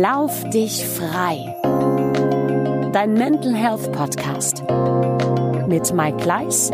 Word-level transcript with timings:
Lauf 0.00 0.48
dich 0.48 0.86
frei. 0.86 1.54
Dein 2.94 3.12
Mental 3.12 3.54
Health 3.54 3.92
Podcast 3.92 4.64
mit 5.68 5.92
Mike 5.92 6.16
Gleis. 6.16 6.70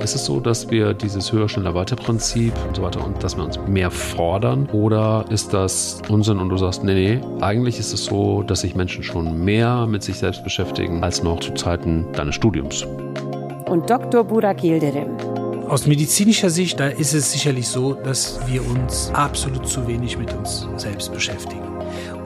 Ist 0.00 0.14
es 0.14 0.24
so, 0.24 0.38
dass 0.38 0.70
wir 0.70 0.94
dieses 0.94 1.32
höher, 1.32 1.48
schneller, 1.48 1.74
weiter 1.74 1.96
Prinzip 1.96 2.52
und 2.68 2.76
so 2.76 2.82
weiter 2.82 3.04
und 3.04 3.24
dass 3.24 3.36
wir 3.36 3.42
uns 3.42 3.58
mehr 3.66 3.90
fordern? 3.90 4.68
Oder 4.70 5.24
ist 5.30 5.52
das 5.52 6.00
Unsinn 6.08 6.38
und 6.38 6.48
du 6.48 6.58
sagst, 6.58 6.84
nee, 6.84 6.94
nee, 6.94 7.20
eigentlich 7.40 7.80
ist 7.80 7.92
es 7.92 8.04
so, 8.04 8.44
dass 8.44 8.60
sich 8.60 8.76
Menschen 8.76 9.02
schon 9.02 9.44
mehr 9.44 9.88
mit 9.88 10.04
sich 10.04 10.18
selbst 10.18 10.44
beschäftigen 10.44 11.02
als 11.02 11.24
noch 11.24 11.40
zu 11.40 11.52
Zeiten 11.54 12.06
deines 12.12 12.36
Studiums? 12.36 12.84
Und 13.66 13.90
Dr. 13.90 14.22
Burak 14.22 14.62
Yildirim. 14.62 15.16
Aus 15.68 15.88
medizinischer 15.88 16.50
Sicht, 16.50 16.78
da 16.78 16.86
ist 16.86 17.14
es 17.14 17.32
sicherlich 17.32 17.66
so, 17.66 17.94
dass 17.94 18.38
wir 18.46 18.64
uns 18.64 19.10
absolut 19.12 19.66
zu 19.66 19.88
wenig 19.88 20.16
mit 20.16 20.32
uns 20.32 20.68
selbst 20.76 21.12
beschäftigen. 21.12 21.69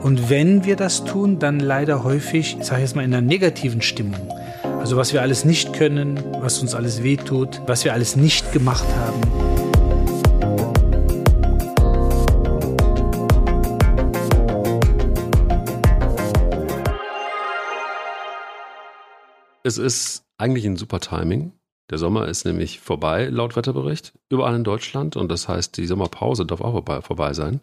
Und 0.05 0.29
wenn 0.29 0.65
wir 0.65 0.75
das 0.75 1.03
tun, 1.03 1.39
dann 1.39 1.59
leider 1.59 2.03
häufig, 2.03 2.57
ich 2.59 2.63
sage 2.63 2.81
jetzt 2.81 2.95
mal 2.95 3.03
in 3.03 3.11
einer 3.11 3.25
negativen 3.25 3.81
Stimmung. 3.81 4.31
Also 4.61 4.97
was 4.97 5.13
wir 5.13 5.23
alles 5.23 5.45
nicht 5.45 5.73
können, 5.73 6.23
was 6.41 6.59
uns 6.59 6.75
alles 6.75 7.01
wehtut, 7.01 7.59
was 7.65 7.85
wir 7.85 7.93
alles 7.93 8.15
nicht 8.15 8.51
gemacht 8.51 8.85
haben. 8.97 9.19
Es 19.63 19.79
ist 19.79 20.23
eigentlich 20.37 20.65
ein 20.65 20.77
super 20.77 20.99
Timing. 20.99 21.51
Der 21.89 21.97
Sommer 21.97 22.27
ist 22.27 22.45
nämlich 22.45 22.79
vorbei, 22.79 23.25
laut 23.25 23.55
Wetterbericht, 23.55 24.13
überall 24.29 24.55
in 24.55 24.63
Deutschland. 24.63 25.15
Und 25.15 25.31
das 25.31 25.47
heißt, 25.47 25.77
die 25.77 25.87
Sommerpause 25.87 26.45
darf 26.45 26.61
auch 26.61 26.73
vorbei, 26.73 27.01
vorbei 27.01 27.33
sein. 27.33 27.59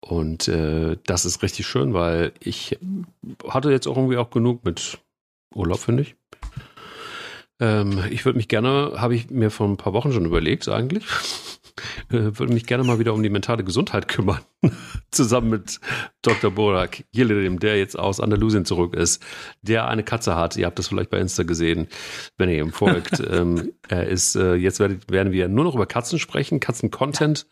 Und 0.00 0.48
äh, 0.48 0.96
das 1.06 1.24
ist 1.24 1.42
richtig 1.42 1.66
schön, 1.66 1.92
weil 1.92 2.32
ich 2.40 2.78
hatte 3.48 3.70
jetzt 3.70 3.86
auch 3.86 3.96
irgendwie 3.96 4.16
auch 4.16 4.30
genug 4.30 4.64
mit 4.64 4.98
Urlaub, 5.54 5.80
finde 5.80 6.02
ich. 6.02 6.16
Ähm, 7.60 8.04
ich 8.10 8.24
würde 8.24 8.36
mich 8.36 8.48
gerne, 8.48 8.92
habe 8.96 9.16
ich 9.16 9.30
mir 9.30 9.50
vor 9.50 9.66
ein 9.66 9.76
paar 9.76 9.92
Wochen 9.92 10.12
schon 10.12 10.24
überlegt 10.24 10.68
eigentlich, 10.68 11.04
würde 12.08 12.52
mich 12.52 12.66
gerne 12.66 12.84
mal 12.84 12.98
wieder 12.98 13.14
um 13.14 13.22
die 13.22 13.30
mentale 13.30 13.64
Gesundheit 13.64 14.08
kümmern. 14.08 14.40
Zusammen 15.10 15.50
mit 15.50 15.80
Dr. 16.22 16.50
Borak 16.50 17.04
Yildirim, 17.14 17.60
der 17.60 17.78
jetzt 17.78 17.98
aus 17.98 18.20
Andalusien 18.20 18.64
zurück 18.64 18.94
ist, 18.94 19.24
der 19.62 19.88
eine 19.88 20.02
Katze 20.02 20.34
hat. 20.34 20.56
Ihr 20.56 20.66
habt 20.66 20.78
das 20.78 20.88
vielleicht 20.88 21.10
bei 21.10 21.18
Insta 21.18 21.44
gesehen, 21.44 21.88
wenn 22.36 22.48
ihr 22.48 22.58
ihm 22.58 22.72
folgt. 22.72 23.22
ähm, 23.30 23.72
er 23.88 24.08
ist, 24.08 24.34
äh, 24.36 24.54
jetzt 24.54 24.80
werdet, 24.80 25.10
werden 25.10 25.32
wir 25.32 25.48
nur 25.48 25.64
noch 25.64 25.74
über 25.74 25.86
Katzen 25.86 26.18
sprechen, 26.18 26.60
Katzen-Content 26.60 27.46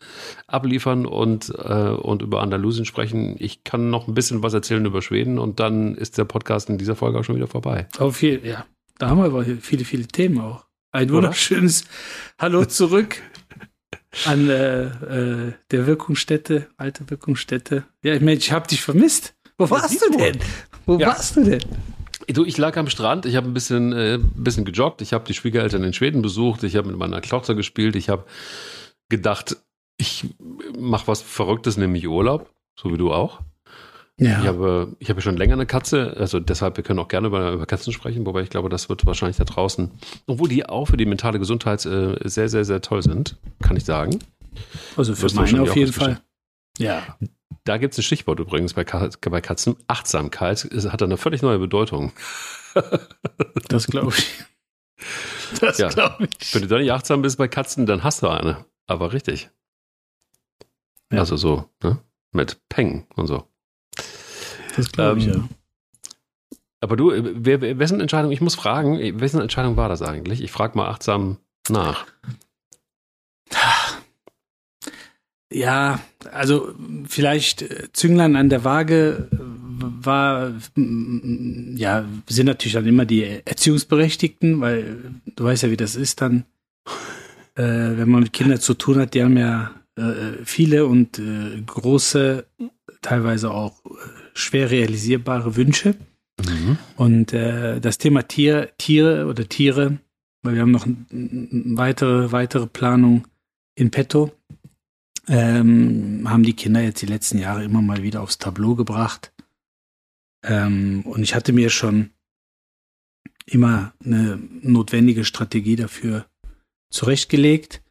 abliefern 0.47 1.05
und, 1.05 1.53
äh, 1.57 1.89
und 1.89 2.21
über 2.21 2.41
Andalusien 2.41 2.85
sprechen. 2.85 3.35
Ich 3.39 3.63
kann 3.63 3.89
noch 3.89 4.07
ein 4.07 4.13
bisschen 4.13 4.43
was 4.43 4.53
erzählen 4.53 4.85
über 4.85 5.01
Schweden 5.01 5.39
und 5.39 5.59
dann 5.59 5.95
ist 5.95 6.17
der 6.17 6.25
Podcast 6.25 6.69
in 6.69 6.77
dieser 6.77 6.95
Folge 6.95 7.19
auch 7.19 7.23
schon 7.23 7.35
wieder 7.35 7.47
vorbei. 7.47 7.87
Auf 7.97 8.21
jeden 8.21 8.45
ja. 8.45 8.65
Da 8.97 9.09
haben 9.09 9.19
wir 9.19 9.25
aber 9.25 9.45
viele, 9.45 9.85
viele 9.85 10.07
Themen 10.07 10.39
auch. 10.39 10.65
Ein 10.91 11.11
wunderschönes 11.11 11.83
Hallo 12.39 12.65
zurück 12.65 13.21
an 14.25 14.49
äh, 14.49 14.83
äh, 14.85 15.53
der 15.71 15.87
Wirkungsstätte, 15.87 16.67
alte 16.77 17.09
Wirkungsstätte. 17.09 17.85
Ja, 18.03 18.13
ich 18.13 18.21
meine, 18.21 18.37
ich 18.37 18.51
habe 18.51 18.67
dich 18.67 18.81
vermisst. 18.81 19.35
Wo 19.57 19.69
warst 19.69 20.01
du 20.01 20.17
denn? 20.17 20.39
Wo 20.85 20.97
ja. 20.97 21.07
warst 21.07 21.35
du 21.35 21.43
denn? 21.43 21.61
Du, 22.27 22.43
ich 22.43 22.57
lag 22.57 22.75
am 22.77 22.89
Strand, 22.89 23.25
ich 23.25 23.35
habe 23.35 23.47
ein 23.47 23.53
bisschen, 23.53 23.93
äh, 23.93 24.19
bisschen 24.35 24.65
gejoggt, 24.65 25.01
ich 25.01 25.13
habe 25.13 25.25
die 25.25 25.33
Schwiegereltern 25.33 25.83
in 25.83 25.93
Schweden 25.93 26.21
besucht, 26.21 26.63
ich 26.63 26.75
habe 26.75 26.89
mit 26.89 26.97
meiner 26.97 27.21
Tochter 27.21 27.55
gespielt, 27.55 27.95
ich 27.95 28.09
habe 28.09 28.25
gedacht, 29.07 29.57
ich 29.97 30.25
mache 30.77 31.07
was 31.07 31.21
Verrücktes, 31.21 31.77
nämlich 31.77 32.07
Urlaub, 32.07 32.51
so 32.75 32.91
wie 32.91 32.97
du 32.97 33.13
auch. 33.13 33.41
Ja. 34.19 34.41
Ich 34.41 34.47
habe, 34.47 34.95
ich 34.97 35.09
habe 35.11 35.21
schon 35.21 35.37
länger 35.37 35.53
eine 35.53 35.67
Katze, 35.67 36.15
also 36.17 36.39
deshalb, 36.39 36.77
wir 36.77 36.83
können 36.83 36.97
auch 36.97 37.07
gerne 37.07 37.27
über, 37.27 37.51
über 37.51 37.65
Katzen 37.67 37.93
sprechen, 37.93 38.25
wobei 38.25 38.41
ich 38.41 38.49
glaube, 38.49 38.67
das 38.67 38.89
wird 38.89 39.05
wahrscheinlich 39.05 39.37
da 39.37 39.43
draußen, 39.43 39.91
obwohl 40.25 40.49
die 40.49 40.65
auch 40.65 40.85
für 40.85 40.97
die 40.97 41.05
mentale 41.05 41.37
Gesundheit 41.37 41.85
äh, 41.85 42.15
sehr, 42.23 42.49
sehr, 42.49 42.65
sehr 42.65 42.81
toll 42.81 43.03
sind, 43.03 43.37
kann 43.61 43.77
ich 43.77 43.85
sagen. 43.85 44.19
Also 44.95 45.13
für 45.13 45.31
meine 45.35 45.61
auf 45.61 45.75
jeden 45.75 45.93
Fall. 45.93 46.19
Ja. 46.79 47.17
Da 47.63 47.77
gibt 47.77 47.93
es 47.93 47.99
ein 47.99 48.03
Stichwort 48.03 48.39
übrigens 48.39 48.73
bei, 48.73 48.83
bei 48.85 49.41
Katzen. 49.41 49.75
Achtsamkeit 49.87 50.63
ist, 50.63 50.91
hat 50.91 51.03
eine 51.03 51.17
völlig 51.17 51.43
neue 51.43 51.59
Bedeutung. 51.59 52.11
das 53.67 53.87
glaube 53.87 54.13
ich. 54.17 54.45
Das 55.59 55.77
ja. 55.77 55.89
glaube 55.89 56.27
ich. 56.39 56.55
Wenn 56.55 56.63
du 56.63 56.67
da 56.67 56.79
nicht 56.79 56.91
achtsam 56.91 57.21
bist 57.21 57.37
bei 57.37 57.47
Katzen, 57.47 57.85
dann 57.85 58.03
hast 58.03 58.23
du 58.23 58.29
eine. 58.29 58.65
Aber 58.87 59.13
richtig. 59.13 59.49
Ja. 61.11 61.19
Also 61.19 61.37
so, 61.37 61.69
ne? 61.83 61.99
Mit 62.31 62.67
Peng 62.69 63.05
und 63.15 63.27
so. 63.27 63.47
Das 64.77 64.91
glaube 64.91 65.19
ich, 65.19 65.27
ähm, 65.27 65.33
ja. 65.33 65.49
Aber 66.79 66.95
du, 66.95 67.11
wer, 67.11 67.79
wessen 67.79 67.99
Entscheidung, 67.99 68.31
ich 68.31 68.41
muss 68.41 68.55
fragen, 68.55 69.19
wessen 69.19 69.41
Entscheidung 69.41 69.77
war 69.77 69.89
das 69.89 70.01
eigentlich? 70.01 70.41
Ich 70.41 70.51
frage 70.51 70.77
mal 70.77 70.87
achtsam 70.87 71.37
nach. 71.69 72.05
Ja, 75.51 75.99
also 76.31 76.73
vielleicht 77.07 77.61
äh, 77.61 77.91
Zünglein 77.93 78.35
an 78.35 78.49
der 78.49 78.63
Waage 78.63 79.29
äh, 79.31 79.37
war, 79.79 80.53
ja, 80.75 82.05
sind 82.27 82.45
natürlich 82.47 82.73
dann 82.73 82.85
immer 82.85 83.05
die 83.05 83.23
Erziehungsberechtigten, 83.45 84.59
weil 84.59 84.97
du 85.25 85.43
weißt 85.43 85.63
ja, 85.63 85.71
wie 85.71 85.77
das 85.77 85.95
ist 85.95 86.21
dann, 86.21 86.43
äh, 87.55 87.63
wenn 87.63 88.09
man 88.09 88.23
mit 88.23 88.33
Kindern 88.33 88.59
zu 88.59 88.73
tun 88.73 88.99
hat, 88.99 89.13
die 89.13 89.23
haben 89.23 89.37
ja 89.37 89.71
äh, 89.95 90.43
viele 90.43 90.85
und 90.85 91.17
äh, 91.17 91.61
große, 91.65 92.45
teilweise 93.01 93.51
auch 93.51 93.85
äh, 93.85 93.89
schwer 94.37 94.71
realisierbare 94.71 95.55
Wünsche. 95.55 95.95
Mhm. 96.45 96.77
Und 96.95 97.33
äh, 97.33 97.79
das 97.79 97.97
Thema 97.97 98.27
Tier, 98.27 98.71
Tiere 98.77 99.25
oder 99.25 99.47
Tiere, 99.49 99.97
weil 100.43 100.55
wir 100.55 100.61
haben 100.61 100.71
noch 100.71 100.87
weitere, 101.75 102.31
weitere 102.31 102.67
Planung 102.67 103.27
in 103.75 103.91
petto, 103.91 104.31
ähm, 105.27 106.23
haben 106.29 106.43
die 106.43 106.55
Kinder 106.55 106.81
jetzt 106.81 107.01
die 107.01 107.07
letzten 107.07 107.39
Jahre 107.39 107.63
immer 107.63 107.81
mal 107.81 108.03
wieder 108.03 108.21
aufs 108.21 108.37
Tableau 108.37 108.75
gebracht. 108.75 109.33
Ähm, 110.43 111.01
und 111.05 111.23
ich 111.23 111.35
hatte 111.35 111.51
mir 111.51 111.69
schon 111.69 112.11
immer 113.45 113.93
eine 114.03 114.39
notwendige 114.61 115.25
Strategie 115.25 115.75
dafür 115.75 116.27
zurechtgelegt, 116.91 117.81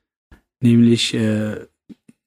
nämlich 0.60 1.14
äh, 1.14 1.66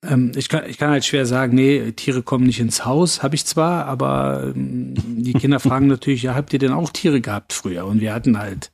ähm, 0.02 0.32
ich, 0.34 0.48
kann, 0.48 0.64
ich 0.68 0.78
kann 0.78 0.90
halt 0.90 1.04
schwer 1.04 1.26
sagen, 1.26 1.54
nee, 1.54 1.92
Tiere 1.92 2.22
kommen 2.22 2.46
nicht 2.46 2.60
ins 2.60 2.84
Haus, 2.84 3.22
habe 3.22 3.34
ich 3.34 3.44
zwar, 3.44 3.86
aber 3.86 4.52
ähm, 4.54 4.94
die 5.22 5.34
Kinder 5.34 5.60
fragen 5.60 5.86
natürlich, 5.88 6.22
ja, 6.22 6.34
habt 6.34 6.52
ihr 6.52 6.58
denn 6.58 6.72
auch 6.72 6.90
Tiere 6.90 7.20
gehabt 7.20 7.52
früher? 7.52 7.84
Und 7.86 8.00
wir 8.00 8.14
hatten 8.14 8.38
halt 8.38 8.72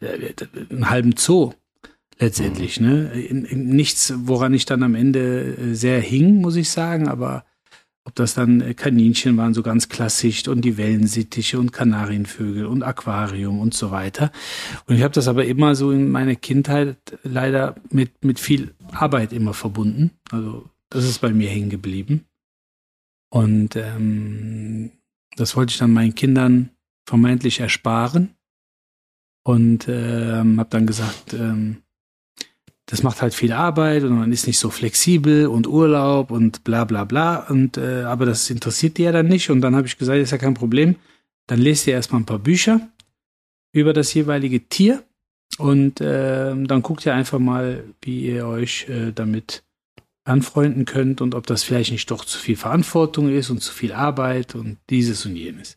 äh, 0.00 0.32
einen 0.70 0.90
halben 0.90 1.14
Zoo 1.16 1.52
letztendlich, 2.18 2.80
ne? 2.80 3.10
Nichts, 3.30 4.14
woran 4.16 4.54
ich 4.54 4.64
dann 4.64 4.82
am 4.82 4.94
Ende 4.94 5.56
äh, 5.56 5.74
sehr 5.74 6.00
hing, 6.00 6.40
muss 6.40 6.56
ich 6.56 6.70
sagen, 6.70 7.08
aber 7.08 7.44
ob 8.04 8.14
das 8.14 8.34
dann 8.34 8.60
äh, 8.60 8.74
Kaninchen 8.74 9.36
waren, 9.36 9.54
so 9.54 9.62
ganz 9.62 9.88
klassisch 9.88 10.46
und 10.46 10.62
die 10.62 10.76
Wellensittiche 10.76 11.58
und 11.58 11.72
Kanarienvögel 11.72 12.66
und 12.66 12.82
Aquarium 12.82 13.60
und 13.60 13.74
so 13.74 13.90
weiter. 13.90 14.30
Und 14.86 14.96
ich 14.96 15.02
habe 15.02 15.14
das 15.14 15.28
aber 15.28 15.44
immer 15.46 15.74
so 15.74 15.90
in 15.90 16.10
meiner 16.10 16.36
Kindheit 16.36 16.96
leider 17.22 17.76
mit, 17.90 18.24
mit 18.24 18.38
viel 18.38 18.74
Arbeit 18.92 19.32
immer 19.32 19.54
verbunden. 19.54 20.10
Also 20.30 20.68
das 20.90 21.04
ist 21.04 21.20
bei 21.20 21.32
mir 21.32 21.48
hängen 21.48 21.70
geblieben. 21.70 22.26
Und 23.30 23.74
ähm, 23.74 24.92
das 25.36 25.56
wollte 25.56 25.72
ich 25.72 25.78
dann 25.78 25.92
meinen 25.92 26.14
Kindern 26.14 26.70
vermeintlich 27.06 27.60
ersparen. 27.60 28.36
Und 29.46 29.88
ähm, 29.88 30.58
habe 30.58 30.70
dann 30.70 30.86
gesagt, 30.86 31.34
ähm, 31.34 31.83
das 32.86 33.02
macht 33.02 33.22
halt 33.22 33.34
viel 33.34 33.52
Arbeit 33.52 34.02
und 34.02 34.18
man 34.18 34.32
ist 34.32 34.46
nicht 34.46 34.58
so 34.58 34.68
flexibel 34.68 35.46
und 35.46 35.66
Urlaub 35.66 36.30
und 36.30 36.64
bla 36.64 36.84
bla 36.84 37.04
bla. 37.04 37.46
Und 37.48 37.78
äh, 37.78 38.02
aber 38.02 38.26
das 38.26 38.50
interessiert 38.50 38.98
die 38.98 39.04
ja 39.04 39.12
dann 39.12 39.28
nicht. 39.28 39.50
Und 39.50 39.62
dann 39.62 39.74
habe 39.74 39.86
ich 39.86 39.96
gesagt, 39.96 40.18
ist 40.18 40.32
ja 40.32 40.38
kein 40.38 40.54
Problem. 40.54 40.96
Dann 41.46 41.60
lest 41.60 41.86
ihr 41.86 41.94
erstmal 41.94 42.20
ein 42.20 42.26
paar 42.26 42.38
Bücher 42.38 42.80
über 43.72 43.92
das 43.92 44.12
jeweilige 44.12 44.68
Tier 44.68 45.02
und 45.58 46.00
äh, 46.00 46.54
dann 46.54 46.82
guckt 46.82 47.06
ihr 47.06 47.14
einfach 47.14 47.38
mal, 47.38 47.84
wie 48.02 48.26
ihr 48.26 48.46
euch 48.46 48.88
äh, 48.88 49.12
damit 49.12 49.62
anfreunden 50.24 50.84
könnt 50.84 51.20
und 51.20 51.34
ob 51.34 51.46
das 51.46 51.62
vielleicht 51.62 51.92
nicht 51.92 52.10
doch 52.10 52.24
zu 52.24 52.38
viel 52.38 52.56
Verantwortung 52.56 53.30
ist 53.30 53.50
und 53.50 53.60
zu 53.60 53.72
viel 53.72 53.92
Arbeit 53.92 54.54
und 54.54 54.78
dieses 54.88 55.26
und 55.26 55.36
jenes. 55.36 55.76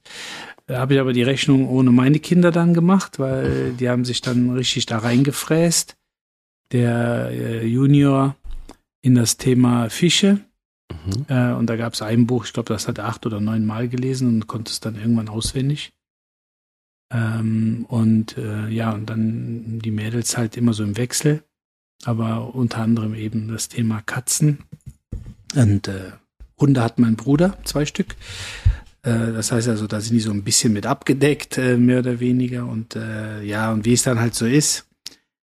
Da 0.67 0.79
habe 0.79 0.93
ich 0.93 0.99
aber 0.99 1.13
die 1.13 1.23
Rechnung 1.23 1.67
ohne 1.67 1.91
meine 1.91 2.19
Kinder 2.19 2.51
dann 2.51 2.73
gemacht, 2.73 3.19
weil 3.19 3.73
die 3.73 3.89
haben 3.89 4.05
sich 4.05 4.21
dann 4.21 4.51
richtig 4.51 4.85
da 4.85 4.99
reingefräst 4.99 5.96
der 6.71 7.29
äh, 7.31 7.65
Junior 7.65 8.35
in 9.01 9.15
das 9.15 9.37
Thema 9.37 9.89
Fische. 9.89 10.39
Mhm. 10.91 11.25
Äh, 11.27 11.53
und 11.53 11.67
da 11.67 11.75
gab 11.75 11.93
es 11.93 12.01
ein 12.01 12.27
Buch, 12.27 12.45
ich 12.45 12.53
glaube, 12.53 12.73
das 12.73 12.87
hat 12.87 12.97
er 12.97 13.05
acht 13.05 13.25
oder 13.25 13.39
neun 13.39 13.65
Mal 13.65 13.87
gelesen 13.87 14.27
und 14.27 14.47
konnte 14.47 14.71
es 14.71 14.79
dann 14.79 14.95
irgendwann 14.95 15.29
auswendig. 15.29 15.93
Ähm, 17.11 17.85
und 17.87 18.37
äh, 18.37 18.67
ja, 18.67 18.91
und 18.91 19.09
dann 19.09 19.79
die 19.79 19.91
Mädels 19.91 20.37
halt 20.37 20.57
immer 20.57 20.73
so 20.73 20.83
im 20.83 20.97
Wechsel, 20.97 21.43
aber 22.03 22.53
unter 22.53 22.79
anderem 22.79 23.15
eben 23.15 23.47
das 23.47 23.69
Thema 23.69 24.01
Katzen. 24.01 24.59
Und 25.55 25.87
äh, 25.87 26.11
Hunde 26.59 26.81
hat 26.81 26.99
mein 26.99 27.15
Bruder, 27.15 27.57
zwei 27.63 27.85
Stück. 27.85 28.15
Äh, 29.03 29.31
das 29.31 29.51
heißt 29.51 29.69
also, 29.69 29.87
da 29.87 30.01
sind 30.01 30.15
die 30.15 30.19
so 30.19 30.31
ein 30.31 30.43
bisschen 30.43 30.73
mit 30.73 30.85
abgedeckt, 30.85 31.57
äh, 31.57 31.77
mehr 31.77 31.99
oder 31.99 32.19
weniger. 32.19 32.65
Und 32.65 32.95
äh, 32.95 33.41
ja, 33.43 33.71
und 33.71 33.85
wie 33.85 33.93
es 33.93 34.03
dann 34.03 34.19
halt 34.19 34.35
so 34.35 34.45
ist, 34.45 34.86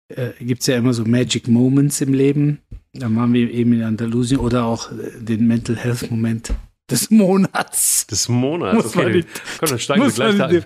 äh, 0.10 0.32
gibt 0.40 0.62
es 0.62 0.68
ja 0.68 0.76
immer 0.78 0.94
so 0.94 1.04
Magic 1.06 1.48
Moments 1.48 2.02
im 2.02 2.14
Leben. 2.14 2.60
Da 2.94 3.10
machen 3.10 3.34
wir 3.34 3.52
eben 3.52 3.74
in 3.74 3.84
Andalusien 3.84 4.40
oder 4.40 4.66
auch 4.66 4.92
äh, 4.92 5.12
den 5.20 5.48
Mental 5.48 5.76
Health 5.76 6.10
Moment 6.12 6.54
des 6.90 7.10
Monats. 7.12 8.06
Des 8.08 8.30
Monats, 8.30 8.76
Muss 8.84 8.96
okay. 8.96 9.14
nicht- 9.18 9.28
Komm, 9.60 9.70
dann 9.70 9.80
steigen 9.80 10.04
wir 10.04 10.12
gleich, 10.12 10.38
da, 10.38 10.52
wir 10.52 10.64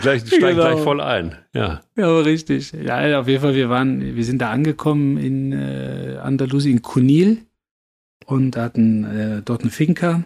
gleich, 0.00 0.22
steigen 0.26 0.40
Genau. 0.56 0.70
gleich 0.70 0.80
voll 0.82 1.00
ein. 1.00 1.36
Ja. 1.52 1.82
Ja, 1.96 2.18
richtig. 2.20 2.72
Ja, 2.72 3.20
auf 3.20 3.28
jeden 3.28 3.42
Fall, 3.42 3.54
wir 3.54 3.68
waren, 3.68 4.16
wir 4.16 4.24
sind 4.24 4.38
da 4.38 4.50
angekommen 4.50 5.18
in 5.18 5.52
äh, 5.52 6.18
Andalusien, 6.22 6.76
in 6.78 6.82
Cunil 6.82 7.38
und 8.26 8.56
hatten 8.56 9.04
äh, 9.04 9.42
dort 9.44 9.62
eine 9.62 9.70
Finca 9.70 10.24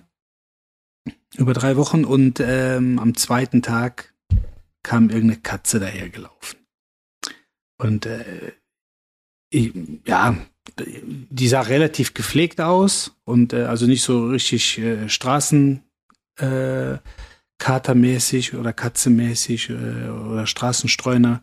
über 1.36 1.52
drei 1.54 1.76
Wochen 1.76 2.04
und 2.04 2.40
ähm, 2.44 2.98
am 2.98 3.16
zweiten 3.16 3.62
Tag 3.62 4.12
kam 4.82 5.10
irgendeine 5.10 5.40
Katze 5.40 5.80
dahergelaufen. 5.80 6.58
Und 7.82 8.06
äh, 8.06 8.52
ich, 9.50 9.72
ja, 10.06 10.36
die 10.78 11.48
sah 11.48 11.62
relativ 11.62 12.14
gepflegt 12.14 12.60
aus 12.60 13.16
und 13.24 13.52
äh, 13.52 13.64
also 13.64 13.86
nicht 13.86 14.02
so 14.02 14.28
richtig 14.28 14.78
äh, 14.78 15.08
Straßen 15.08 15.82
äh, 16.36 16.98
katermäßig 17.58 18.54
oder 18.54 18.72
katzemäßig 18.72 19.70
äh, 19.70 20.08
oder 20.08 20.46
Straßenstreuner 20.46 21.42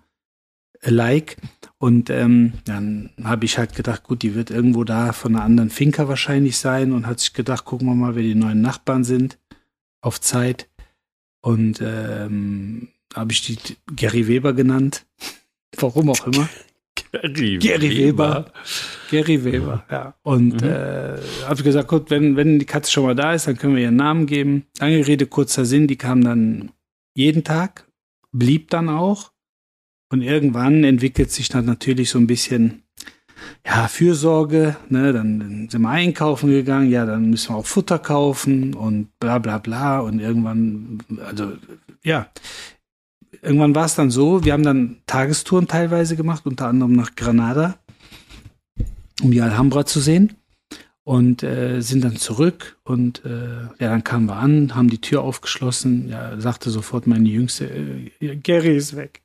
like. 0.82 1.36
Und 1.78 2.10
ähm, 2.10 2.54
dann 2.64 3.12
habe 3.22 3.44
ich 3.44 3.58
halt 3.58 3.76
gedacht, 3.76 4.04
gut, 4.04 4.22
die 4.22 4.34
wird 4.34 4.50
irgendwo 4.50 4.86
da 4.86 5.12
von 5.12 5.36
einer 5.36 5.44
anderen 5.44 5.70
Finca 5.70 6.08
wahrscheinlich 6.08 6.58
sein 6.58 6.94
und 6.94 7.06
hat 7.06 7.20
sich 7.20 7.34
gedacht, 7.34 7.66
gucken 7.66 7.88
wir 7.88 7.96
mal, 7.96 8.16
wer 8.16 8.24
die 8.24 8.36
neuen 8.36 8.62
Nachbarn 8.62 9.04
sind 9.04 9.38
auf 10.00 10.22
Zeit. 10.22 10.70
Und 11.42 11.82
ähm, 11.82 12.90
habe 13.14 13.34
ich 13.34 13.42
die 13.46 13.58
Gary 13.94 14.28
Weber 14.28 14.54
genannt. 14.54 15.06
Warum 15.78 16.10
auch 16.10 16.26
immer. 16.28 16.50
Gary, 17.12 17.58
Gary 17.60 17.98
Weber. 17.98 18.52
Gary 19.10 19.44
Weber, 19.44 19.84
ja. 19.90 20.14
Und 20.24 20.62
Mhm. 20.62 20.68
äh, 20.68 21.18
habe 21.46 21.64
gesagt, 21.64 21.88
gut, 21.88 22.10
wenn, 22.10 22.36
wenn 22.36 22.60
die 22.60 22.66
Katze 22.66 22.92
schon 22.92 23.04
mal 23.06 23.16
da 23.16 23.34
ist, 23.34 23.48
dann 23.48 23.58
können 23.58 23.76
wir 23.76 23.84
ihren 23.84 23.96
Namen 23.96 24.26
geben. 24.26 24.66
Lange 24.80 25.06
Rede, 25.08 25.26
kurzer 25.26 25.66
Sinn, 25.66 25.88
die 25.88 25.96
kam 25.96 26.24
dann 26.24 26.72
jeden 27.16 27.44
Tag, 27.44 27.88
blieb 28.32 28.70
dann 28.70 28.90
auch. 28.90 29.32
Und 30.12 30.22
irgendwann 30.22 30.84
entwickelt 30.84 31.32
sich 31.32 31.50
dann 31.50 31.66
natürlich 31.66 32.10
so 32.10 32.18
ein 32.20 32.28
bisschen, 32.28 32.84
ja, 33.66 33.88
Fürsorge, 33.88 34.76
ne, 34.90 35.14
dann 35.14 35.68
sind 35.70 35.82
wir 35.82 35.90
einkaufen 35.90 36.50
gegangen, 36.50 36.90
ja, 36.90 37.06
dann 37.06 37.30
müssen 37.30 37.54
wir 37.54 37.58
auch 37.58 37.66
Futter 37.66 38.00
kaufen 38.00 38.74
und 38.74 39.10
bla 39.20 39.38
bla 39.40 39.60
bla. 39.60 40.00
Und 40.00 40.20
irgendwann, 40.20 41.00
also, 41.26 41.54
ja, 42.04 42.28
irgendwann 43.42 43.76
war 43.76 43.86
es 43.86 43.96
dann 43.96 44.12
so, 44.12 44.44
wir 44.44 44.54
haben 44.54 44.64
dann 44.64 44.98
Tagestouren 45.06 45.68
teilweise 45.68 46.16
gemacht, 46.16 46.46
unter 46.46 46.68
anderem 46.68 46.94
nach 46.94 47.16
Granada, 47.16 47.78
um 49.22 49.32
die 49.32 49.42
Alhambra 49.42 49.86
zu 49.86 50.00
sehen. 50.00 50.36
Und 51.04 51.42
äh, 51.42 51.82
sind 51.82 52.04
dann 52.04 52.18
zurück 52.18 52.78
und 52.84 53.26
äh, 53.26 53.64
ja, 53.80 53.90
dann 53.90 54.04
kamen 54.04 54.28
wir 54.28 54.36
an, 54.36 54.76
haben 54.76 54.92
die 54.92 55.02
Tür 55.02 55.24
aufgeschlossen. 55.24 56.08
Ja, 56.08 56.40
sagte 56.40 56.70
sofort 56.70 57.08
meine 57.08 57.28
Jüngste, 57.28 57.66
äh, 57.66 58.36
Gary 58.36 58.78
ist 58.78 58.96
weg. 58.96 59.24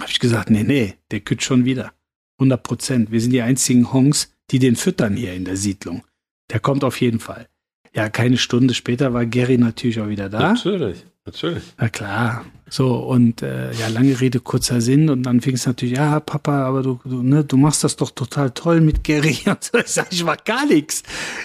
Habe 0.00 0.10
ich 0.10 0.18
gesagt, 0.18 0.50
nee, 0.50 0.64
nee, 0.64 0.94
der 1.12 1.20
kütt 1.20 1.44
schon 1.44 1.64
wieder. 1.64 1.92
100 2.38 2.62
Prozent. 2.62 3.10
Wir 3.12 3.20
sind 3.20 3.32
die 3.32 3.42
einzigen 3.42 3.92
Hongs, 3.92 4.32
die 4.50 4.58
den 4.58 4.74
füttern 4.74 5.16
hier 5.16 5.34
in 5.34 5.44
der 5.44 5.56
Siedlung. 5.56 6.02
Der 6.50 6.58
kommt 6.58 6.82
auf 6.82 7.00
jeden 7.00 7.20
Fall. 7.20 7.48
Ja, 7.94 8.08
keine 8.08 8.38
Stunde 8.38 8.74
später 8.74 9.12
war 9.12 9.26
Gary 9.26 9.58
natürlich 9.58 10.00
auch 10.00 10.08
wieder 10.08 10.28
da. 10.28 10.38
Natürlich, 10.40 11.04
natürlich. 11.28 11.62
Na 11.78 11.88
klar. 11.88 12.44
So, 12.70 12.96
und 12.96 13.42
äh, 13.42 13.72
ja, 13.72 13.88
lange 13.88 14.20
Rede, 14.20 14.40
kurzer 14.40 14.80
Sinn. 14.80 15.08
Und 15.08 15.22
dann 15.22 15.40
fing 15.40 15.54
es 15.54 15.66
natürlich, 15.66 15.96
ja, 15.96 16.20
Papa, 16.20 16.64
aber 16.64 16.82
du, 16.82 17.00
du, 17.04 17.22
ne, 17.22 17.44
du 17.44 17.56
machst 17.56 17.84
das 17.84 17.96
doch 17.96 18.10
total 18.10 18.50
toll 18.50 18.80
mit 18.80 19.04
Gary. 19.04 19.38
Und 19.46 19.64
so, 19.64 19.78
ich 19.78 19.86
sag, 19.86 20.12
ich 20.12 20.24
mach 20.24 20.42
gar 20.44 20.66
nichts. 20.66 21.02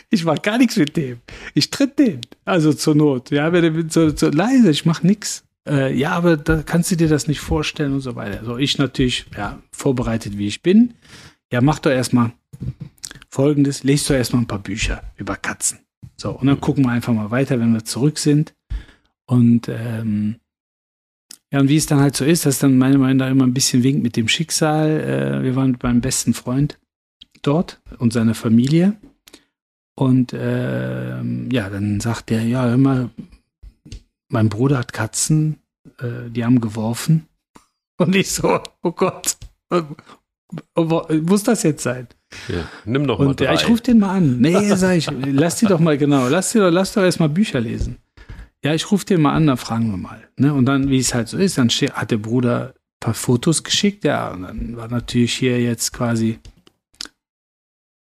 Ich 0.10 0.26
mach 0.26 0.42
gar 0.42 0.58
nichts 0.58 0.76
mit 0.76 0.98
dem. 0.98 1.20
Ich 1.54 1.70
tritt 1.70 1.98
den. 2.00 2.22
Also 2.46 2.74
zur 2.74 2.96
Not. 2.96 3.32
Ja, 3.32 3.52
wenn 3.54 3.74
der 3.74 3.86
so, 3.90 4.16
so 4.16 4.30
leise, 4.30 4.72
ich 4.72 4.86
mach 4.86 5.04
nix. 5.04 5.44
Äh, 5.68 5.96
ja, 5.96 6.12
aber 6.12 6.36
da 6.36 6.62
kannst 6.62 6.92
du 6.92 6.98
dir 6.98 7.08
das 7.08 7.28
nicht 7.28 7.40
vorstellen 7.40 7.94
und 7.94 8.02
so 8.02 8.16
weiter. 8.16 8.44
So, 8.44 8.58
ich 8.58 8.78
natürlich, 8.78 9.26
ja, 9.38 9.60
vorbereitet 9.72 10.38
wie 10.38 10.48
ich 10.48 10.62
bin. 10.62 10.94
Ja, 11.52 11.62
mach 11.62 11.80
doch 11.80 11.92
erstmal 11.92 12.32
folgendes, 13.30 13.84
lest 13.84 14.10
doch 14.10 14.16
erstmal 14.16 14.42
ein 14.42 14.48
paar 14.48 14.60
Bücher 14.60 15.04
über 15.18 15.36
Katzen. 15.36 15.80
So, 16.18 16.32
und 16.32 16.48
dann 16.48 16.62
gucken 16.62 16.86
wir 16.86 16.92
einfach 16.92 17.14
mal 17.14 17.32
weiter, 17.32 17.60
wenn 17.60 17.74
wir 17.74 17.86
zurück 17.86 18.18
sind. 18.18 18.54
Und 19.26 19.70
ähm, 19.70 20.36
ja, 21.52 21.60
und 21.60 21.70
wie 21.70 21.78
es 21.78 21.86
dann 21.86 22.00
halt 22.00 22.16
so 22.16 22.26
ist, 22.26 22.46
dass 22.46 22.60
dann 22.60 22.78
meine 22.78 22.98
Meinung 22.98 23.18
nach 23.18 23.30
immer 23.30 23.46
ein 23.46 23.54
bisschen 23.54 23.84
winkt 23.84 24.02
mit 24.04 24.16
dem 24.16 24.28
Schicksal. 24.28 24.90
Äh, 24.90 25.44
wir 25.44 25.56
waren 25.56 25.72
mit 25.72 25.84
meinem 25.84 26.02
besten 26.02 26.34
Freund 26.34 26.80
dort 27.44 27.82
und 28.00 28.12
seiner 28.12 28.34
Familie. 28.34 28.96
Und 29.96 30.34
ähm, 30.36 31.50
ja, 31.52 31.70
dann 31.70 32.00
sagt 32.00 32.32
der, 32.32 32.44
ja, 32.44 32.66
hör 32.66 32.78
mal, 32.78 33.12
mein 34.30 34.50
Bruder 34.50 34.80
hat 34.80 34.94
Katzen, 34.94 35.60
äh, 36.00 36.30
die 36.30 36.44
haben 36.44 36.60
geworfen. 36.60 37.28
Und 38.00 38.16
ich 38.16 38.32
so, 38.32 38.60
oh 38.82 38.92
Gott, 38.92 39.38
muss 41.22 41.44
das 41.44 41.62
jetzt 41.62 41.84
sein? 41.84 42.08
Ja. 42.48 42.68
Nimm 42.86 43.06
doch 43.06 43.20
mal 43.20 43.28
Und 43.28 43.40
drei. 43.40 43.46
ja, 43.46 43.54
ich 43.54 43.70
rufe 43.70 43.84
den 43.84 44.00
mal 44.00 44.18
an. 44.18 44.40
Nee, 44.40 44.74
sag 44.76 44.98
ich, 44.98 45.08
lass 45.12 45.58
die 45.58 45.68
doch 45.68 45.80
mal, 45.80 45.98
genau, 46.00 46.28
lass, 46.28 46.52
die 46.52 46.58
doch, 46.58 46.72
lass 46.72 46.94
doch 46.94 47.04
erstmal 47.04 47.30
Bücher 47.30 47.60
lesen. 47.62 47.98
Ja, 48.64 48.74
ich 48.74 48.92
rufe 48.92 49.06
den 49.06 49.22
mal 49.22 49.34
an, 49.34 49.48
dann 49.48 49.58
fragen 49.58 49.92
wir 49.92 49.98
mal. 49.98 50.28
Ne? 50.38 50.54
Und 50.54 50.66
dann, 50.66 50.90
wie 50.90 50.98
es 50.98 51.14
halt 51.14 51.28
so 51.28 51.38
ist, 51.38 51.58
dann 51.58 51.70
hat 51.70 52.12
der 52.12 52.18
Bruder 52.18 52.70
ein 52.70 53.00
paar 53.00 53.14
Fotos 53.14 53.64
geschickt, 53.64 54.06
ja, 54.06 54.32
und 54.32 54.44
dann 54.44 54.78
war 54.78 54.88
natürlich 54.88 55.34
hier 55.34 55.62
jetzt 55.62 55.92
quasi 55.92 56.40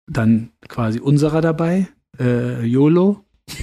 dann 0.07 0.51
quasi 0.67 0.99
unserer 0.99 1.41
dabei, 1.41 1.87
äh, 2.19 2.63
YOLO. 2.65 3.23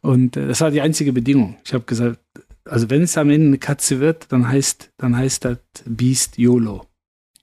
Und 0.00 0.36
äh, 0.36 0.46
das 0.46 0.60
war 0.60 0.70
die 0.70 0.80
einzige 0.80 1.12
Bedingung. 1.12 1.56
Ich 1.64 1.74
habe 1.74 1.84
gesagt, 1.84 2.20
also 2.64 2.88
wenn 2.90 3.02
es 3.02 3.18
am 3.18 3.30
Ende 3.30 3.48
eine 3.48 3.58
Katze 3.58 4.00
wird, 4.00 4.30
dann 4.30 4.48
heißt, 4.48 4.90
dann 4.96 5.16
heißt 5.16 5.44
das 5.44 5.58
Beast 5.84 6.38
YOLO. 6.38 6.86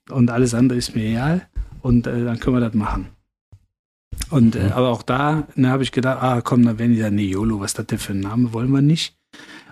Und 0.09 0.29
alles 0.29 0.53
andere 0.53 0.77
ist 0.77 0.95
mir 0.95 1.05
egal 1.05 1.47
und 1.81 2.07
äh, 2.07 2.23
dann 2.23 2.39
können 2.39 2.57
wir 2.57 2.61
das 2.61 2.73
machen. 2.75 3.07
Und 4.29 4.55
äh, 4.55 4.71
aber 4.73 4.89
auch 4.89 5.03
da 5.03 5.47
ne, 5.55 5.69
habe 5.69 5.83
ich 5.83 5.91
gedacht, 5.91 6.21
ah 6.21 6.41
komm, 6.41 6.65
dann 6.65 6.79
werden 6.79 6.93
die 6.93 6.99
sagen, 6.99 7.15
nee, 7.15 7.27
YOLO, 7.27 7.59
was 7.59 7.71
ist 7.71 7.79
das 7.79 7.87
denn 7.87 7.99
für 7.99 8.13
ein 8.13 8.19
Name, 8.21 8.53
wollen 8.53 8.71
wir 8.71 8.81
nicht. 8.81 9.15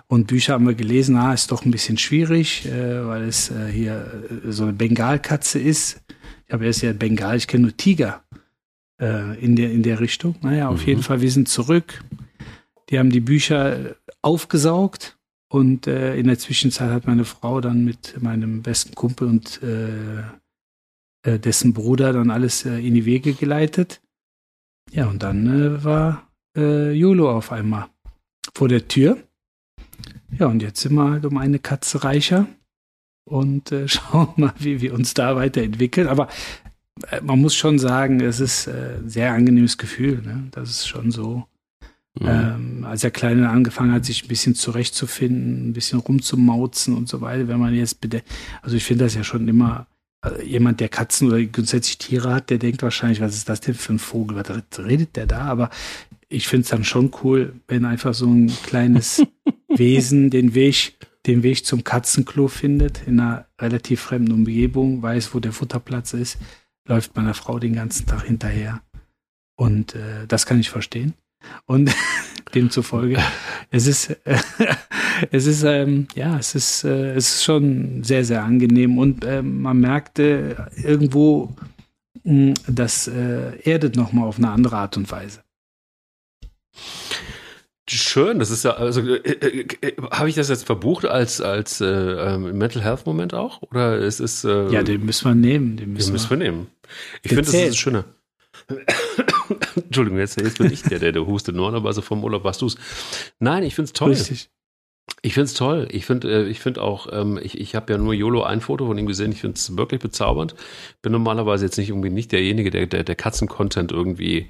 Und 0.06 0.26
Bücher 0.26 0.52
haben 0.54 0.66
wir 0.66 0.74
gelesen, 0.74 1.16
ah, 1.16 1.32
ist 1.32 1.50
doch 1.50 1.64
ein 1.64 1.70
bisschen 1.70 1.96
schwierig, 1.98 2.66
äh, 2.66 3.06
weil 3.06 3.22
es 3.24 3.50
äh, 3.50 3.68
hier 3.72 4.22
äh, 4.44 4.52
so 4.52 4.64
eine 4.64 4.72
Bengalkatze 4.74 5.58
ist. 5.58 6.02
Ich 6.46 6.52
habe 6.52 6.66
erst 6.66 6.82
ja 6.82 6.92
Bengal, 6.92 7.36
ich 7.36 7.46
kenne 7.46 7.62
nur 7.64 7.76
Tiger 7.76 8.22
äh, 9.00 9.38
in, 9.42 9.56
der, 9.56 9.72
in 9.72 9.82
der 9.82 10.00
Richtung. 10.00 10.36
Naja, 10.42 10.68
auf 10.68 10.82
Mhm. 10.82 10.86
jeden 10.86 11.02
Fall, 11.02 11.20
wir 11.20 11.30
sind 11.30 11.48
zurück. 11.48 12.04
Die 12.90 12.98
haben 12.98 13.10
die 13.10 13.20
Bücher 13.20 13.76
äh, 13.90 13.94
aufgesaugt 14.22 15.16
und 15.48 15.86
in 15.86 16.26
der 16.26 16.38
Zwischenzeit 16.38 16.90
hat 16.90 17.06
meine 17.06 17.24
Frau 17.24 17.60
dann 17.60 17.84
mit 17.84 18.20
meinem 18.20 18.62
besten 18.62 18.96
Kumpel 18.96 19.28
und 19.28 19.60
dessen 21.24 21.72
Bruder 21.74 22.12
dann 22.12 22.30
alles 22.30 22.64
in 22.64 22.94
die 22.94 23.04
Wege 23.04 23.34
geleitet. 23.34 24.00
Ja, 24.92 25.06
und 25.06 25.22
dann 25.22 25.46
äh, 25.46 25.84
war 25.84 26.28
äh, 26.56 26.92
Jolo 26.92 27.30
auf 27.30 27.52
einmal 27.52 27.88
vor 28.54 28.68
der 28.68 28.86
Tür. 28.88 29.18
Ja, 30.38 30.46
und 30.46 30.62
jetzt 30.62 30.80
sind 30.80 30.94
wir 30.94 31.10
halt 31.10 31.24
um 31.24 31.36
eine 31.36 31.58
Katze 31.58 32.04
reicher 32.04 32.46
und 33.24 33.72
äh, 33.72 33.88
schauen 33.88 34.32
mal, 34.36 34.54
wie 34.58 34.80
wir 34.80 34.94
uns 34.94 35.14
da 35.14 35.36
weiterentwickeln. 35.36 36.08
Aber 36.08 36.28
äh, 37.10 37.20
man 37.20 37.40
muss 37.40 37.54
schon 37.54 37.78
sagen, 37.78 38.20
es 38.20 38.40
ist 38.40 38.66
äh, 38.66 38.98
ein 38.98 39.08
sehr 39.08 39.32
angenehmes 39.32 39.78
Gefühl. 39.78 40.22
Ne? 40.22 40.48
Das 40.52 40.70
ist 40.70 40.86
schon 40.86 41.10
so. 41.10 41.46
Mhm. 42.20 42.28
Ähm, 42.28 42.84
als 42.84 43.00
der 43.00 43.10
Kleine 43.10 43.48
angefangen 43.48 43.92
hat, 43.92 44.04
sich 44.04 44.24
ein 44.24 44.28
bisschen 44.28 44.54
zurechtzufinden, 44.54 45.70
ein 45.70 45.72
bisschen 45.72 45.98
rumzumauzen 45.98 46.96
und 46.96 47.08
so 47.08 47.20
weiter, 47.20 47.48
wenn 47.48 47.58
man 47.58 47.74
jetzt 47.74 48.00
bitte, 48.00 48.22
also 48.62 48.76
ich 48.76 48.84
finde 48.84 49.04
das 49.04 49.14
ja 49.14 49.24
schon 49.24 49.48
immer, 49.48 49.88
jemand, 50.44 50.80
der 50.80 50.88
Katzen 50.88 51.28
oder 51.28 51.42
grundsätzlich 51.44 51.98
Tiere 51.98 52.32
hat, 52.32 52.50
der 52.50 52.58
denkt 52.58 52.82
wahrscheinlich, 52.82 53.20
was 53.20 53.34
ist 53.34 53.48
das 53.48 53.60
denn 53.60 53.74
für 53.74 53.92
ein 53.92 53.98
Vogel, 53.98 54.36
was 54.36 54.78
redet 54.78 55.16
der 55.16 55.26
da? 55.26 55.42
Aber 55.42 55.70
ich 56.28 56.48
finde 56.48 56.64
es 56.64 56.70
dann 56.70 56.84
schon 56.84 57.12
cool, 57.22 57.54
wenn 57.68 57.84
einfach 57.84 58.14
so 58.14 58.26
ein 58.26 58.52
kleines 58.64 59.22
Wesen 59.68 60.30
den 60.30 60.54
Weg, 60.54 60.94
den 61.26 61.42
Weg 61.42 61.64
zum 61.64 61.84
Katzenklo 61.84 62.48
findet, 62.48 63.06
in 63.06 63.20
einer 63.20 63.46
relativ 63.60 64.00
fremden 64.00 64.32
Umgebung, 64.32 65.02
weiß, 65.02 65.34
wo 65.34 65.40
der 65.40 65.52
Futterplatz 65.52 66.12
ist, 66.12 66.38
läuft 66.86 67.16
meiner 67.16 67.34
Frau 67.34 67.58
den 67.58 67.74
ganzen 67.74 68.06
Tag 68.06 68.24
hinterher. 68.24 68.82
Und 69.56 69.94
äh, 69.94 70.26
das 70.26 70.46
kann 70.46 70.60
ich 70.60 70.70
verstehen. 70.70 71.14
Und 71.66 71.90
demzufolge, 72.54 73.18
es 73.70 73.86
ist, 73.86 74.10
äh, 74.24 74.38
es 75.30 75.46
ist, 75.46 75.62
ähm, 75.64 76.06
ja, 76.14 76.38
es 76.38 76.54
ist, 76.54 76.84
äh, 76.84 77.14
es 77.14 77.36
ist 77.36 77.44
schon 77.44 78.04
sehr, 78.04 78.24
sehr 78.24 78.44
angenehm 78.44 78.98
und 78.98 79.24
ähm, 79.24 79.62
man 79.62 79.78
merkte 79.78 80.68
irgendwo, 80.82 81.54
mh, 82.22 82.54
das 82.68 83.08
äh, 83.08 83.58
erdet 83.62 83.96
nochmal 83.96 84.28
auf 84.28 84.38
eine 84.38 84.50
andere 84.50 84.76
Art 84.76 84.96
und 84.96 85.10
Weise. 85.10 85.40
Schön, 87.86 88.38
das 88.38 88.50
ist 88.50 88.64
ja, 88.64 88.72
also 88.72 89.02
äh, 89.02 89.16
äh, 89.18 89.66
äh, 89.82 89.92
habe 90.10 90.30
ich 90.30 90.34
das 90.34 90.48
jetzt 90.48 90.64
verbucht 90.64 91.04
als, 91.04 91.42
als 91.42 91.82
äh, 91.82 91.86
ähm, 91.86 92.56
Mental 92.56 92.82
Health 92.82 93.04
Moment 93.04 93.34
auch? 93.34 93.60
Oder 93.60 93.98
ist 93.98 94.20
es. 94.20 94.42
Äh, 94.42 94.70
ja, 94.70 94.82
den 94.82 95.04
müssen 95.04 95.28
wir 95.28 95.34
nehmen. 95.34 95.76
Den 95.76 95.92
müssen, 95.92 96.06
den 96.06 96.12
müssen 96.14 96.30
wir, 96.30 96.38
wir 96.38 96.44
nehmen. 96.44 96.66
Ich 97.22 97.28
finde, 97.28 97.44
das 97.44 97.52
ist 97.52 97.76
schöner. 97.76 98.06
Entschuldigung, 99.76 100.18
jetzt, 100.18 100.40
jetzt 100.40 100.58
bin 100.58 100.72
ich 100.72 100.82
der, 100.82 100.98
der, 100.98 101.12
der 101.12 101.26
hustet. 101.26 101.54
Normalerweise 101.54 102.02
vom 102.02 102.22
Urlaub 102.24 102.44
warst 102.44 102.62
du 102.62 102.66
es. 102.66 102.76
Nein, 103.38 103.62
ich 103.62 103.74
finde 103.74 103.86
es 103.86 103.92
toll. 103.92 104.10
Richtig. 104.10 104.50
Ich 105.22 105.34
finde 105.34 105.46
es 105.46 105.54
toll. 105.54 105.88
Ich 105.90 106.06
finde 106.06 106.44
äh, 106.44 106.48
ich 106.48 106.60
find 106.60 106.78
auch, 106.78 107.08
ähm, 107.12 107.38
ich, 107.42 107.60
ich 107.60 107.74
habe 107.74 107.92
ja 107.92 107.98
nur 107.98 108.14
YOLO 108.14 108.42
ein 108.42 108.60
Foto 108.60 108.86
von 108.86 108.96
ihm 108.96 109.06
gesehen. 109.06 109.32
Ich 109.32 109.40
finde 109.40 109.56
es 109.56 109.76
wirklich 109.76 110.00
bezaubernd. 110.00 110.54
Bin 111.02 111.12
normalerweise 111.12 111.66
jetzt 111.66 111.76
nicht 111.76 111.90
irgendwie 111.90 112.10
nicht 112.10 112.32
derjenige, 112.32 112.70
der, 112.70 112.86
der, 112.86 113.04
der 113.04 113.14
Katzen-Content 113.14 113.92
irgendwie 113.92 114.48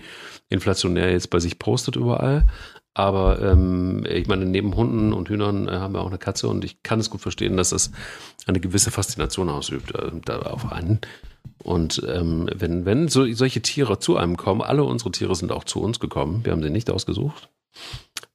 inflationär 0.48 1.10
jetzt 1.10 1.30
bei 1.30 1.40
sich 1.40 1.58
postet 1.58 1.96
überall. 1.96 2.46
Aber 2.94 3.42
ähm, 3.42 4.06
ich 4.08 4.28
meine, 4.28 4.46
neben 4.46 4.76
Hunden 4.76 5.12
und 5.12 5.28
Hühnern 5.28 5.66
äh, 5.66 5.72
haben 5.72 5.94
wir 5.94 6.00
auch 6.00 6.08
eine 6.08 6.18
Katze 6.18 6.48
und 6.48 6.64
ich 6.64 6.84
kann 6.84 7.00
es 7.00 7.10
gut 7.10 7.20
verstehen, 7.20 7.56
dass 7.56 7.70
das 7.70 7.90
eine 8.46 8.60
gewisse 8.60 8.92
Faszination 8.92 9.48
ausübt 9.48 9.92
äh, 9.96 10.12
da 10.24 10.42
auf 10.42 10.70
einen. 10.70 11.00
Und 11.64 12.02
ähm, 12.06 12.48
wenn, 12.54 12.84
wenn 12.84 13.08
so, 13.08 13.30
solche 13.32 13.62
Tiere 13.62 13.98
zu 13.98 14.16
einem 14.16 14.36
kommen, 14.36 14.60
alle 14.60 14.84
unsere 14.84 15.10
Tiere 15.10 15.34
sind 15.34 15.50
auch 15.50 15.64
zu 15.64 15.80
uns 15.80 15.98
gekommen, 15.98 16.44
wir 16.44 16.52
haben 16.52 16.62
sie 16.62 16.70
nicht 16.70 16.90
ausgesucht, 16.90 17.48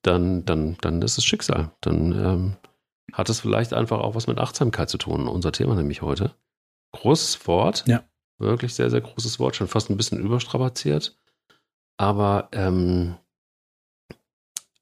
dann, 0.01 0.45
dann, 0.45 0.77
dann 0.81 1.01
ist 1.01 1.17
es 1.17 1.23
Schicksal. 1.23 1.71
Dann 1.81 2.11
ähm, 2.11 2.57
hat 3.13 3.29
es 3.29 3.39
vielleicht 3.39 3.73
einfach 3.73 3.99
auch 3.99 4.15
was 4.15 4.27
mit 4.27 4.39
Achtsamkeit 4.39 4.89
zu 4.89 4.97
tun. 4.97 5.27
Unser 5.27 5.51
Thema 5.51 5.75
nämlich 5.75 6.01
heute. 6.01 6.33
Großes 6.93 7.47
Wort. 7.47 7.85
Ja. 7.87 8.03
Wirklich 8.39 8.73
sehr, 8.73 8.89
sehr 8.89 9.01
großes 9.01 9.39
Wort, 9.39 9.55
schon 9.55 9.67
fast 9.67 9.89
ein 9.89 9.97
bisschen 9.97 10.19
überstrapaziert. 10.19 11.17
Aber 11.97 12.49
ähm, 12.51 13.15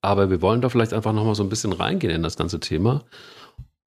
aber 0.02 0.30
wir 0.30 0.42
wollen 0.42 0.62
da 0.62 0.70
vielleicht 0.70 0.94
einfach 0.94 1.12
nochmal 1.12 1.36
so 1.36 1.44
ein 1.44 1.50
bisschen 1.50 1.74
reingehen 1.74 2.14
in 2.14 2.24
das 2.24 2.38
ganze 2.38 2.60
Thema 2.60 3.04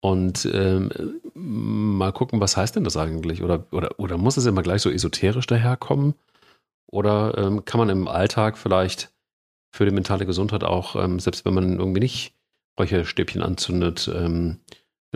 und 0.00 0.49
ähm, 0.52 0.90
mal 1.35 2.12
gucken, 2.12 2.40
was 2.40 2.57
heißt 2.57 2.76
denn 2.76 2.85
das 2.85 2.97
eigentlich? 2.97 3.42
Oder, 3.42 3.66
oder, 3.71 3.99
oder 3.99 4.16
muss 4.19 4.37
es 4.37 4.47
immer 4.47 4.62
gleich 4.62 4.83
so 4.83 4.90
esoterisch 4.90 5.47
daherkommen? 5.47 6.14
Oder 6.87 7.37
ähm, 7.38 7.64
kann 7.64 7.78
man 7.78 7.88
im 7.90 8.09
Alltag 8.09 8.59
vielleicht 8.59 9.12
für 9.73 9.85
die 9.85 9.92
mentale 9.92 10.26
Gesundheit 10.26 10.64
auch, 10.64 10.97
ähm, 10.97 11.21
selbst 11.21 11.45
wenn 11.45 11.54
man 11.54 11.78
irgendwie 11.78 12.00
nicht 12.00 12.35
Räucherstäbchen 12.78 13.42
anzündet, 13.42 14.11
ähm, 14.12 14.61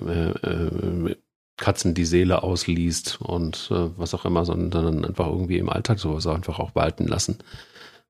äh, 0.01 0.31
äh, 0.31 1.17
Katzen 1.57 1.95
die 1.95 2.05
Seele 2.05 2.43
ausliest 2.43 3.21
und 3.21 3.71
äh, 3.71 3.91
was 3.97 4.15
auch 4.15 4.25
immer, 4.25 4.45
sondern 4.45 4.71
dann 4.71 5.05
einfach 5.05 5.27
irgendwie 5.27 5.59
im 5.59 5.71
Alltag 5.71 5.99
sowas 5.99 6.27
einfach 6.27 6.59
auch 6.59 6.75
walten 6.75 7.07
lassen 7.07 7.39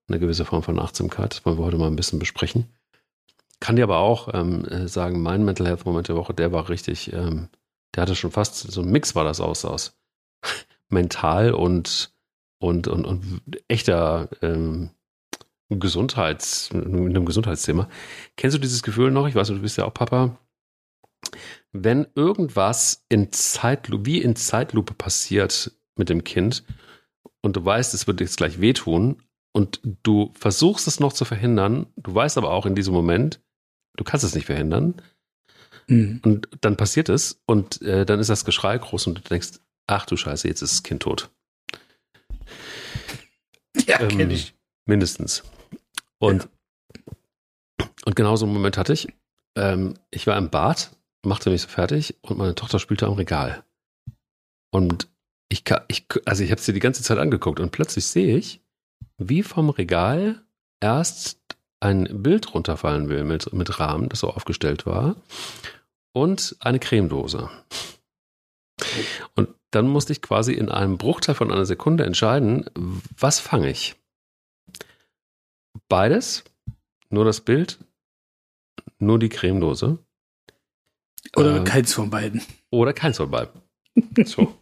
eine 0.08 0.18
gewisse 0.18 0.44
Form 0.44 0.62
von 0.62 0.78
Achtsamkeit. 0.78 1.32
Das 1.32 1.44
wollen 1.44 1.58
wir 1.58 1.64
heute 1.64 1.78
mal 1.78 1.86
ein 1.86 1.96
bisschen 1.96 2.18
besprechen. 2.18 2.66
Kann 3.64 3.76
dir 3.76 3.84
aber 3.84 4.00
auch 4.00 4.28
ähm, 4.34 4.66
äh, 4.66 4.88
sagen, 4.88 5.22
mein 5.22 5.42
Mental 5.42 5.66
Health 5.66 5.86
Moment 5.86 6.08
der 6.08 6.16
Woche, 6.16 6.34
der 6.34 6.52
war 6.52 6.68
richtig, 6.68 7.14
ähm, 7.14 7.48
der 7.94 8.02
hatte 8.02 8.14
schon 8.14 8.30
fast, 8.30 8.58
so 8.58 8.82
ein 8.82 8.90
Mix 8.90 9.14
war 9.14 9.24
das 9.24 9.40
aus, 9.40 9.64
aus 9.64 9.96
mental 10.90 11.54
und, 11.54 12.12
und, 12.58 12.88
und, 12.88 13.06
und 13.06 13.40
echter 13.66 14.28
ähm, 14.42 14.90
Gesundheits, 15.70 16.72
einem 16.72 17.24
Gesundheitsthema. 17.24 17.88
Kennst 18.36 18.54
du 18.54 18.60
dieses 18.60 18.82
Gefühl 18.82 19.10
noch? 19.10 19.26
Ich 19.28 19.34
weiß, 19.34 19.48
du 19.48 19.58
bist 19.60 19.78
ja 19.78 19.86
auch 19.86 19.94
Papa. 19.94 20.38
Wenn 21.72 22.06
irgendwas 22.14 23.06
in 23.08 23.32
Zeitlupe, 23.32 24.04
wie 24.04 24.20
in 24.20 24.36
Zeitlupe 24.36 24.92
passiert 24.92 25.72
mit 25.96 26.10
dem 26.10 26.22
Kind 26.22 26.64
und 27.40 27.56
du 27.56 27.64
weißt, 27.64 27.94
es 27.94 28.06
wird 28.06 28.20
jetzt 28.20 28.36
gleich 28.36 28.60
wehtun, 28.60 29.22
und 29.56 29.80
du 30.02 30.32
versuchst 30.34 30.88
es 30.88 30.98
noch 30.98 31.12
zu 31.12 31.24
verhindern, 31.24 31.86
du 31.96 32.12
weißt 32.12 32.36
aber 32.38 32.50
auch 32.50 32.66
in 32.66 32.74
diesem 32.74 32.92
Moment, 32.92 33.40
du 33.96 34.04
kannst 34.04 34.24
es 34.24 34.34
nicht 34.34 34.46
verhindern. 34.46 35.00
Mhm. 35.86 36.20
Und 36.24 36.48
dann 36.60 36.76
passiert 36.76 37.08
es 37.08 37.40
und 37.46 37.82
äh, 37.82 38.06
dann 38.06 38.20
ist 38.20 38.30
das 38.30 38.44
Geschrei 38.44 38.78
groß 38.78 39.06
und 39.06 39.18
du 39.18 39.22
denkst, 39.22 39.60
ach 39.86 40.06
du 40.06 40.16
Scheiße, 40.16 40.48
jetzt 40.48 40.62
ist 40.62 40.72
das 40.72 40.82
Kind 40.82 41.02
tot. 41.02 41.30
Ja, 43.86 44.00
ähm, 44.00 44.08
kenne 44.08 44.32
ich. 44.32 44.54
Mindestens. 44.86 45.42
Und, 46.18 46.48
ja. 47.76 47.86
und 48.04 48.14
genau 48.14 48.36
so 48.36 48.46
einen 48.46 48.54
Moment 48.54 48.78
hatte 48.78 48.92
ich. 48.92 49.08
Ähm, 49.56 49.94
ich 50.12 50.28
war 50.28 50.38
im 50.38 50.48
Bad, 50.48 50.92
machte 51.24 51.50
mich 51.50 51.62
so 51.62 51.68
fertig 51.68 52.16
und 52.22 52.38
meine 52.38 52.54
Tochter 52.54 52.78
spielte 52.78 53.06
am 53.06 53.14
Regal. 53.14 53.64
Und 54.70 55.08
ich, 55.48 55.64
ich 55.88 56.06
also 56.24 56.44
ich 56.44 56.52
habe 56.52 56.60
sie 56.60 56.72
die 56.72 56.80
ganze 56.80 57.02
Zeit 57.02 57.18
angeguckt 57.18 57.58
und 57.58 57.72
plötzlich 57.72 58.06
sehe 58.06 58.36
ich, 58.36 58.62
wie 59.18 59.42
vom 59.42 59.70
Regal 59.70 60.44
erst 60.80 61.40
ein 61.84 62.22
Bild 62.22 62.54
runterfallen 62.54 63.08
will 63.10 63.24
mit, 63.24 63.52
mit 63.52 63.78
Rahmen, 63.78 64.08
das 64.08 64.20
so 64.20 64.30
aufgestellt 64.30 64.86
war, 64.86 65.16
und 66.12 66.56
eine 66.60 66.78
Cremedose. 66.78 67.50
Und 69.34 69.50
dann 69.70 69.88
musste 69.88 70.12
ich 70.12 70.22
quasi 70.22 70.54
in 70.54 70.70
einem 70.70 70.96
Bruchteil 70.96 71.34
von 71.34 71.52
einer 71.52 71.66
Sekunde 71.66 72.04
entscheiden, 72.04 72.64
was 72.74 73.38
fange 73.38 73.70
ich? 73.70 73.96
Beides? 75.88 76.44
Nur 77.10 77.24
das 77.24 77.42
Bild? 77.42 77.78
Nur 78.98 79.18
die 79.18 79.28
Cremedose? 79.28 79.98
Oder 81.36 81.60
äh, 81.60 81.64
keins 81.64 81.92
von 81.92 82.08
beiden. 82.08 82.42
Oder 82.70 82.92
keins 82.92 83.18
von 83.18 83.30
beiden. 83.30 83.60
So. 84.24 84.58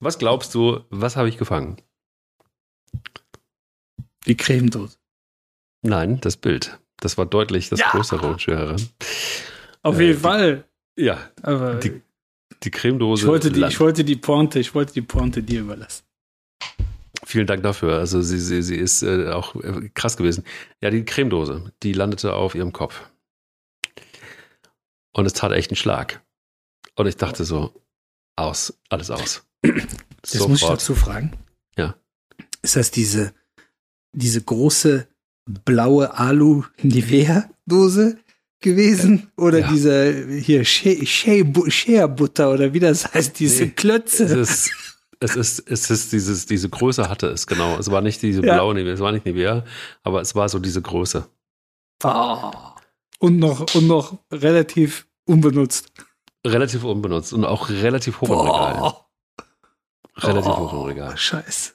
was 0.00 0.18
glaubst 0.18 0.54
du, 0.54 0.84
was 0.90 1.16
habe 1.16 1.30
ich 1.30 1.38
gefangen? 1.38 1.78
Die 4.26 4.36
Cremedose. 4.36 4.97
Nein, 5.82 6.20
das 6.20 6.36
Bild. 6.36 6.78
Das 7.00 7.18
war 7.18 7.26
deutlich 7.26 7.68
das 7.68 7.80
ja. 7.80 7.90
größere 7.90 8.26
und 8.26 8.42
schwerere. 8.42 8.76
Auf 9.82 9.98
äh, 9.98 10.06
jeden 10.06 10.20
Fall. 10.20 10.64
Ja. 10.96 11.30
Aber 11.42 11.76
die, 11.76 12.02
die 12.62 12.70
Cremedose. 12.70 13.22
Ich 13.22 13.28
wollte 13.28 13.52
die, 13.52 13.62
ich 13.64 13.78
wollte 13.78 14.04
die 14.04 14.16
Pointe, 14.16 14.58
ich 14.58 14.74
wollte 14.74 14.92
die 14.92 15.02
Pointe 15.02 15.42
dir 15.42 15.60
überlassen. 15.60 16.04
Vielen 17.24 17.46
Dank 17.46 17.62
dafür. 17.62 17.98
Also 17.98 18.22
sie, 18.22 18.38
sie, 18.38 18.62
sie 18.62 18.76
ist 18.76 19.02
äh, 19.02 19.28
auch 19.28 19.54
äh, 19.56 19.90
krass 19.94 20.16
gewesen. 20.16 20.44
Ja, 20.80 20.90
die 20.90 21.04
Cremedose, 21.04 21.72
die 21.82 21.92
landete 21.92 22.34
auf 22.34 22.54
ihrem 22.54 22.72
Kopf. 22.72 23.02
Und 25.12 25.26
es 25.26 25.34
tat 25.34 25.52
echt 25.52 25.70
einen 25.70 25.76
Schlag. 25.76 26.22
Und 26.96 27.06
ich 27.06 27.16
dachte 27.16 27.44
so, 27.44 27.72
aus, 28.36 28.78
alles 28.88 29.10
aus. 29.10 29.44
Das 30.20 30.32
Sofort. 30.32 30.50
muss 30.50 30.62
ich 30.62 30.68
dazu 30.68 30.94
fragen. 30.94 31.32
Ja. 31.76 31.94
Ist 32.62 32.76
das 32.76 32.90
diese 32.90 33.34
diese 34.12 34.42
große 34.42 35.08
blaue 35.64 36.16
Alu-Nivea-Dose 36.16 38.18
gewesen? 38.60 39.30
Oder 39.36 39.60
ja. 39.60 39.68
diese 39.68 40.28
hier 40.28 40.64
Shea-Butter 40.64 42.52
oder 42.52 42.72
wie 42.72 42.80
das 42.80 43.12
heißt, 43.12 43.38
diese 43.38 43.64
nee, 43.64 43.70
Klötze? 43.70 44.24
Es 44.24 44.32
ist, 44.32 44.70
es 45.20 45.36
ist, 45.36 45.70
es 45.70 45.90
ist 45.90 46.12
dieses, 46.12 46.46
diese 46.46 46.68
Größe 46.68 47.08
hatte 47.08 47.28
es, 47.28 47.46
genau. 47.46 47.76
Es 47.78 47.90
war 47.90 48.00
nicht 48.00 48.22
diese 48.22 48.42
blaue 48.42 48.74
Nivea, 48.74 48.92
es 48.92 49.00
war 49.00 49.12
nicht 49.12 49.26
Nivea, 49.26 49.64
aber 50.02 50.20
es 50.20 50.34
war 50.34 50.48
so 50.48 50.58
diese 50.58 50.82
Größe. 50.82 51.28
Oh. 52.04 52.52
Und 53.18 53.38
noch, 53.38 53.74
und 53.74 53.88
noch 53.88 54.18
relativ 54.30 55.08
unbenutzt. 55.24 55.90
Relativ 56.46 56.84
unbenutzt 56.84 57.32
und 57.32 57.44
auch 57.44 57.68
relativ 57.68 58.20
hoch 58.20 58.30
im 58.30 58.38
Regal. 58.38 58.94
Relativ 60.18 60.52
oh, 60.52 60.58
hoch 60.58 60.72
im 60.74 60.82
Regal. 60.82 61.16
Scheiße. 61.16 61.72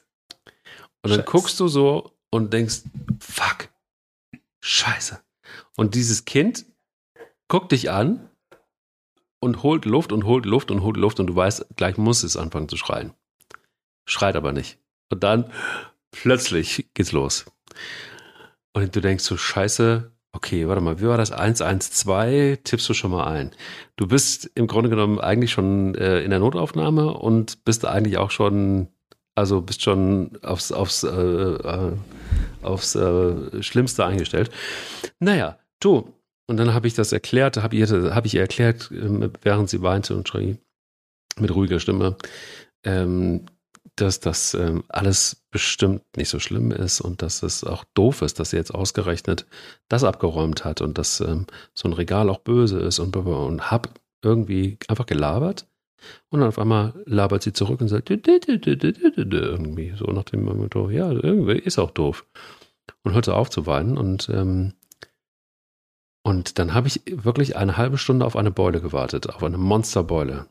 Und 1.02 1.10
dann 1.10 1.20
Scheiße. 1.20 1.30
guckst 1.30 1.60
du 1.60 1.68
so 1.68 2.13
und 2.34 2.52
denkst, 2.52 2.82
fuck, 3.20 3.68
scheiße. 4.60 5.20
Und 5.76 5.94
dieses 5.94 6.24
Kind 6.24 6.66
guckt 7.46 7.70
dich 7.70 7.92
an 7.92 8.28
und 9.38 9.62
holt 9.62 9.84
Luft 9.84 10.10
und 10.10 10.24
holt 10.24 10.44
Luft 10.44 10.72
und 10.72 10.82
holt 10.82 10.96
Luft 10.96 11.20
und 11.20 11.28
du 11.28 11.36
weißt, 11.36 11.76
gleich 11.76 11.96
muss 11.96 12.24
es 12.24 12.36
anfangen 12.36 12.68
zu 12.68 12.76
schreien. 12.76 13.12
Schreit 14.04 14.34
aber 14.34 14.52
nicht. 14.52 14.78
Und 15.10 15.22
dann 15.22 15.52
plötzlich 16.10 16.88
geht's 16.94 17.12
los. 17.12 17.44
Und 18.72 18.96
du 18.96 19.00
denkst 19.00 19.22
so, 19.22 19.36
scheiße, 19.36 20.10
okay, 20.32 20.66
warte 20.66 20.80
mal, 20.80 21.00
wie 21.00 21.06
war 21.06 21.18
das? 21.18 21.30
112, 21.30 22.64
tippst 22.64 22.88
du 22.88 22.94
schon 22.94 23.12
mal 23.12 23.28
ein. 23.28 23.52
Du 23.94 24.08
bist 24.08 24.50
im 24.56 24.66
Grunde 24.66 24.90
genommen 24.90 25.20
eigentlich 25.20 25.52
schon 25.52 25.94
äh, 25.94 26.22
in 26.22 26.30
der 26.30 26.40
Notaufnahme 26.40 27.14
und 27.14 27.64
bist 27.64 27.84
eigentlich 27.84 28.18
auch 28.18 28.32
schon 28.32 28.88
also 29.34 29.60
bist 29.60 29.82
schon 29.82 30.38
aufs, 30.42 30.72
aufs, 30.72 31.02
äh, 31.02 31.08
äh, 31.08 31.92
aufs 32.62 32.94
äh, 32.94 33.62
Schlimmste 33.62 34.04
eingestellt. 34.04 34.50
Naja, 35.18 35.58
du. 35.80 36.12
Und 36.46 36.58
dann 36.58 36.74
habe 36.74 36.86
ich 36.86 36.94
das 36.94 37.12
erklärt, 37.12 37.56
habe 37.56 37.76
ich, 37.76 37.90
hab 37.90 38.26
ich 38.26 38.34
ihr 38.34 38.42
erklärt, 38.42 38.90
ähm, 38.92 39.32
während 39.42 39.70
sie 39.70 39.80
weinte 39.82 40.14
und 40.14 40.28
schrie, 40.28 40.58
mit 41.38 41.54
ruhiger 41.54 41.80
Stimme, 41.80 42.16
ähm, 42.84 43.46
dass 43.96 44.20
das 44.20 44.54
ähm, 44.54 44.84
alles 44.88 45.44
bestimmt 45.50 46.02
nicht 46.16 46.28
so 46.28 46.40
schlimm 46.40 46.70
ist 46.70 47.00
und 47.00 47.22
dass 47.22 47.42
es 47.42 47.64
auch 47.64 47.84
doof 47.94 48.22
ist, 48.22 48.40
dass 48.40 48.50
sie 48.50 48.56
jetzt 48.56 48.74
ausgerechnet 48.74 49.46
das 49.88 50.04
abgeräumt 50.04 50.64
hat 50.64 50.80
und 50.80 50.98
dass 50.98 51.20
ähm, 51.20 51.46
so 51.74 51.88
ein 51.88 51.92
Regal 51.92 52.28
auch 52.28 52.38
böse 52.38 52.80
ist 52.80 52.98
und, 52.98 53.16
und 53.16 53.70
hab 53.70 53.88
irgendwie 54.22 54.78
einfach 54.88 55.06
gelabert 55.06 55.66
und 56.30 56.40
dann 56.40 56.48
auf 56.48 56.58
einmal 56.58 56.94
labert 57.06 57.42
sie 57.42 57.52
zurück 57.52 57.80
und 57.80 57.88
sagt, 57.88 58.10
irgendwie, 58.10 59.94
so 59.96 60.04
nach 60.06 60.24
dem 60.24 60.44
Motto, 60.44 60.90
ja, 60.90 61.10
irgendwie 61.10 61.58
ist 61.58 61.78
auch 61.78 61.90
doof. 61.90 62.26
Und 63.02 63.14
hörte 63.14 63.34
auf 63.34 63.50
zu 63.50 63.66
weinen 63.66 63.96
und 63.98 64.28
ähm, 64.28 64.74
Und 66.22 66.58
dann 66.58 66.72
habe 66.74 66.88
ich 66.88 67.02
wirklich 67.06 67.56
eine 67.56 67.76
halbe 67.76 67.98
Stunde 67.98 68.24
auf 68.26 68.36
eine 68.36 68.50
Beule 68.50 68.80
gewartet, 68.80 69.28
auf 69.28 69.42
eine 69.42 69.58
Monsterbeule. 69.58 70.48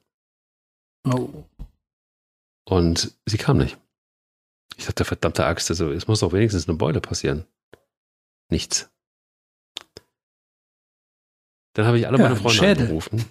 Oh. 1.06 1.44
Und 2.66 3.14
sie 3.26 3.38
kam 3.38 3.58
nicht. 3.58 3.78
Ich 4.78 4.86
dachte, 4.86 5.04
verdammte 5.06 5.46
Axt, 5.46 5.70
also 5.70 5.92
es 5.92 6.08
muss 6.08 6.22
doch 6.22 6.32
wenigstens 6.34 6.68
eine 6.70 6.78
Beule 6.78 7.02
passieren. 7.02 7.46
Nichts. 8.50 8.90
Dann 11.74 11.86
habe 11.86 11.98
ich 12.00 12.08
alle 12.08 12.18
Ja, 12.18 12.24
meine 12.24 12.36
ein 12.36 12.42
Freunde 12.42 12.58
Schädel. 12.58 12.84
angerufen. 12.84 13.26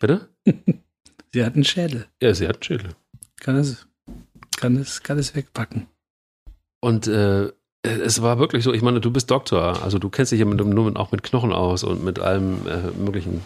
Bitte? 0.00 0.28
Sie 1.38 1.44
hat 1.44 1.54
einen 1.54 1.62
Schädel. 1.62 2.06
Ja, 2.20 2.34
sie 2.34 2.48
hat 2.48 2.56
einen 2.56 2.62
Schädel. 2.64 2.90
Kann 3.38 3.54
es, 3.54 3.86
kann 4.56 4.74
es, 4.74 5.04
kann 5.04 5.18
es 5.18 5.36
wegpacken. 5.36 5.86
Und 6.80 7.06
äh, 7.06 7.52
es 7.82 8.22
war 8.22 8.40
wirklich 8.40 8.64
so, 8.64 8.72
ich 8.72 8.82
meine, 8.82 9.00
du 9.00 9.12
bist 9.12 9.30
Doktor, 9.30 9.80
also 9.84 10.00
du 10.00 10.10
kennst 10.10 10.32
dich 10.32 10.40
ja 10.40 10.46
mit, 10.46 10.58
nur 10.58 10.98
auch 10.98 11.12
mit 11.12 11.22
Knochen 11.22 11.52
aus 11.52 11.84
und 11.84 12.02
mit 12.02 12.18
allem 12.18 12.66
äh, 12.66 12.90
möglichen. 12.98 13.42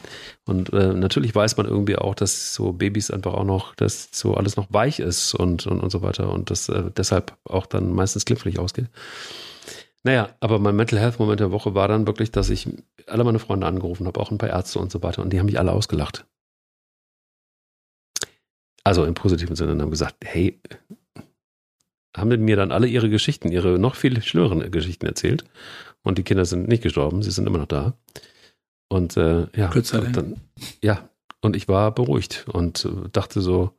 Und 0.46 0.72
äh, 0.72 0.94
natürlich 0.94 1.34
weiß 1.34 1.58
man 1.58 1.66
irgendwie 1.66 1.96
auch, 1.96 2.14
dass 2.14 2.54
so 2.54 2.72
Babys 2.72 3.10
einfach 3.10 3.34
auch 3.34 3.44
noch, 3.44 3.74
dass 3.74 4.08
so 4.10 4.36
alles 4.36 4.56
noch 4.56 4.72
weich 4.72 4.98
ist 4.98 5.34
und, 5.34 5.66
und, 5.66 5.80
und 5.80 5.90
so 5.90 6.00
weiter 6.00 6.32
und 6.32 6.48
das 6.48 6.70
äh, 6.70 6.84
deshalb 6.96 7.36
auch 7.44 7.66
dann 7.66 7.92
meistens 7.92 8.24
glimpflich 8.24 8.58
ausgeht. 8.58 8.86
Naja, 10.02 10.30
aber 10.40 10.58
mein 10.58 10.76
Mental 10.76 10.98
Health 10.98 11.18
Moment 11.18 11.40
der 11.40 11.52
Woche 11.52 11.74
war 11.74 11.88
dann 11.88 12.06
wirklich, 12.06 12.32
dass 12.32 12.48
ich 12.48 12.70
alle 13.06 13.22
meine 13.22 13.38
Freunde 13.38 13.66
angerufen 13.66 14.06
habe, 14.06 14.18
auch 14.18 14.30
ein 14.30 14.38
paar 14.38 14.48
Ärzte 14.48 14.78
und 14.78 14.90
so 14.90 15.02
weiter 15.02 15.20
und 15.20 15.30
die 15.30 15.38
haben 15.38 15.46
mich 15.46 15.58
alle 15.58 15.72
ausgelacht. 15.72 16.24
Also 18.84 19.04
im 19.04 19.14
positiven 19.14 19.56
Sinne 19.56 19.72
und 19.72 19.82
haben 19.82 19.90
gesagt, 19.90 20.16
hey, 20.24 20.60
haben 22.16 22.44
mir 22.44 22.56
dann 22.56 22.72
alle 22.72 22.86
ihre 22.86 23.08
Geschichten, 23.08 23.50
ihre 23.50 23.78
noch 23.78 23.94
viel 23.94 24.20
schlimmeren 24.22 24.70
Geschichten 24.70 25.06
erzählt. 25.06 25.44
Und 26.02 26.18
die 26.18 26.24
Kinder 26.24 26.44
sind 26.44 26.68
nicht 26.68 26.82
gestorben, 26.82 27.22
sie 27.22 27.30
sind 27.30 27.46
immer 27.46 27.58
noch 27.58 27.66
da. 27.66 27.94
Und 28.88 29.16
äh, 29.16 29.46
ja, 29.56 29.68
Dank. 29.68 30.12
dann, 30.12 30.40
ja, 30.82 31.08
und 31.40 31.56
ich 31.56 31.68
war 31.68 31.94
beruhigt 31.94 32.46
und 32.48 32.84
äh, 32.84 33.08
dachte 33.10 33.40
so, 33.40 33.72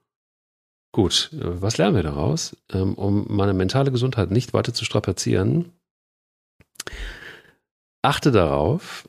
gut, 0.91 1.31
äh, 1.33 1.61
was 1.61 1.77
lernen 1.77 1.95
wir 1.95 2.03
daraus? 2.03 2.57
Ähm, 2.71 2.95
um 2.95 3.25
meine 3.29 3.53
mentale 3.53 3.91
Gesundheit 3.91 4.31
nicht 4.31 4.53
weiter 4.53 4.73
zu 4.73 4.85
strapazieren, 4.85 5.71
achte 8.01 8.31
darauf, 8.31 9.07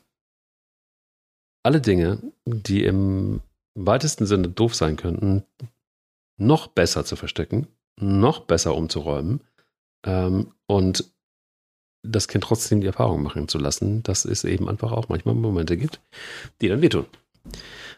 alle 1.63 1.81
Dinge, 1.81 2.19
die 2.45 2.83
im 2.83 3.41
weitesten 3.73 4.27
Sinne 4.27 4.49
doof 4.49 4.75
sein 4.75 4.97
könnten, 4.97 5.43
noch 6.37 6.67
besser 6.67 7.05
zu 7.05 7.15
verstecken, 7.15 7.67
noch 7.99 8.41
besser 8.41 8.75
umzuräumen 8.75 9.41
ähm, 10.05 10.51
und 10.67 11.11
das 12.03 12.27
Kind 12.27 12.43
trotzdem 12.43 12.81
die 12.81 12.87
Erfahrung 12.87 13.23
machen 13.23 13.47
zu 13.47 13.57
lassen, 13.57 14.03
dass 14.03 14.25
es 14.25 14.43
eben 14.43 14.69
einfach 14.69 14.91
auch 14.91 15.09
manchmal 15.09 15.33
Momente 15.35 15.75
gibt, 15.77 16.01
die 16.61 16.67
dann 16.67 16.81
wehtun. 16.81 17.05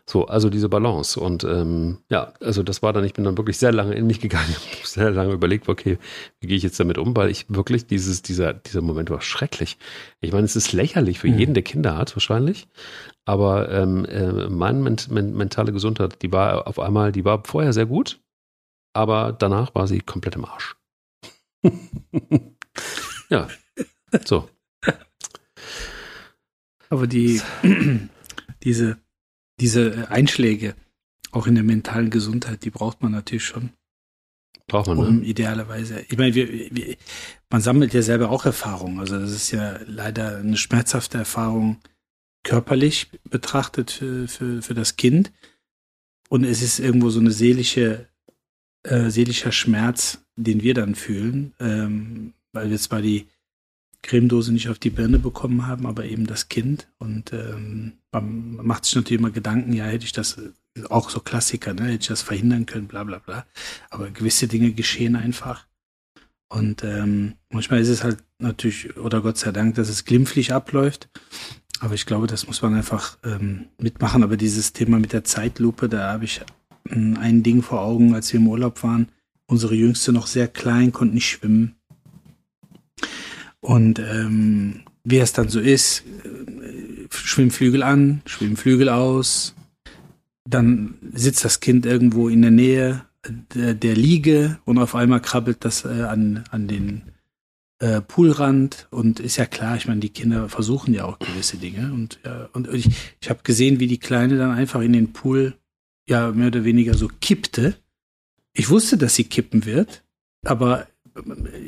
So, 0.06 0.26
also 0.28 0.50
diese 0.50 0.70
Balance. 0.70 1.20
Und 1.20 1.44
ähm, 1.44 1.98
ja, 2.10 2.34
also 2.40 2.64
das 2.64 2.82
war 2.82 2.94
dann, 2.94 3.04
ich 3.04 3.14
bin 3.14 3.26
dann 3.26 3.38
wirklich 3.38 3.58
sehr 3.58 3.74
lange 3.74 3.94
in 3.96 4.08
mich 4.08 4.22
gegangen, 4.22 4.56
sehr 4.84 5.12
lange 5.12 5.34
überlegt, 5.34 5.68
okay, 5.68 5.98
wie 6.40 6.48
gehe 6.48 6.56
ich 6.58 6.64
jetzt 6.64 6.80
damit 6.80 6.98
um, 6.98 7.16
weil 7.16 7.30
ich 7.30 7.46
wirklich 7.50 7.88
dieses, 7.88 8.22
dieser, 8.22 8.54
dieser 8.54 8.82
Moment 8.82 9.10
war 9.10 9.20
schrecklich. 9.22 9.78
Ich 10.22 10.32
meine, 10.32 10.46
es 10.46 10.56
ist 10.56 10.72
lächerlich 10.72 11.20
für 11.20 11.28
Mhm. 11.28 11.38
jeden, 11.40 11.54
der 11.54 11.64
Kinder 11.64 11.98
hat, 11.98 12.16
wahrscheinlich. 12.16 12.68
Aber 13.26 13.70
ähm, 13.70 14.06
äh, 14.06 14.48
meine 14.48 14.80
ment 14.80 15.12
men 15.12 15.36
mentale 15.36 15.74
Gesundheit, 15.74 16.22
die 16.22 16.32
war 16.32 16.68
auf 16.68 16.80
einmal, 16.80 17.12
die 17.12 17.26
war 17.26 17.44
vorher 17.46 17.74
sehr 17.74 17.86
gut, 17.86 18.22
aber 18.98 19.32
danach 19.32 19.76
war 19.76 19.88
sie 19.88 20.00
komplett 20.00 20.36
im 20.36 20.46
Arsch. 20.46 20.76
ja, 23.30 23.48
so. 24.26 24.50
Aber 26.90 27.06
die, 27.06 27.42
diese, 28.64 28.98
diese 29.60 30.10
Einschläge, 30.10 30.76
auch 31.32 31.46
in 31.46 31.56
der 31.56 31.64
mentalen 31.64 32.10
Gesundheit, 32.10 32.64
die 32.64 32.72
braucht 32.72 33.04
man 33.04 33.12
natürlich 33.12 33.46
schon, 33.46 33.72
Braucht 34.68 34.88
man, 34.88 34.98
um 34.98 35.20
ne? 35.20 35.26
idealerweise. 35.26 36.02
Ich 36.10 36.18
meine, 36.18 36.34
wir, 36.36 36.50
wir, 36.50 36.98
man 37.50 37.62
sammelt 37.62 37.94
ja 37.94 38.02
selber 38.02 38.30
auch 38.30 38.46
Erfahrungen. 38.46 39.00
Also 39.00 39.20
das 39.20 39.32
ist 39.32 39.52
ja 39.52 39.80
leider 39.86 40.38
eine 40.38 40.58
schmerzhafte 40.58 41.18
Erfahrung 41.18 41.78
körperlich 42.44 43.10
betrachtet 43.30 43.92
für, 43.92 44.28
für, 44.28 44.62
für 44.62 44.74
das 44.74 44.96
Kind. 44.96 45.32
Und 46.30 46.44
es 46.44 46.62
ist 46.62 46.80
irgendwo 46.80 47.10
so 47.10 47.20
eine 47.20 47.32
seelische, 47.32 48.10
äh, 48.84 49.10
seelischer 49.10 49.52
Schmerz, 49.52 50.26
den 50.36 50.62
wir 50.62 50.74
dann 50.74 50.96
fühlen, 50.96 51.54
ähm, 51.60 52.34
weil 52.54 52.70
wir 52.70 52.78
zwar 52.78 53.02
die 53.02 53.28
Cremedose 54.02 54.54
nicht 54.54 54.70
auf 54.70 54.80
die 54.80 54.90
Birne 54.90 55.20
bekommen 55.20 55.68
haben, 55.68 55.86
aber 55.86 56.06
eben 56.06 56.28
das 56.28 56.50
Kind. 56.50 56.88
Und 56.98 57.34
ähm, 57.34 57.94
man 58.12 58.56
macht 58.66 58.86
sich 58.86 58.96
natürlich 58.96 59.20
immer 59.20 59.32
Gedanken, 59.32 59.74
ja, 59.74 59.86
hätte 59.86 60.06
ich 60.06 60.12
das, 60.12 60.40
auch 60.90 61.10
so 61.10 61.20
Klassiker, 61.20 61.74
ne, 61.74 61.86
hätte 61.86 62.02
ich 62.02 62.08
das 62.08 62.22
verhindern 62.22 62.66
können, 62.66 62.88
bla 62.88 63.04
bla 63.04 63.20
bla. 63.20 63.46
Aber 63.90 64.10
gewisse 64.10 64.48
Dinge 64.48 64.72
geschehen 64.72 65.16
einfach. 65.16 65.66
Und 66.50 66.84
ähm, 66.84 67.34
manchmal 67.50 67.82
ist 67.82 67.90
es 67.90 68.04
halt 68.04 68.20
natürlich, 68.40 68.96
oder 68.98 69.22
Gott 69.22 69.38
sei 69.38 69.52
Dank, 69.52 69.76
dass 69.76 69.90
es 69.90 70.06
glimpflich 70.06 70.54
abläuft. 70.54 71.10
Aber 71.80 71.94
ich 71.94 72.06
glaube, 72.06 72.28
das 72.28 72.48
muss 72.48 72.62
man 72.62 72.76
einfach 72.76 73.18
ähm, 73.24 73.68
mitmachen. 73.78 74.24
Aber 74.24 74.38
dieses 74.38 74.74
Thema 74.74 75.00
mit 75.00 75.14
der 75.14 75.24
Zeitlupe, 75.24 75.90
da 75.90 76.12
habe 76.14 76.26
ich 76.26 76.42
ein 76.92 77.44
Ding 77.44 77.62
vor 77.62 77.82
Augen, 77.82 78.14
als 78.14 78.32
wir 78.32 78.40
im 78.40 78.48
Urlaub 78.48 78.84
waren. 78.84 79.10
Unsere 79.46 79.76
Jüngste 79.76 80.12
noch 80.12 80.28
sehr 80.28 80.48
klein, 80.48 80.92
konnte 80.92 81.16
nicht 81.16 81.30
schwimmen. 81.30 81.76
Und 83.60 84.00
ähm, 84.00 84.82
wie 85.04 85.20
es 85.20 85.34
dann 85.34 85.50
so 85.50 85.60
ist, 85.60 86.04
äh, 86.24 87.08
Schwimmflügel 87.10 87.84
an, 87.84 88.22
Schwimmflügel 88.26 88.90
aus. 88.90 89.56
Dann 90.46 90.96
sitzt 91.14 91.46
das 91.46 91.60
Kind 91.60 91.86
irgendwo 91.86 92.30
in 92.30 92.42
der 92.42 92.52
Nähe 92.52 93.06
der, 93.54 93.74
der 93.74 93.96
Liege 93.96 94.60
und 94.66 94.78
auf 94.78 94.96
einmal 94.96 95.22
krabbelt 95.22 95.64
das 95.66 95.86
äh, 95.86 96.04
an, 96.04 96.44
an 96.52 96.68
den 96.68 97.04
äh, 97.80 98.02
Poolrand 98.02 98.88
und 98.92 99.20
ist 99.20 99.38
ja 99.38 99.46
klar, 99.46 99.78
ich 99.78 99.88
meine, 99.88 100.00
die 100.00 100.10
Kinder 100.10 100.50
versuchen 100.50 100.94
ja 100.94 101.06
auch 101.06 101.20
gewisse 101.20 101.58
Dinge 101.58 101.94
und, 101.94 102.20
ja, 102.26 102.50
und 102.54 102.74
ich, 102.74 102.90
ich 103.22 103.30
habe 103.30 103.42
gesehen, 103.44 103.80
wie 103.80 103.88
die 103.88 104.00
Kleine 104.00 104.38
dann 104.38 104.52
einfach 104.52 104.82
in 104.82 104.94
den 104.94 105.14
Pool 105.14 105.56
ja 106.08 106.32
mehr 106.32 106.48
oder 106.48 106.64
weniger 106.64 106.94
so 106.94 107.10
kippte. 107.22 107.76
Ich 108.54 108.70
wusste, 108.70 108.98
dass 108.98 109.16
sie 109.16 109.26
kippen 109.26 109.66
wird, 109.66 110.04
aber 110.46 110.88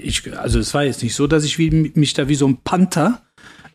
ich, 0.01 0.37
also 0.37 0.59
es 0.59 0.73
war 0.73 0.83
jetzt 0.83 1.03
nicht 1.03 1.15
so, 1.15 1.27
dass 1.27 1.43
ich 1.43 1.57
wie, 1.57 1.69
mich 1.69 2.13
da 2.13 2.27
wie 2.27 2.35
so 2.35 2.47
ein 2.47 2.57
Panther 2.63 3.23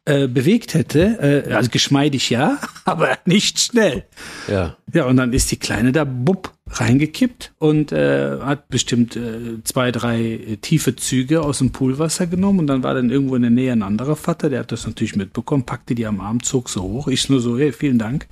äh, 0.05 0.29
bewegt 0.29 0.75
hätte. 0.75 1.45
Äh, 1.49 1.53
also 1.53 1.71
geschmeidig 1.71 2.31
ja, 2.31 2.59
aber 2.85 3.19
nicht 3.25 3.59
schnell. 3.59 4.05
Ja. 4.49 4.77
Ja, 4.93 5.07
und 5.07 5.17
dann 5.17 5.33
ist 5.33 5.51
die 5.51 5.57
Kleine 5.57 5.93
da 5.93 6.05
bupp 6.05 6.53
reingekippt 6.67 7.53
und 7.59 7.93
äh, 7.93 8.39
hat 8.41 8.69
bestimmt 8.69 9.17
äh, 9.17 9.63
zwei, 9.65 9.93
drei 9.93 10.23
äh, 10.23 10.57
tiefe 10.57 10.97
Züge 10.97 11.43
aus 11.43 11.59
dem 11.59 11.73
Poolwasser 11.73 12.27
genommen 12.27 12.61
und 12.61 12.67
dann 12.67 12.83
war 12.83 12.95
dann 12.95 13.11
irgendwo 13.11 13.37
in 13.37 13.43
der 13.43 13.51
Nähe 13.51 13.73
ein 13.73 13.83
anderer 13.83 14.17
Vater, 14.17 14.51
der 14.51 14.61
hat 14.61 14.73
das 14.73 14.87
natürlich 14.87 15.17
mitbekommen, 15.17 15.65
packte 15.65 15.95
die 15.95 16.07
am 16.07 16.21
Arm, 16.21 16.43
zog 16.43 16.69
so 16.69 16.83
hoch. 16.83 17.09
Ich 17.09 17.29
nur 17.29 17.41
so, 17.41 17.59
hey, 17.59 17.73
vielen 17.73 17.99
Dank, 17.99 18.27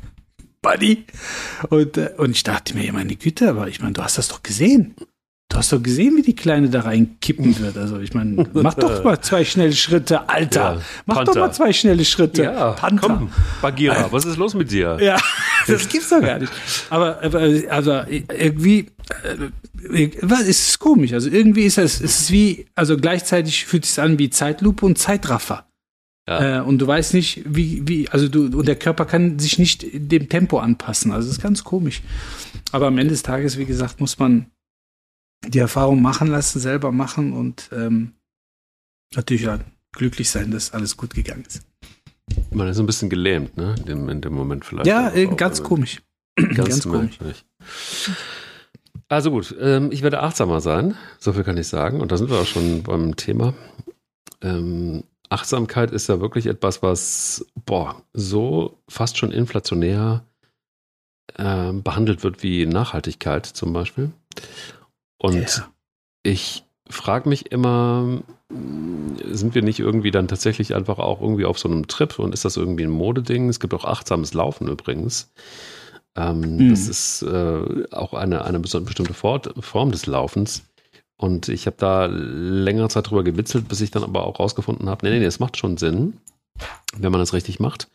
Buddy. 0.63 1.05
Und, 1.69 1.97
äh, 1.99 2.11
und 2.17 2.31
ich 2.31 2.45
dachte 2.45 2.75
mir, 2.75 2.93
meine 2.93 3.17
Güte, 3.17 3.49
aber 3.51 3.69
ich 3.69 3.81
meine, 3.81 3.93
du 3.93 4.03
hast 4.03 4.17
das 4.19 4.29
doch 4.29 4.43
gesehen. 4.43 4.95
Du 5.49 5.59
hast 5.59 5.71
doch 5.71 5.83
gesehen, 5.83 6.17
wie 6.17 6.23
die 6.23 6.35
Kleine 6.35 6.71
da 6.71 6.81
reinkippen 6.81 7.59
wird. 7.61 7.77
Also 7.77 7.99
ich 7.99 8.15
meine, 8.15 8.49
mach 8.55 8.75
doch 8.75 9.05
mal 9.05 9.21
zwei 9.21 9.45
schnelle 9.45 9.75
Schritte, 9.75 10.29
Alter. 10.31 10.77
Ja, 10.77 10.81
mach 11.05 11.17
Panther. 11.17 11.33
doch 11.33 11.41
mal 11.41 11.53
zwei 11.53 11.73
schnelle 11.75 12.05
Schritte. 12.07 12.45
Ja, 12.45 12.71
Panther. 12.71 13.07
komm, 13.09 13.31
Bagheera, 13.61 14.11
was 14.11 14.25
ist 14.25 14.39
los 14.39 14.55
mit 14.55 14.71
dir? 14.71 14.97
Ja, 15.03 15.19
das 15.67 15.89
gibt's 15.89 16.09
doch 16.09 16.23
gar 16.23 16.39
nicht. 16.39 16.53
Aber, 16.89 17.23
aber 17.23 17.41
also 17.69 18.01
irgendwie, 18.09 18.87
äh, 19.91 20.09
was 20.23 20.43
ist 20.43 20.69
es 20.71 20.79
komisch? 20.79 21.13
Also 21.13 21.29
irgendwie 21.29 21.65
ist 21.65 21.77
es, 21.77 22.01
es 22.01 22.21
ist 22.21 22.31
wie, 22.33 22.67
also 22.75 22.97
gleichzeitig 22.97 23.67
fühlt 23.67 23.85
es 23.85 23.97
sich 23.97 24.03
an 24.03 24.19
wie 24.19 24.31
Zeitlupe 24.31 24.87
und 24.87 24.97
Zeitraffer. 24.97 25.67
Ja. 26.29 26.59
Äh, 26.59 26.63
und 26.63 26.79
du 26.79 26.87
weißt 26.87 27.15
nicht, 27.15 27.43
wie, 27.47 27.87
wie, 27.89 28.09
also 28.09 28.29
du, 28.29 28.45
und 28.59 28.67
der 28.69 28.77
Körper 28.77 29.07
kann 29.07 29.39
sich 29.41 29.59
nicht 29.59 29.85
dem 29.93 30.29
Tempo 30.29 30.59
anpassen. 30.61 31.11
Also 31.13 31.27
das 31.29 31.39
ist 31.39 31.43
ganz 31.43 31.65
komisch. 31.65 32.03
Aber 32.71 32.87
am 32.87 32.99
Ende 32.99 33.11
des 33.13 33.23
Tages, 33.23 33.59
wie 33.59 33.65
gesagt, 33.67 34.01
muss 34.01 34.19
man 34.19 34.47
die 35.49 35.59
Erfahrung 35.59 36.01
machen 36.01 36.29
lassen, 36.29 36.61
selber 36.61 36.93
machen 36.93 37.33
und 37.33 37.69
ähm, 37.73 38.13
natürlich 39.17 39.43
ja, 39.43 39.59
glücklich 39.91 40.31
sein, 40.31 40.53
dass 40.53 40.73
alles 40.73 40.97
gut 40.97 41.13
gegangen 41.15 41.45
ist. 41.47 41.63
Man 42.53 42.69
ist 42.69 42.79
ein 42.79 42.87
bisschen 42.87 43.11
gelähmt, 43.11 43.57
ne? 43.57 43.75
In 43.81 43.85
dem, 43.87 44.09
in 44.09 44.21
dem 44.21 44.33
Moment 44.35 44.65
vielleicht. 44.65 44.87
Ja, 44.87 45.09
auch, 45.11 45.15
äh, 45.17 45.27
auch, 45.27 45.37
ganz 45.37 45.59
wenn 45.59 45.63
man- 45.65 45.69
komisch. 45.69 46.03
Ganz, 46.37 46.57
Ganz 46.57 46.83
komisch. 46.85 47.21
merkwürdig. 47.21 47.45
Also 49.09 49.31
gut, 49.31 49.55
ähm, 49.61 49.91
ich 49.93 50.03
werde 50.03 50.21
achtsamer 50.21 50.61
sein, 50.61 50.95
so 51.19 51.33
viel 51.35 51.45
kann 51.45 51.59
ich 51.59 51.67
sagen. 51.69 52.01
Und 52.01 52.11
da 52.13 52.17
sind 52.17 52.31
wir 52.31 52.39
auch 52.39 52.47
schon 52.47 52.83
beim 52.83 53.17
Thema. 53.17 53.53
Ähm, 54.41 55.05
Achtsamkeit 55.33 55.91
ist 55.91 56.09
ja 56.09 56.21
wirklich 56.21 56.47
etwas, 56.47 56.83
was 56.83 57.47
boah, 57.65 58.03
so 58.13 58.79
fast 58.89 59.17
schon 59.17 59.33
inflationär 59.33 60.25
ähm, 61.39 61.83
behandelt 61.83 62.23
wird 62.23 62.43
wie 62.43 62.67
Nachhaltigkeit 62.67 63.47
zum 63.47 63.73
Beispiel. 63.73 64.11
Und 65.19 65.57
Ja. 65.57 65.69
ich 66.23 66.65
frage 66.89 67.29
mich 67.29 67.51
immer, 67.53 68.23
sind 68.51 69.55
wir 69.55 69.63
nicht 69.63 69.79
irgendwie 69.81 70.11
dann 70.11 70.29
tatsächlich 70.29 70.75
einfach 70.75 70.99
auch 70.99 71.21
irgendwie 71.21 71.47
auf 71.47 71.59
so 71.59 71.69
einem 71.69 71.87
Trip 71.87 72.19
und 72.19 72.35
ist 72.35 72.45
das 72.45 72.57
irgendwie 72.57 72.85
ein 72.85 72.91
Modeding? 72.91 73.49
Es 73.49 73.61
gibt 73.61 73.73
auch 73.73 73.85
achtsames 73.85 74.35
Laufen 74.35 74.69
übrigens. 74.69 75.33
Ähm, 76.15 76.43
hm. 76.43 76.71
Das 76.71 76.89
ist 76.89 77.23
äh, 77.23 77.85
auch 77.91 78.13
eine, 78.13 78.45
eine 78.45 78.61
bestimmte 78.61 79.15
Form 79.15 79.93
des 79.93 80.07
Laufens. 80.07 80.65
Und 81.23 81.49
ich 81.49 81.67
habe 81.67 81.77
da 81.79 82.07
längere 82.07 82.89
Zeit 82.89 83.09
drüber 83.09 83.23
gewitzelt, 83.23 83.69
bis 83.69 83.81
ich 83.81 83.93
dann 83.93 84.03
aber 84.03 84.27
auch 84.27 84.41
rausgefunden 84.41 84.89
habe, 84.89 85.07
nee, 85.07 85.13
nee, 85.13 85.21
nee, 85.21 85.25
es 85.25 85.39
macht 85.39 85.57
schon 85.57 85.77
Sinn, 85.77 86.15
wenn 86.97 87.13
man 87.13 87.21
das 87.21 87.33
richtig 87.33 87.61
macht. 87.61 87.89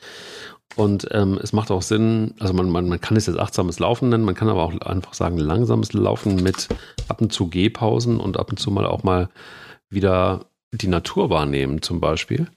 Und 0.77 1.09
ähm, 1.11 1.37
es 1.43 1.51
macht 1.51 1.69
auch 1.69 1.81
Sinn, 1.81 2.35
also 2.39 2.53
man, 2.53 2.69
man, 2.69 2.87
man 2.87 3.01
kann 3.01 3.17
es 3.17 3.25
jetzt 3.25 3.37
achtsames 3.37 3.79
Laufen 3.79 4.07
nennen, 4.07 4.23
man 4.23 4.33
kann 4.33 4.47
aber 4.47 4.63
auch 4.63 4.79
einfach 4.79 5.13
sagen 5.13 5.37
langsames 5.37 5.91
Laufen 5.91 6.41
mit 6.41 6.69
ab 7.09 7.19
und 7.19 7.33
zu 7.33 7.49
Gehpausen 7.49 8.21
und 8.21 8.37
ab 8.37 8.49
und 8.49 8.59
zu 8.59 8.71
mal 8.71 8.85
auch 8.85 9.03
mal 9.03 9.27
wieder 9.89 10.45
die 10.71 10.87
Natur 10.87 11.29
wahrnehmen 11.29 11.81
zum 11.81 11.99
Beispiel. 11.99 12.47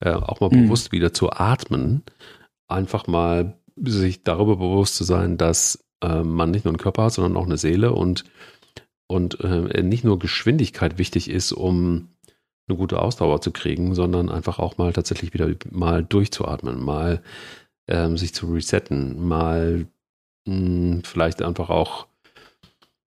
Äh, 0.00 0.14
auch 0.14 0.40
mal 0.40 0.48
mhm. 0.48 0.64
bewusst 0.64 0.90
wieder 0.90 1.12
zu 1.12 1.32
atmen. 1.32 2.02
Einfach 2.66 3.06
mal 3.06 3.58
sich 3.76 4.24
darüber 4.24 4.56
bewusst 4.56 4.96
zu 4.96 5.04
sein, 5.04 5.36
dass 5.36 5.84
äh, 6.00 6.22
man 6.22 6.50
nicht 6.50 6.64
nur 6.64 6.72
einen 6.72 6.78
Körper 6.78 7.04
hat, 7.04 7.12
sondern 7.12 7.36
auch 7.36 7.44
eine 7.44 7.58
Seele 7.58 7.92
und, 7.92 8.24
und 9.14 9.38
äh, 9.40 9.82
nicht 9.82 10.02
nur 10.02 10.18
Geschwindigkeit 10.18 10.98
wichtig 10.98 11.30
ist, 11.30 11.52
um 11.52 12.08
eine 12.66 12.76
gute 12.76 13.00
Ausdauer 13.00 13.40
zu 13.40 13.52
kriegen, 13.52 13.94
sondern 13.94 14.28
einfach 14.28 14.58
auch 14.58 14.76
mal 14.76 14.92
tatsächlich 14.92 15.32
wieder 15.32 15.48
mal 15.70 16.02
durchzuatmen, 16.02 16.82
mal 16.82 17.22
ähm, 17.86 18.16
sich 18.16 18.34
zu 18.34 18.52
resetten, 18.52 19.24
mal 19.24 19.86
mh, 20.46 20.54
hm, 20.54 21.02
vielleicht 21.04 21.42
einfach 21.42 21.70
auch 21.70 22.08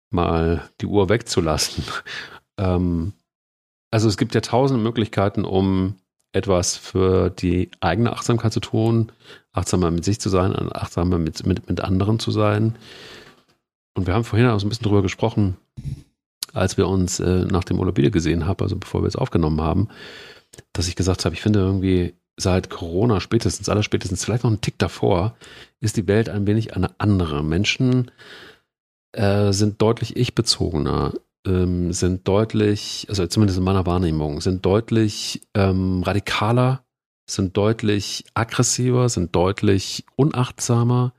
mal 0.09 0.69
die 0.81 0.87
Uhr 0.87 1.07
wegzulassen. 1.07 1.85
ähm, 2.57 3.13
also 3.89 4.09
es 4.09 4.17
gibt 4.17 4.35
ja 4.35 4.41
tausende 4.41 4.83
Möglichkeiten, 4.83 5.45
um 5.45 5.95
etwas 6.33 6.75
für 6.75 7.29
die 7.29 7.69
eigene 7.79 8.11
Achtsamkeit 8.11 8.51
zu 8.51 8.59
tun, 8.59 9.11
achtsamer 9.53 9.91
mit 9.91 10.03
sich 10.03 10.19
zu 10.19 10.29
sein, 10.29 10.53
achtsamer 10.73 11.17
mit, 11.17 11.45
mit, 11.45 11.69
mit 11.69 11.79
anderen 11.79 12.19
zu 12.19 12.31
sein. 12.31 12.75
Und 13.95 14.07
wir 14.07 14.13
haben 14.13 14.23
vorhin 14.23 14.47
auch 14.47 14.59
so 14.59 14.65
ein 14.65 14.69
bisschen 14.69 14.85
drüber 14.85 15.01
gesprochen, 15.01 15.57
als 16.53 16.77
wir 16.77 16.87
uns 16.87 17.19
äh, 17.19 17.45
nach 17.45 17.63
dem 17.63 17.79
Urlaub 17.79 17.97
wieder 17.97 18.09
gesehen 18.09 18.45
haben, 18.45 18.61
also 18.61 18.75
bevor 18.75 19.03
wir 19.03 19.07
es 19.07 19.15
aufgenommen 19.15 19.61
haben, 19.61 19.87
dass 20.71 20.87
ich 20.87 20.95
gesagt 20.95 21.25
habe, 21.25 21.35
ich 21.35 21.41
finde 21.41 21.59
irgendwie 21.59 22.13
seit 22.37 22.69
Corona 22.69 23.19
spätestens, 23.19 23.69
aller 23.69 23.83
spätestens, 23.83 24.23
vielleicht 24.23 24.43
noch 24.43 24.51
einen 24.51 24.61
Tick 24.61 24.77
davor, 24.77 25.35
ist 25.79 25.97
die 25.97 26.07
Welt 26.07 26.29
ein 26.29 26.47
wenig 26.47 26.75
eine 26.75 26.89
andere. 26.99 27.43
Menschen 27.43 28.11
äh, 29.13 29.51
sind 29.51 29.81
deutlich 29.81 30.15
ich-bezogener, 30.15 31.13
ähm, 31.45 31.91
sind 31.93 32.27
deutlich, 32.27 33.05
also 33.09 33.25
zumindest 33.27 33.59
in 33.59 33.65
meiner 33.65 33.85
Wahrnehmung, 33.85 34.41
sind 34.41 34.65
deutlich 34.65 35.41
ähm, 35.53 36.01
radikaler, 36.03 36.83
sind 37.29 37.55
deutlich 37.55 38.25
aggressiver, 38.33 39.09
sind 39.09 39.35
deutlich 39.35 40.05
unachtsamer 40.15 41.13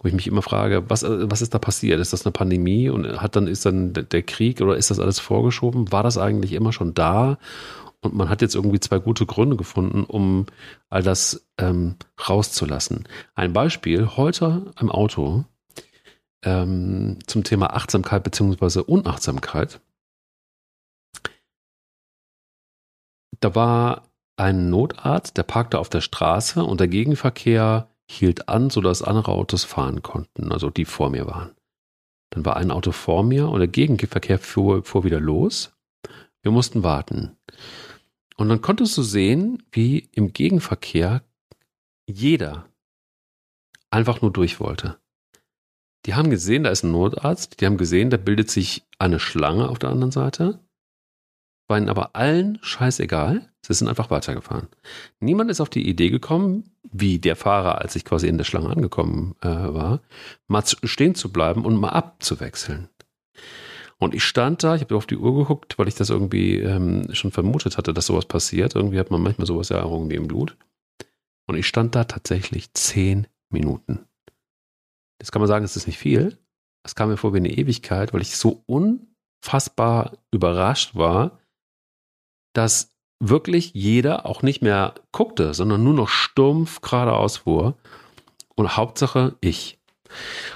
wo 0.00 0.08
ich 0.08 0.14
mich 0.14 0.26
immer 0.26 0.42
frage, 0.42 0.88
was, 0.88 1.04
was 1.04 1.42
ist 1.42 1.54
da 1.54 1.58
passiert? 1.58 2.00
Ist 2.00 2.12
das 2.12 2.24
eine 2.24 2.32
Pandemie 2.32 2.88
und 2.88 3.20
hat 3.20 3.34
dann, 3.34 3.48
ist 3.48 3.66
dann 3.66 3.92
der 3.92 4.22
Krieg 4.22 4.60
oder 4.60 4.76
ist 4.76 4.90
das 4.90 5.00
alles 5.00 5.18
vorgeschoben? 5.18 5.90
War 5.90 6.02
das 6.02 6.18
eigentlich 6.18 6.52
immer 6.52 6.72
schon 6.72 6.94
da? 6.94 7.38
Und 8.00 8.14
man 8.14 8.28
hat 8.28 8.42
jetzt 8.42 8.54
irgendwie 8.54 8.78
zwei 8.78 9.00
gute 9.00 9.26
Gründe 9.26 9.56
gefunden, 9.56 10.04
um 10.04 10.46
all 10.88 11.02
das 11.02 11.48
ähm, 11.58 11.96
rauszulassen. 12.28 13.08
Ein 13.34 13.52
Beispiel, 13.52 14.06
heute 14.16 14.72
im 14.80 14.88
Auto 14.88 15.44
ähm, 16.44 17.18
zum 17.26 17.42
Thema 17.42 17.74
Achtsamkeit 17.74 18.22
beziehungsweise 18.22 18.84
Unachtsamkeit. 18.84 19.80
Da 23.40 23.54
war 23.56 24.02
ein 24.36 24.70
Notarzt, 24.70 25.36
der 25.36 25.42
parkte 25.42 25.80
auf 25.80 25.88
der 25.88 26.00
Straße 26.00 26.62
und 26.62 26.78
der 26.78 26.86
Gegenverkehr 26.86 27.88
hielt 28.10 28.48
an, 28.48 28.70
sodass 28.70 29.02
andere 29.02 29.32
Autos 29.32 29.64
fahren 29.64 30.02
konnten, 30.02 30.50
also 30.50 30.70
die 30.70 30.84
vor 30.84 31.10
mir 31.10 31.26
waren. 31.26 31.54
Dann 32.30 32.44
war 32.44 32.56
ein 32.56 32.70
Auto 32.70 32.92
vor 32.92 33.22
mir 33.22 33.48
und 33.48 33.58
der 33.58 33.68
Gegenverkehr 33.68 34.38
fuhr, 34.38 34.84
fuhr 34.84 35.04
wieder 35.04 35.20
los. 35.20 35.72
Wir 36.42 36.50
mussten 36.52 36.82
warten. 36.82 37.36
Und 38.36 38.48
dann 38.48 38.62
konntest 38.62 38.96
du 38.96 39.02
sehen, 39.02 39.62
wie 39.72 40.08
im 40.12 40.32
Gegenverkehr 40.32 41.22
jeder 42.06 42.66
einfach 43.90 44.22
nur 44.22 44.32
durch 44.32 44.60
wollte. 44.60 44.98
Die 46.06 46.14
haben 46.14 46.30
gesehen, 46.30 46.64
da 46.64 46.70
ist 46.70 46.84
ein 46.84 46.92
Notarzt, 46.92 47.60
die 47.60 47.66
haben 47.66 47.76
gesehen, 47.76 48.10
da 48.10 48.16
bildet 48.16 48.50
sich 48.50 48.86
eine 48.98 49.18
Schlange 49.18 49.68
auf 49.68 49.78
der 49.78 49.90
anderen 49.90 50.12
Seite. 50.12 50.60
War 51.66 51.78
ihnen 51.78 51.88
aber 51.88 52.14
allen 52.16 52.58
scheißegal. 52.62 53.52
Sie 53.68 53.74
sind 53.74 53.88
einfach 53.88 54.10
weitergefahren. 54.10 54.68
Niemand 55.20 55.50
ist 55.50 55.60
auf 55.60 55.68
die 55.68 55.86
Idee 55.86 56.08
gekommen, 56.08 56.70
wie 56.90 57.18
der 57.18 57.36
Fahrer, 57.36 57.82
als 57.82 57.96
ich 57.96 58.04
quasi 58.06 58.26
in 58.26 58.38
der 58.38 58.44
Schlange 58.44 58.70
angekommen 58.70 59.36
äh, 59.42 59.48
war, 59.48 60.00
mal 60.46 60.64
stehen 60.64 61.14
zu 61.14 61.30
bleiben 61.30 61.66
und 61.66 61.76
mal 61.76 61.90
abzuwechseln. 61.90 62.88
Und 63.98 64.14
ich 64.14 64.24
stand 64.24 64.62
da, 64.62 64.74
ich 64.74 64.80
habe 64.80 64.96
auf 64.96 65.04
die 65.04 65.18
Uhr 65.18 65.36
geguckt, 65.36 65.78
weil 65.78 65.86
ich 65.86 65.94
das 65.94 66.08
irgendwie 66.08 66.56
ähm, 66.56 67.12
schon 67.12 67.30
vermutet 67.30 67.76
hatte, 67.76 67.92
dass 67.92 68.06
sowas 68.06 68.24
passiert. 68.24 68.74
Irgendwie 68.74 68.98
hat 68.98 69.10
man 69.10 69.20
manchmal 69.20 69.46
sowas 69.46 69.68
ja 69.68 69.82
irgendwie 69.82 70.16
im 70.16 70.28
Blut. 70.28 70.56
Und 71.46 71.56
ich 71.56 71.66
stand 71.66 71.94
da 71.94 72.04
tatsächlich 72.04 72.72
zehn 72.72 73.26
Minuten. 73.50 74.06
Jetzt 75.20 75.30
kann 75.30 75.42
man 75.42 75.48
sagen, 75.48 75.66
es 75.66 75.76
ist 75.76 75.86
nicht 75.86 75.98
viel. 75.98 76.38
Es 76.84 76.94
kam 76.94 77.10
mir 77.10 77.18
vor 77.18 77.34
wie 77.34 77.38
eine 77.38 77.52
Ewigkeit, 77.52 78.14
weil 78.14 78.22
ich 78.22 78.34
so 78.34 78.62
unfassbar 78.64 80.16
überrascht 80.30 80.94
war, 80.94 81.38
dass 82.54 82.97
wirklich 83.20 83.72
jeder 83.74 84.26
auch 84.26 84.42
nicht 84.42 84.62
mehr 84.62 84.94
guckte, 85.12 85.54
sondern 85.54 85.82
nur 85.82 85.94
noch 85.94 86.08
stumpf 86.08 86.80
geradeaus 86.80 87.38
fuhr. 87.38 87.76
Und 88.54 88.76
Hauptsache 88.76 89.36
ich. 89.40 89.78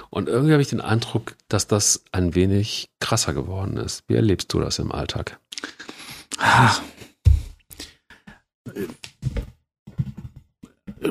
Und 0.09 0.27
irgendwie 0.27 0.53
habe 0.53 0.61
ich 0.61 0.69
den 0.69 0.81
Eindruck, 0.81 1.35
dass 1.47 1.67
das 1.67 2.03
ein 2.11 2.35
wenig 2.35 2.89
krasser 2.99 3.33
geworden 3.33 3.77
ist. 3.77 4.03
Wie 4.07 4.15
erlebst 4.15 4.51
du 4.53 4.59
das 4.59 4.79
im 4.79 4.91
Alltag? 4.91 5.39
Ach. 6.37 6.81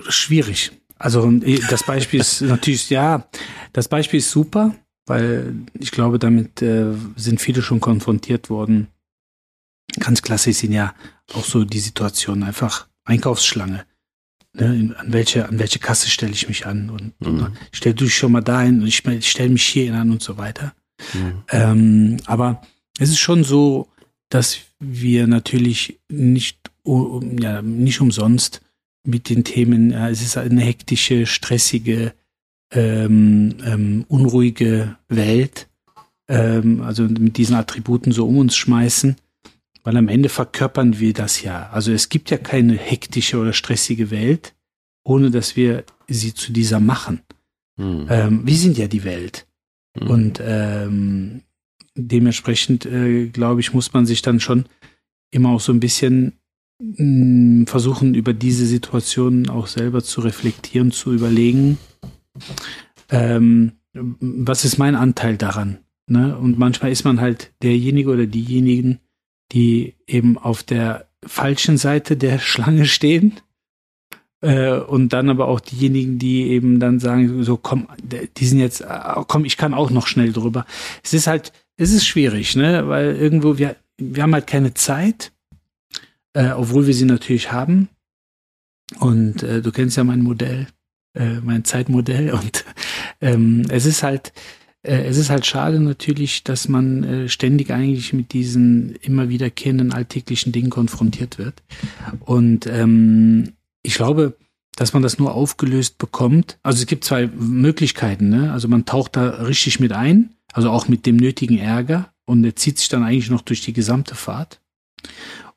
Schwierig. 0.08 0.72
Also 0.98 1.30
das 1.70 1.84
Beispiel 1.84 2.20
ist 2.20 2.40
natürlich, 2.42 2.90
ja, 2.90 3.26
das 3.72 3.88
Beispiel 3.88 4.18
ist 4.18 4.30
super, 4.30 4.74
weil 5.06 5.54
ich 5.78 5.90
glaube, 5.90 6.18
damit 6.18 6.62
äh, 6.62 6.92
sind 7.16 7.40
viele 7.40 7.62
schon 7.62 7.80
konfrontiert 7.80 8.50
worden, 8.50 8.88
Ganz 10.00 10.22
klassisch 10.22 10.56
sind 10.56 10.72
ja 10.72 10.94
auch 11.32 11.44
so 11.44 11.64
die 11.64 11.80
Situation 11.80 12.42
einfach 12.42 12.88
Einkaufsschlange. 13.04 13.84
Ne, 14.54 14.94
an 14.98 15.12
welche, 15.12 15.48
an 15.48 15.58
welche 15.58 15.78
Kasse 15.78 16.10
stelle 16.10 16.32
ich 16.32 16.46
mich 16.46 16.66
an 16.66 16.90
und, 16.90 17.18
mhm. 17.20 17.44
und 17.44 17.58
stell 17.72 17.94
du 17.94 18.04
dich 18.04 18.14
schon 18.14 18.32
mal 18.32 18.42
dahin 18.42 18.82
und 18.82 18.86
ich, 18.86 19.02
ich 19.06 19.30
stelle 19.30 19.48
mich 19.48 19.64
hier 19.64 19.94
an 19.94 20.10
und 20.10 20.22
so 20.22 20.36
weiter. 20.36 20.74
Mhm. 21.14 21.42
Ähm, 21.48 22.16
aber 22.26 22.60
es 22.98 23.08
ist 23.08 23.18
schon 23.18 23.44
so, 23.44 23.88
dass 24.28 24.58
wir 24.78 25.26
natürlich 25.26 26.00
nicht, 26.10 26.70
ja, 26.84 27.62
nicht 27.62 28.00
umsonst 28.00 28.60
mit 29.04 29.28
den 29.30 29.44
Themen, 29.44 29.90
ja, 29.90 30.08
es 30.10 30.22
ist 30.22 30.36
eine 30.36 30.60
hektische, 30.60 31.26
stressige, 31.26 32.12
ähm, 32.72 33.56
ähm, 33.64 34.04
unruhige 34.08 34.96
Welt, 35.08 35.68
ähm, 36.28 36.82
also 36.82 37.04
mit 37.04 37.36
diesen 37.36 37.56
Attributen 37.56 38.12
so 38.12 38.26
um 38.26 38.38
uns 38.38 38.56
schmeißen. 38.56 39.16
Weil 39.84 39.96
am 39.96 40.08
Ende 40.08 40.28
verkörpern 40.28 41.00
wir 41.00 41.12
das 41.12 41.42
ja. 41.42 41.68
Also 41.70 41.92
es 41.92 42.08
gibt 42.08 42.30
ja 42.30 42.38
keine 42.38 42.74
hektische 42.74 43.38
oder 43.38 43.52
stressige 43.52 44.10
Welt, 44.10 44.54
ohne 45.04 45.30
dass 45.30 45.56
wir 45.56 45.84
sie 46.08 46.34
zu 46.34 46.52
dieser 46.52 46.80
machen. 46.80 47.22
Hm. 47.76 48.06
Ähm, 48.08 48.46
wir 48.46 48.56
sind 48.56 48.78
ja 48.78 48.86
die 48.86 49.04
Welt. 49.04 49.46
Hm. 49.98 50.08
Und 50.08 50.40
ähm, 50.44 51.42
dementsprechend, 51.96 52.86
äh, 52.86 53.26
glaube 53.28 53.60
ich, 53.60 53.72
muss 53.72 53.92
man 53.92 54.06
sich 54.06 54.22
dann 54.22 54.40
schon 54.40 54.66
immer 55.30 55.50
auch 55.50 55.60
so 55.60 55.72
ein 55.72 55.80
bisschen 55.80 56.38
mh, 56.78 56.96
hm, 56.96 57.66
versuchen, 57.66 58.14
über 58.14 58.32
diese 58.32 58.66
Situation 58.66 59.48
auch 59.48 59.66
selber 59.66 60.02
zu 60.02 60.20
reflektieren, 60.20 60.92
zu 60.92 61.12
überlegen, 61.12 61.78
ähm, 63.10 63.72
was 63.92 64.64
ist 64.64 64.78
mein 64.78 64.94
Anteil 64.94 65.36
daran? 65.36 65.78
Ne? 66.06 66.36
Und 66.36 66.58
manchmal 66.58 66.90
ist 66.92 67.04
man 67.04 67.20
halt 67.20 67.52
derjenige 67.62 68.10
oder 68.10 68.26
diejenigen, 68.26 69.00
die 69.52 69.94
eben 70.06 70.38
auf 70.38 70.62
der 70.62 71.08
falschen 71.24 71.76
Seite 71.76 72.16
der 72.16 72.38
Schlange 72.40 72.86
stehen. 72.86 73.40
Äh, 74.40 74.72
und 74.72 75.12
dann 75.12 75.30
aber 75.30 75.46
auch 75.46 75.60
diejenigen, 75.60 76.18
die 76.18 76.48
eben 76.48 76.80
dann 76.80 76.98
sagen, 76.98 77.44
so 77.44 77.56
komm, 77.56 77.86
die 78.02 78.46
sind 78.46 78.58
jetzt, 78.58 78.80
äh, 78.80 79.14
komm, 79.28 79.44
ich 79.44 79.56
kann 79.56 79.72
auch 79.72 79.90
noch 79.90 80.08
schnell 80.08 80.32
drüber. 80.32 80.66
Es 81.04 81.14
ist 81.14 81.28
halt, 81.28 81.52
es 81.76 81.92
ist 81.92 82.06
schwierig, 82.06 82.56
ne? 82.56 82.88
Weil 82.88 83.14
irgendwo, 83.14 83.56
wir, 83.58 83.76
wir 83.98 84.22
haben 84.22 84.34
halt 84.34 84.48
keine 84.48 84.74
Zeit, 84.74 85.32
äh, 86.34 86.50
obwohl 86.50 86.88
wir 86.88 86.94
sie 86.94 87.04
natürlich 87.04 87.52
haben. 87.52 87.88
Und 88.98 89.42
äh, 89.44 89.62
du 89.62 89.70
kennst 89.70 89.96
ja 89.96 90.04
mein 90.04 90.22
Modell, 90.22 90.66
äh, 91.14 91.40
mein 91.40 91.64
Zeitmodell. 91.64 92.32
Und 92.32 92.64
ähm, 93.20 93.64
es 93.68 93.86
ist 93.86 94.02
halt, 94.02 94.32
es 94.82 95.16
ist 95.16 95.30
halt 95.30 95.46
schade 95.46 95.78
natürlich, 95.78 96.42
dass 96.42 96.68
man 96.68 97.04
äh, 97.04 97.28
ständig 97.28 97.70
eigentlich 97.70 98.12
mit 98.12 98.32
diesen 98.32 98.96
immer 98.96 99.28
wiederkehrenden 99.28 99.92
alltäglichen 99.92 100.52
Dingen 100.52 100.70
konfrontiert 100.70 101.38
wird. 101.38 101.62
Und 102.20 102.66
ähm, 102.66 103.52
ich 103.82 103.94
glaube, 103.94 104.36
dass 104.74 104.92
man 104.92 105.02
das 105.02 105.18
nur 105.18 105.34
aufgelöst 105.34 105.98
bekommt. 105.98 106.58
Also 106.62 106.80
es 106.80 106.86
gibt 106.86 107.04
zwei 107.04 107.28
Möglichkeiten. 107.28 108.28
Ne? 108.28 108.52
Also 108.52 108.68
man 108.68 108.84
taucht 108.84 109.16
da 109.16 109.28
richtig 109.44 109.78
mit 109.78 109.92
ein, 109.92 110.34
also 110.52 110.70
auch 110.70 110.88
mit 110.88 111.06
dem 111.06 111.16
nötigen 111.16 111.58
Ärger 111.58 112.12
und 112.24 112.44
er 112.44 112.56
zieht 112.56 112.78
sich 112.78 112.88
dann 112.88 113.04
eigentlich 113.04 113.30
noch 113.30 113.42
durch 113.42 113.60
die 113.60 113.72
gesamte 113.72 114.14
Fahrt. 114.14 114.60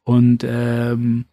Und 0.03 0.45
ähm, 0.47 1.25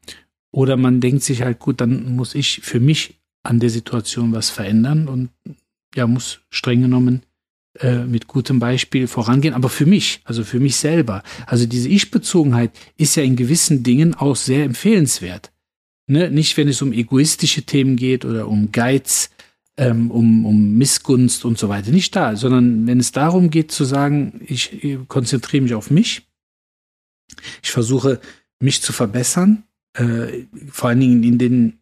oder 0.51 0.77
man 0.77 1.01
denkt 1.01 1.23
sich 1.25 1.43
halt, 1.43 1.59
gut, 1.59 1.81
dann 1.81 2.15
muss 2.15 2.35
ich 2.35 2.61
für 2.61 2.81
mich 2.81 3.21
an 3.43 3.59
der 3.59 3.71
Situation 3.71 4.33
was 4.33 4.51
verändern 4.51 5.09
und 5.09 5.31
ja, 5.95 6.07
muss 6.07 6.41
streng 6.51 6.83
genommen 6.83 7.23
äh, 7.79 8.05
mit 8.05 8.27
gutem 8.27 8.59
Beispiel 8.59 9.07
vorangehen, 9.07 9.55
aber 9.55 9.71
für 9.71 9.87
mich, 9.87 10.21
also 10.25 10.45
für 10.45 10.61
mich 10.61 10.77
selber. 10.77 11.23
Also 11.47 11.67
diese 11.67 11.89
Ich-Bezogenheit 11.89 12.71
ist 12.99 13.15
ja 13.17 13.23
in 13.23 13.37
gewissen 13.37 13.83
Dingen 13.83 14.15
auch 14.15 14.37
sehr 14.37 14.65
empfehlenswert. 14.65 15.53
Ne? 16.07 16.31
Nicht, 16.31 16.57
wenn 16.57 16.69
es 16.69 16.83
um 16.83 16.93
egoistische 16.93 17.63
Themen 17.63 17.97
geht 17.97 18.25
oder 18.25 18.49
um 18.49 18.73
Geiz, 18.73 19.31
ähm, 19.77 20.11
um, 20.11 20.45
um 20.45 20.77
Missgunst 20.77 21.45
und 21.45 21.59
so 21.59 21.69
weiter. 21.69 21.91
Nicht 21.91 22.15
da, 22.15 22.37
sondern 22.37 22.87
wenn 22.87 23.01
es 23.01 23.13
darum 23.13 23.51
geht 23.51 23.73
zu 23.73 23.85
sagen, 23.85 24.43
ich, 24.47 24.85
ich 24.85 24.99
konzentriere 25.09 25.63
mich 25.63 25.75
auf 25.75 25.91
mich, 25.91 26.27
ich 27.63 27.71
versuche 27.71 28.21
mich 28.61 28.83
zu 28.83 28.93
verbessern, 28.93 29.65
äh, 29.95 30.45
vor 30.71 30.91
allen 30.91 31.01
Dingen 31.01 31.23
in 31.23 31.39
den, 31.39 31.79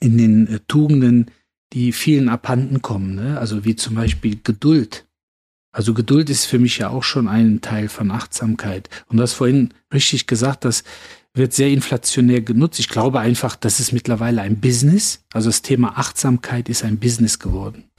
in 0.00 0.16
den 0.16 0.46
äh, 0.46 0.60
Tugenden, 0.66 1.30
die 1.72 1.92
vielen 1.92 2.28
abhanden 2.28 2.82
kommen, 2.82 3.14
ne? 3.14 3.38
also 3.38 3.64
wie 3.64 3.76
zum 3.76 3.96
Beispiel 3.96 4.38
Geduld. 4.42 5.06
Also 5.72 5.92
Geduld 5.92 6.30
ist 6.30 6.46
für 6.46 6.60
mich 6.60 6.78
ja 6.78 6.90
auch 6.90 7.02
schon 7.02 7.26
ein 7.26 7.60
Teil 7.60 7.88
von 7.88 8.12
Achtsamkeit. 8.12 8.88
Und 9.08 9.16
du 9.16 9.22
hast 9.24 9.32
vorhin 9.32 9.74
richtig 9.92 10.28
gesagt, 10.28 10.64
das 10.64 10.84
wird 11.34 11.52
sehr 11.52 11.68
inflationär 11.68 12.42
genutzt. 12.42 12.78
Ich 12.78 12.88
glaube 12.88 13.18
einfach, 13.18 13.56
das 13.56 13.80
ist 13.80 13.92
mittlerweile 13.92 14.42
ein 14.42 14.60
Business. 14.60 15.24
Also 15.32 15.48
das 15.48 15.62
Thema 15.62 15.98
Achtsamkeit 15.98 16.68
ist 16.68 16.84
ein 16.84 17.00
Business 17.00 17.40
geworden. 17.40 17.90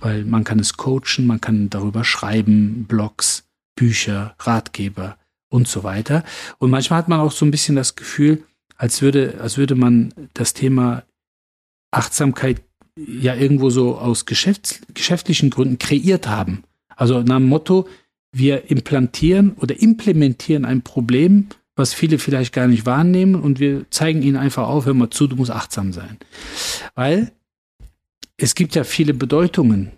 Weil 0.00 0.24
man 0.24 0.42
kann 0.42 0.58
es 0.58 0.76
coachen, 0.76 1.26
man 1.26 1.40
kann 1.40 1.70
darüber 1.70 2.02
schreiben, 2.02 2.86
Blogs, 2.88 3.44
Bücher, 3.76 4.34
Ratgeber 4.40 5.16
und 5.48 5.68
so 5.68 5.84
weiter. 5.84 6.24
Und 6.58 6.70
manchmal 6.70 6.98
hat 6.98 7.08
man 7.08 7.20
auch 7.20 7.32
so 7.32 7.44
ein 7.44 7.52
bisschen 7.52 7.76
das 7.76 7.94
Gefühl, 7.94 8.42
als 8.76 9.02
würde, 9.02 9.38
als 9.40 9.56
würde 9.56 9.76
man 9.76 10.12
das 10.34 10.52
Thema 10.52 11.04
Achtsamkeit 11.92 12.62
ja 12.96 13.34
irgendwo 13.34 13.70
so 13.70 13.96
aus 13.96 14.26
geschäfts 14.26 14.80
geschäftlichen 14.94 15.50
Gründen 15.50 15.78
kreiert 15.78 16.26
haben. 16.28 16.64
Also 16.96 17.22
nach 17.22 17.36
dem 17.36 17.46
Motto, 17.46 17.88
wir 18.32 18.70
implantieren 18.70 19.52
oder 19.54 19.80
implementieren 19.80 20.64
ein 20.64 20.82
Problem, 20.82 21.48
was 21.76 21.94
viele 21.94 22.18
vielleicht 22.18 22.52
gar 22.52 22.68
nicht 22.68 22.86
wahrnehmen 22.86 23.34
und 23.34 23.58
wir 23.58 23.90
zeigen 23.90 24.22
ihnen 24.22 24.36
einfach 24.36 24.68
auf, 24.68 24.86
hör 24.86 24.94
mal 24.94 25.10
zu, 25.10 25.26
du 25.26 25.36
musst 25.36 25.50
achtsam 25.50 25.92
sein. 25.92 26.18
Weil 26.94 27.32
es 28.36 28.54
gibt 28.54 28.74
ja 28.74 28.84
viele 28.84 29.14
Bedeutungen 29.14 29.92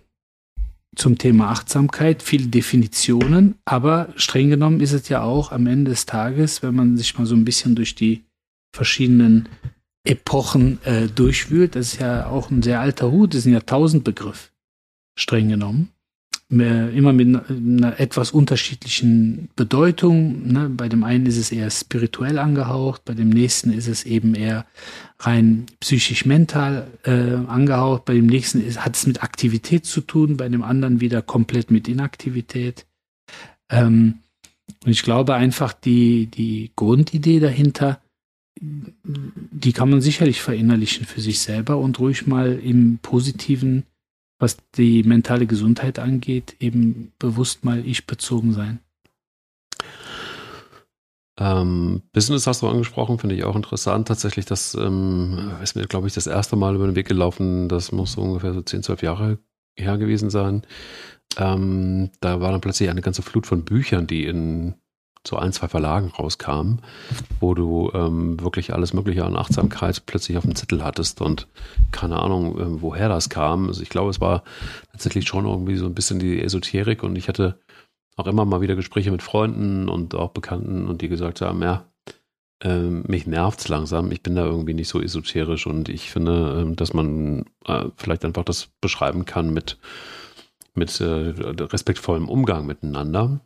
zum 0.95 1.17
Thema 1.17 1.49
Achtsamkeit, 1.49 2.21
viele 2.21 2.47
Definitionen, 2.47 3.55
aber 3.65 4.13
streng 4.15 4.49
genommen 4.49 4.79
ist 4.79 4.93
es 4.93 5.09
ja 5.09 5.23
auch 5.23 5.51
am 5.51 5.67
Ende 5.67 5.91
des 5.91 6.05
Tages, 6.05 6.61
wenn 6.61 6.75
man 6.75 6.97
sich 6.97 7.17
mal 7.17 7.25
so 7.25 7.35
ein 7.35 7.45
bisschen 7.45 7.75
durch 7.75 7.95
die 7.95 8.23
verschiedenen 8.73 9.49
Epochen 10.03 10.79
äh, 10.83 11.07
durchwühlt. 11.07 11.75
Das 11.75 11.93
ist 11.93 12.01
ja 12.01 12.27
auch 12.27 12.51
ein 12.51 12.61
sehr 12.61 12.81
alter 12.81 13.11
Hut, 13.11 13.33
das 13.33 13.39
ist 13.39 13.45
ein 13.45 13.53
Jahrtausendbegriff, 13.53 14.51
streng 15.15 15.49
genommen. 15.49 15.89
Immer 16.49 17.13
mit 17.13 17.35
einer 17.49 17.99
etwas 17.99 18.29
unterschiedlichen 18.29 19.49
Bedeutung. 19.55 20.51
Ne? 20.51 20.69
Bei 20.69 20.87
dem 20.87 21.03
einen 21.03 21.25
ist 21.25 21.37
es 21.37 21.51
eher 21.51 21.71
spirituell 21.71 22.37
angehaucht, 22.37 23.05
bei 23.05 23.15
dem 23.15 23.29
nächsten 23.29 23.73
ist 23.73 23.87
es 23.87 24.03
eben 24.03 24.35
eher 24.35 24.67
rein 25.19 25.65
psychisch-mental 25.79 26.91
äh, 27.05 27.11
angehaucht, 27.47 28.05
bei 28.05 28.13
dem 28.13 28.27
nächsten 28.27 28.63
ist, 28.63 28.85
hat 28.85 28.95
es 28.95 29.07
mit 29.07 29.23
Aktivität 29.23 29.87
zu 29.87 30.01
tun, 30.01 30.37
bei 30.37 30.47
dem 30.47 30.61
anderen 30.61 31.01
wieder 31.01 31.23
komplett 31.23 31.71
mit 31.71 31.87
Inaktivität. 31.87 32.85
Ähm, 33.71 34.19
und 34.85 34.91
ich 34.91 35.01
glaube 35.01 35.33
einfach, 35.33 35.73
die, 35.73 36.27
die 36.27 36.71
Grundidee 36.75 37.39
dahinter 37.39 37.99
die 38.63 39.73
kann 39.73 39.89
man 39.89 40.01
sicherlich 40.01 40.41
verinnerlichen 40.41 41.05
für 41.05 41.21
sich 41.21 41.39
selber 41.39 41.77
und 41.77 41.99
ruhig 41.99 42.27
mal 42.27 42.53
im 42.53 42.99
Positiven, 43.01 43.83
was 44.39 44.57
die 44.75 45.03
mentale 45.03 45.45
Gesundheit 45.45 45.99
angeht, 45.99 46.55
eben 46.59 47.11
bewusst 47.19 47.65
mal 47.65 47.85
ich 47.85 48.07
bezogen 48.07 48.53
sein. 48.53 48.79
Ähm, 51.39 52.03
Business 52.13 52.45
hast 52.45 52.61
du 52.61 52.67
angesprochen, 52.67 53.19
finde 53.19 53.35
ich 53.35 53.43
auch 53.43 53.55
interessant. 53.55 54.07
Tatsächlich, 54.07 54.45
das 54.45 54.75
ähm, 54.75 55.51
ist 55.63 55.75
mir, 55.75 55.87
glaube 55.87 56.07
ich, 56.07 56.13
das 56.13 56.27
erste 56.27 56.55
Mal 56.55 56.75
über 56.75 56.85
den 56.85 56.95
Weg 56.95 57.07
gelaufen. 57.07 57.67
Das 57.69 57.91
muss 57.91 58.13
so 58.13 58.21
ungefähr 58.21 58.53
so 58.53 58.61
10, 58.61 58.83
12 58.83 59.01
Jahre 59.01 59.39
her 59.75 59.97
gewesen 59.97 60.29
sein. 60.29 60.61
Ähm, 61.37 62.11
da 62.21 62.39
war 62.39 62.51
dann 62.51 62.61
plötzlich 62.61 62.89
eine 62.89 63.01
ganze 63.01 63.23
Flut 63.23 63.47
von 63.47 63.65
Büchern, 63.65 64.05
die 64.05 64.25
in 64.25 64.75
so 65.25 65.37
ein, 65.37 65.53
zwei 65.53 65.67
Verlagen 65.67 66.07
rauskamen, 66.07 66.81
wo 67.39 67.53
du 67.53 67.91
ähm, 67.93 68.39
wirklich 68.41 68.73
alles 68.73 68.93
Mögliche 68.93 69.23
an 69.23 69.37
Achtsamkeit 69.37 70.05
plötzlich 70.05 70.37
auf 70.37 70.43
dem 70.43 70.55
Zettel 70.55 70.83
hattest 70.83 71.21
und 71.21 71.47
keine 71.91 72.19
Ahnung, 72.19 72.59
äh, 72.59 72.81
woher 72.81 73.07
das 73.07 73.29
kam. 73.29 73.67
Also 73.67 73.81
ich 73.81 73.89
glaube, 73.89 74.09
es 74.09 74.19
war 74.19 74.43
tatsächlich 74.91 75.27
schon 75.27 75.45
irgendwie 75.45 75.77
so 75.77 75.85
ein 75.85 75.95
bisschen 75.95 76.19
die 76.19 76.41
Esoterik 76.41 77.03
und 77.03 77.15
ich 77.15 77.29
hatte 77.29 77.59
auch 78.17 78.27
immer 78.27 78.45
mal 78.45 78.61
wieder 78.61 78.75
Gespräche 78.75 79.11
mit 79.11 79.23
Freunden 79.23 79.87
und 79.87 80.13
auch 80.13 80.31
Bekannten 80.31 80.87
und 80.87 81.01
die 81.01 81.07
gesagt 81.07 81.41
haben, 81.41 81.61
ja, 81.61 81.85
ähm, 82.61 83.03
mich 83.07 83.25
nervt's 83.25 83.69
langsam. 83.69 84.11
Ich 84.11 84.23
bin 84.23 84.35
da 84.35 84.45
irgendwie 84.45 84.73
nicht 84.73 84.89
so 84.89 85.01
esoterisch 85.01 85.67
und 85.67 85.89
ich 85.89 86.11
finde, 86.11 86.61
ähm, 86.61 86.75
dass 86.75 86.93
man 86.93 87.45
äh, 87.65 87.85
vielleicht 87.95 88.25
einfach 88.25 88.43
das 88.43 88.67
beschreiben 88.81 89.25
kann 89.25 89.53
mit, 89.53 89.77
mit 90.75 90.99
äh, 90.99 91.05
respektvollem 91.05 92.27
Umgang 92.27 92.65
miteinander 92.65 93.39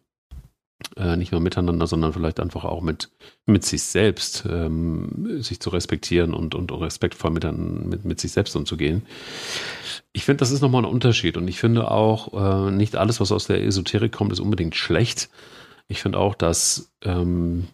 äh, 0.95 1.15
nicht 1.15 1.31
nur 1.31 1.41
miteinander, 1.41 1.87
sondern 1.87 2.13
vielleicht 2.13 2.39
einfach 2.39 2.63
auch 2.63 2.81
mit, 2.81 3.09
mit 3.45 3.65
sich 3.65 3.83
selbst, 3.83 4.45
ähm, 4.49 5.41
sich 5.41 5.59
zu 5.59 5.69
respektieren 5.69 6.33
und, 6.33 6.55
und 6.55 6.71
respektvoll 6.71 7.31
mit, 7.31 7.43
mit, 7.43 8.05
mit 8.05 8.19
sich 8.19 8.31
selbst 8.31 8.55
umzugehen. 8.55 9.03
Ich 10.13 10.25
finde, 10.25 10.39
das 10.39 10.51
ist 10.51 10.61
nochmal 10.61 10.83
ein 10.83 10.91
Unterschied 10.91 11.37
und 11.37 11.47
ich 11.47 11.59
finde 11.59 11.89
auch, 11.89 12.67
äh, 12.67 12.71
nicht 12.71 12.95
alles, 12.95 13.19
was 13.19 13.31
aus 13.31 13.47
der 13.47 13.63
Esoterik 13.63 14.11
kommt, 14.11 14.31
ist 14.31 14.39
unbedingt 14.39 14.75
schlecht. 14.75 15.29
Ich 15.87 16.01
finde 16.01 16.19
auch, 16.19 16.35
dass 16.35 16.91
ähm, 17.03 17.67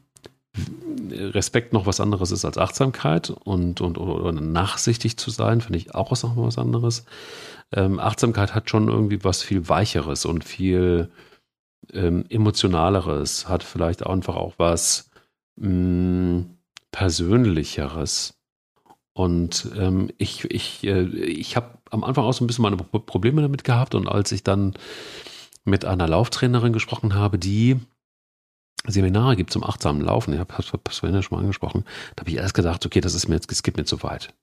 Respekt 1.10 1.74
noch 1.74 1.86
was 1.86 2.00
anderes 2.00 2.32
ist 2.32 2.46
als 2.46 2.58
Achtsamkeit 2.58 3.32
und, 3.32 3.82
und 3.82 3.98
oder, 3.98 4.32
nachsichtig 4.32 5.18
zu 5.18 5.32
sein, 5.32 5.62
finde 5.62 5.80
ich 5.80 5.96
auch 5.96 6.12
was 6.12 6.24
noch 6.24 6.38
was 6.38 6.58
anderes. 6.58 7.06
Ähm, 7.72 8.00
Achtsamkeit 8.00 8.54
hat 8.54 8.70
schon 8.70 8.88
irgendwie 8.88 9.24
was 9.24 9.42
viel 9.42 9.68
Weicheres 9.68 10.26
und 10.26 10.44
viel 10.44 11.10
ähm, 11.92 12.26
emotionaleres, 12.30 13.48
hat 13.50 13.64
vielleicht 13.64 14.06
einfach 14.06 14.36
auch 14.36 14.54
was 14.58 15.10
mh, 15.56 15.70
mm, 15.70 16.58
persönlicheres. 16.92 18.36
Und 19.14 19.70
ähm, 19.78 20.12
ich, 20.18 20.46
ich, 20.46 20.84
äh, 20.84 21.04
ich 21.04 21.56
habe 21.56 21.78
am 21.92 22.04
Anfang 22.04 22.26
auch 22.26 22.34
so 22.34 22.44
ein 22.44 22.48
bisschen 22.48 22.64
meine 22.64 22.78
Probleme 22.78 23.42
damit 23.42 23.64
gehabt. 23.64 23.96
Und 23.96 24.08
als 24.08 24.32
ich 24.32 24.44
dann 24.44 24.74
mit 25.66 25.86
einer 25.86 26.08
Lauftrainerin 26.08 26.74
gesprochen 26.74 27.14
habe, 27.14 27.38
die 27.38 27.80
Seminare 28.86 29.36
gibt 29.36 29.52
zum 29.52 29.64
achtsamen 29.64 30.02
Laufen, 30.02 30.34
ich 30.34 30.40
habe 30.40 30.54
das 30.84 30.98
vorhin 30.98 31.16
ja 31.16 31.22
schon 31.22 31.38
mal 31.38 31.42
angesprochen, 31.42 31.86
da 32.16 32.22
habe 32.22 32.32
ich 32.32 32.38
erst 32.38 32.54
gedacht, 32.54 32.86
okay, 32.86 33.02
das 33.02 33.14
ist 33.14 33.28
mir 33.30 33.36
jetzt, 33.36 33.52
es 33.52 33.64
geht 33.64 33.78
mir 33.78 33.86
zu 33.86 34.04
weit. 34.04 34.34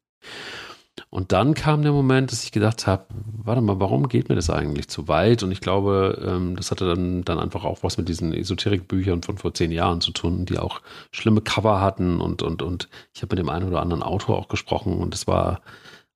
Und 1.08 1.32
dann 1.32 1.54
kam 1.54 1.82
der 1.82 1.92
Moment, 1.92 2.30
dass 2.30 2.44
ich 2.44 2.52
gedacht 2.52 2.86
habe, 2.86 3.06
warte 3.10 3.62
mal, 3.62 3.80
warum 3.80 4.08
geht 4.08 4.28
mir 4.28 4.34
das 4.34 4.50
eigentlich 4.50 4.88
zu 4.88 5.08
weit? 5.08 5.42
Und 5.42 5.52
ich 5.52 5.60
glaube, 5.60 6.22
ähm, 6.26 6.56
das 6.56 6.70
hatte 6.70 6.86
dann, 6.86 7.24
dann 7.24 7.38
einfach 7.38 7.64
auch 7.64 7.82
was 7.82 7.96
mit 7.96 8.08
diesen 8.08 8.32
Esoterikbüchern 8.32 9.22
von 9.22 9.38
vor 9.38 9.54
zehn 9.54 9.72
Jahren 9.72 10.00
zu 10.00 10.12
tun, 10.12 10.44
die 10.44 10.58
auch 10.58 10.82
schlimme 11.10 11.40
Cover 11.40 11.80
hatten 11.80 12.20
und, 12.20 12.42
und, 12.42 12.62
und 12.62 12.88
ich 13.14 13.22
habe 13.22 13.34
mit 13.34 13.38
dem 13.38 13.48
einen 13.48 13.68
oder 13.68 13.80
anderen 13.80 14.02
Autor 14.02 14.38
auch 14.38 14.48
gesprochen 14.48 14.98
und 14.98 15.14
es 15.14 15.26
war 15.26 15.62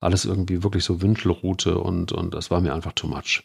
alles 0.00 0.26
irgendwie 0.26 0.62
wirklich 0.62 0.84
so 0.84 1.00
Wünschelroute 1.00 1.78
und, 1.78 2.12
und 2.12 2.34
das 2.34 2.50
war 2.50 2.60
mir 2.60 2.74
einfach 2.74 2.92
too 2.92 3.06
much. 3.06 3.44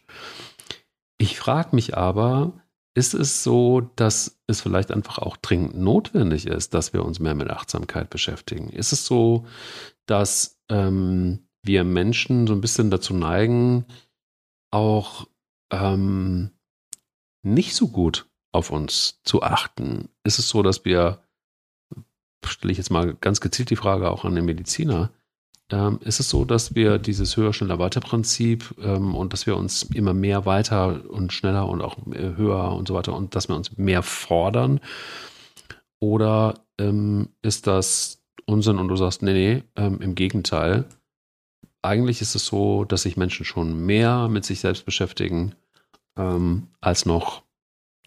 Ich 1.18 1.40
frage 1.40 1.70
mich 1.76 1.98
aber, 1.98 2.54
ist 2.96 3.14
es 3.14 3.44
so, 3.44 3.82
dass 3.96 4.40
es 4.48 4.62
vielleicht 4.62 4.92
einfach 4.92 5.20
auch 5.20 5.38
dringend 5.38 5.78
notwendig 5.78 6.48
ist, 6.48 6.74
dass 6.74 6.92
wir 6.92 7.06
uns 7.06 7.20
mehr 7.20 7.36
mit 7.36 7.50
Achtsamkeit 7.50 8.10
beschäftigen? 8.10 8.70
Ist 8.70 8.92
es 8.92 9.06
so, 9.06 9.46
dass 10.10 10.60
ähm, 10.70 11.48
wir 11.64 11.84
Menschen 11.84 12.48
so 12.48 12.54
ein 12.54 12.62
bisschen 12.62 12.90
dazu 12.90 13.14
neigen, 13.14 13.86
auch 14.72 15.28
ähm, 15.72 16.52
nicht 17.44 17.76
so 17.76 17.90
gut 17.90 18.28
auf 18.52 18.72
uns 18.72 19.22
zu 19.24 19.44
achten? 19.44 20.10
Ist 20.24 20.40
es 20.40 20.50
so, 20.50 20.64
dass 20.64 20.86
wir, 20.86 21.20
stelle 22.46 22.72
ich 22.72 22.78
jetzt 22.78 22.92
mal 22.92 23.14
ganz 23.16 23.42
gezielt 23.42 23.70
die 23.70 23.76
Frage 23.76 24.10
auch 24.10 24.26
an 24.26 24.36
den 24.36 24.46
Mediziner, 24.46 25.12
ähm, 25.72 26.00
ist 26.04 26.20
es 26.20 26.30
so, 26.30 26.46
dass 26.46 26.74
wir 26.74 26.98
dieses 26.98 27.38
höher, 27.38 27.54
schneller, 27.54 27.78
weiter 27.78 28.00
Prinzip 28.00 28.74
ähm, 28.82 29.14
und 29.14 29.34
dass 29.34 29.46
wir 29.46 29.56
uns 29.56 29.84
immer 29.84 30.14
mehr 30.14 30.46
weiter 30.46 31.08
und 31.10 31.32
schneller 31.32 31.68
und 31.70 31.82
auch 31.82 31.98
äh, 32.08 32.36
höher 32.36 32.72
und 32.74 32.88
so 32.88 32.96
weiter 32.96 33.16
und 33.16 33.36
dass 33.36 33.50
wir 33.50 33.56
uns 33.56 33.78
mehr 33.78 34.02
fordern? 34.02 34.80
Oder 36.00 36.56
ähm, 36.80 37.30
ist 37.42 37.68
das 37.68 38.19
Unsinn 38.50 38.80
und 38.80 38.88
du 38.88 38.96
sagst, 38.96 39.22
nee, 39.22 39.34
nee, 39.34 39.64
ähm, 39.76 40.02
im 40.02 40.16
Gegenteil. 40.16 40.86
Eigentlich 41.82 42.22
ist 42.22 42.36
es 42.36 42.46
so, 42.46 42.84
dass 42.84 43.04
sich 43.04 43.16
Menschen 43.16 43.46
schon 43.46 43.86
mehr 43.86 44.28
mit 44.28 44.44
sich 44.44 44.60
selbst 44.60 44.86
beschäftigen 44.86 45.56
ähm, 46.18 46.68
als 46.82 47.06
noch 47.06 47.44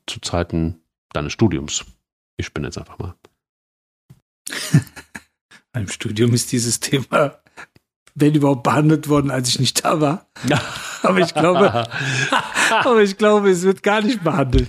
zu 0.07 0.21
Zeiten 0.21 0.83
deines 1.13 1.33
Studiums. 1.33 1.85
Ich 2.37 2.47
spinne 2.47 2.67
jetzt 2.67 2.79
einfach 2.79 2.99
mal. 2.99 3.15
Im 5.75 5.89
Studium 5.89 6.35
ist 6.35 6.53
dieses 6.53 6.81
Thema, 6.81 7.39
wenn 8.15 8.35
überhaupt, 8.35 8.65
behandelt 8.65 9.09
worden, 9.09 9.31
als 9.31 9.49
ich 9.49 9.59
nicht 9.59 9.85
da 9.85 10.01
war. 10.01 10.27
aber 11.03 11.21
ich 11.21 11.35
glaube, 11.35 11.73
aber 12.85 13.03
ich 13.03 13.17
glaube, 13.17 13.51
es 13.51 13.63
wird 13.63 13.83
gar 13.83 14.03
nicht 14.03 14.23
behandelt. 14.23 14.69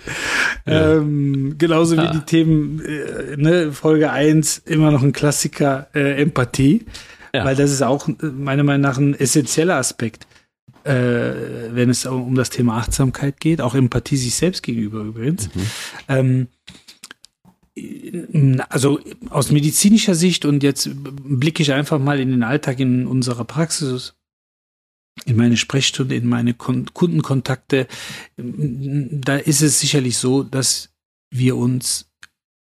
Ja. 0.65 0.97
Ähm, 0.97 1.55
genauso 1.57 1.97
wie 1.97 2.09
die 2.09 2.21
Themen, 2.21 2.81
äh, 2.81 3.37
ne, 3.37 3.71
Folge 3.71 4.11
1, 4.11 4.59
immer 4.65 4.91
noch 4.91 5.03
ein 5.03 5.13
Klassiker, 5.13 5.87
äh, 5.93 6.21
Empathie. 6.21 6.85
Ja. 7.35 7.45
Weil 7.45 7.55
das 7.55 7.71
ist 7.71 7.81
auch 7.81 8.07
äh, 8.07 8.13
meiner 8.25 8.63
Meinung 8.63 8.81
nach 8.81 8.97
ein 8.97 9.15
essentieller 9.15 9.75
Aspekt, 9.75 10.27
äh, 10.83 10.93
wenn 11.71 11.89
es 11.89 12.05
um 12.05 12.35
das 12.35 12.49
Thema 12.49 12.77
Achtsamkeit 12.77 13.39
geht, 13.39 13.59
auch 13.59 13.75
Empathie 13.75 14.17
sich 14.17 14.35
selbst 14.35 14.61
gegenüber 14.63 15.01
übrigens. 15.01 15.49
Mhm. 15.53 15.61
Ähm, 16.09 16.47
also 18.69 18.99
aus 19.29 19.51
medizinischer 19.51 20.13
Sicht 20.13 20.45
und 20.45 20.61
jetzt 20.61 20.91
blicke 20.93 21.63
ich 21.63 21.73
einfach 21.73 21.97
mal 21.97 22.19
in 22.19 22.29
den 22.29 22.43
Alltag 22.43 22.79
in 22.79 23.07
unserer 23.07 23.45
Praxis, 23.45 24.13
in 25.25 25.35
meine 25.35 25.57
Sprechstunde, 25.57 26.15
in 26.15 26.27
meine 26.27 26.53
Kundenkontakte, 26.53 27.87
da 28.37 29.35
ist 29.37 29.61
es 29.61 29.79
sicherlich 29.79 30.17
so, 30.17 30.43
dass 30.43 30.89
wir 31.29 31.55
uns 31.55 32.09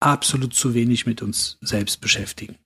absolut 0.00 0.54
zu 0.54 0.74
wenig 0.74 1.06
mit 1.06 1.22
uns 1.22 1.58
selbst 1.60 2.00
beschäftigen. 2.00 2.56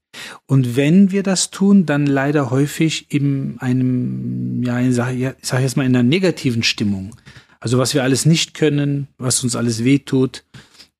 Und 0.46 0.76
wenn 0.76 1.12
wir 1.12 1.22
das 1.22 1.50
tun, 1.50 1.86
dann 1.86 2.06
leider 2.06 2.50
häufig 2.50 3.12
in 3.12 3.56
einem, 3.60 4.62
ja, 4.62 4.80
ich 4.80 4.94
sage 4.94 5.36
sag 5.40 5.60
jetzt 5.60 5.76
mal 5.76 5.86
in 5.86 5.94
einer 5.94 6.02
negativen 6.02 6.62
Stimmung. 6.62 7.16
Also 7.60 7.78
was 7.78 7.94
wir 7.94 8.02
alles 8.02 8.26
nicht 8.26 8.54
können, 8.54 9.06
was 9.18 9.42
uns 9.44 9.54
alles 9.54 9.84
wehtut, 9.84 10.44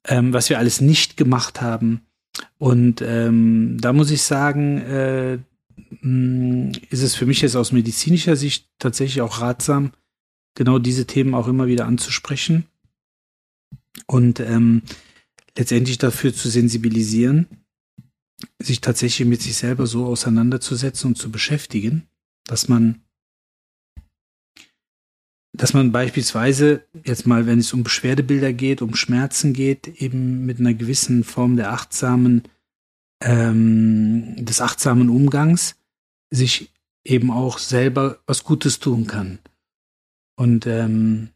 ähm, 0.07 0.33
was 0.33 0.49
wir 0.49 0.59
alles 0.59 0.81
nicht 0.81 1.17
gemacht 1.17 1.61
haben. 1.61 2.03
Und 2.59 3.03
ähm, 3.03 3.79
da 3.81 3.93
muss 3.93 4.11
ich 4.11 4.23
sagen, 4.23 4.79
äh, 4.79 5.39
ist 6.91 7.03
es 7.03 7.15
für 7.15 7.27
mich 7.27 7.41
jetzt 7.41 7.57
aus 7.57 7.73
medizinischer 7.73 8.37
Sicht 8.37 8.69
tatsächlich 8.79 9.21
auch 9.21 9.41
ratsam, 9.41 9.93
genau 10.55 10.79
diese 10.79 11.07
Themen 11.07 11.35
auch 11.35 11.49
immer 11.49 11.67
wieder 11.67 11.87
anzusprechen 11.87 12.67
und 14.07 14.41
ähm, 14.41 14.83
letztendlich 15.57 15.99
dafür 15.99 16.35
zu 16.35 16.49
sensibilisieren, 16.49 17.47
sich 18.59 18.81
tatsächlich 18.81 19.27
mit 19.29 19.43
sich 19.43 19.57
selber 19.57 19.87
so 19.87 20.07
auseinanderzusetzen 20.07 21.09
und 21.09 21.17
zu 21.17 21.31
beschäftigen, 21.31 22.09
dass 22.45 22.69
man 22.69 23.03
dass 25.53 25.75
man 25.75 25.91
beispielsweise 25.91 26.85
jetzt 27.05 27.27
mal, 27.27 27.47
wenn 27.47 27.59
es 27.59 27.73
um 27.73 27.83
Beschwerdebilder 27.83 28.53
geht, 28.53 28.83
um 28.83 28.95
Schmerzen 28.95 29.53
geht, 29.53 29.89
eben 30.01 30.47
mit 30.47 30.61
einer 30.61 30.75
gewissen 30.75 31.25
Form 31.25 31.57
der 31.57 31.73
achtsamen, 31.73 32.45
ähm, 33.23 34.35
des 34.39 34.61
achtsamen 34.61 35.09
Umgangs 35.09 35.77
sich 36.31 36.71
eben 37.05 37.31
auch 37.31 37.59
selber 37.59 38.19
was 38.27 38.45
Gutes 38.45 38.79
tun 38.79 39.07
kann. 39.07 39.39
Und 40.37 40.67
ähm, 40.67 41.31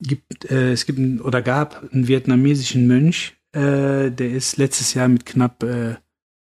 gibt, 0.00 0.50
äh, 0.50 0.72
es 0.72 0.86
gibt 0.86 1.20
oder 1.20 1.42
gab 1.42 1.92
einen 1.92 2.08
vietnamesischen 2.08 2.86
Mönch, 2.86 3.36
äh, 3.52 4.10
der 4.10 4.30
ist 4.30 4.56
letztes 4.56 4.94
Jahr 4.94 5.08
mit 5.08 5.26
knapp 5.26 5.62
äh, 5.62 5.96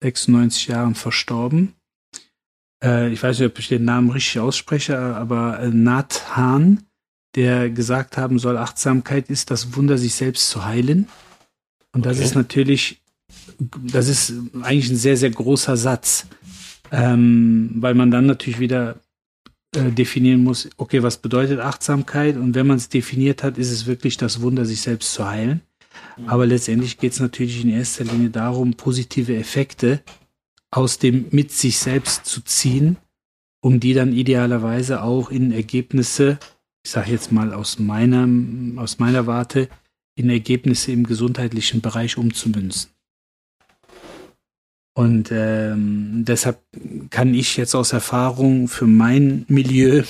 96 0.03 0.67
Jahren 0.67 0.95
verstorben. 0.95 1.73
Äh, 2.83 3.11
ich 3.11 3.23
weiß 3.23 3.39
nicht, 3.39 3.49
ob 3.49 3.57
ich 3.57 3.67
den 3.67 3.85
Namen 3.85 4.11
richtig 4.11 4.39
ausspreche, 4.39 4.97
aber 4.97 5.59
äh, 5.59 5.69
Nat 5.69 6.35
Han 6.35 6.87
der 7.37 7.69
gesagt 7.69 8.17
haben 8.17 8.39
soll, 8.39 8.57
Achtsamkeit 8.57 9.29
ist 9.29 9.51
das 9.51 9.75
Wunder, 9.75 9.99
sich 9.99 10.15
selbst 10.15 10.49
zu 10.49 10.65
heilen. 10.65 11.07
Und 11.93 12.05
das 12.07 12.17
okay. 12.17 12.25
ist 12.25 12.35
natürlich, 12.35 13.01
das 13.59 14.07
ist 14.07 14.33
eigentlich 14.61 14.89
ein 14.89 14.97
sehr, 14.97 15.17
sehr 15.17 15.29
großer 15.29 15.77
Satz, 15.77 16.27
ähm, 16.91 17.71
weil 17.75 17.95
man 17.95 18.11
dann 18.11 18.25
natürlich 18.25 18.59
wieder 18.59 18.99
äh, 19.75 19.91
definieren 19.91 20.43
muss, 20.43 20.69
okay, 20.77 21.03
was 21.03 21.17
bedeutet 21.17 21.59
Achtsamkeit? 21.59 22.37
Und 22.37 22.55
wenn 22.55 22.67
man 22.67 22.77
es 22.77 22.89
definiert 22.89 23.43
hat, 23.43 23.57
ist 23.57 23.71
es 23.71 23.85
wirklich 23.85 24.17
das 24.17 24.41
Wunder, 24.41 24.65
sich 24.65 24.81
selbst 24.81 25.13
zu 25.13 25.27
heilen. 25.27 25.61
Aber 26.25 26.45
letztendlich 26.45 26.97
geht 26.97 27.13
es 27.13 27.19
natürlich 27.19 27.63
in 27.63 27.69
erster 27.69 28.03
Linie 28.03 28.29
darum, 28.29 28.73
positive 28.73 29.35
Effekte 29.35 30.01
aus 30.71 30.99
dem 30.99 31.27
mit 31.31 31.51
sich 31.51 31.79
selbst 31.79 32.25
zu 32.25 32.41
ziehen, 32.41 32.97
um 33.61 33.79
die 33.79 33.93
dann 33.93 34.13
idealerweise 34.13 35.01
auch 35.03 35.31
in 35.31 35.51
Ergebnisse 35.51 36.39
ich 36.87 36.91
sage 36.91 37.11
jetzt 37.11 37.33
mal 37.33 37.53
aus 37.53 37.79
meiner, 37.79 38.25
aus 38.81 38.97
meiner 38.97 39.27
Warte, 39.27 39.67
in 40.15 40.29
Ergebnisse 40.29 40.93
im 40.93 41.05
gesundheitlichen 41.05 41.81
Bereich 41.81 42.17
umzumünzen. 42.17 42.91
Und 44.97 45.29
ähm, 45.31 46.25
deshalb 46.25 46.59
kann 47.11 47.35
ich 47.35 47.55
jetzt 47.55 47.75
aus 47.75 47.93
Erfahrung 47.93 48.67
für 48.67 48.87
mein 48.87 49.45
Milieu 49.47 50.01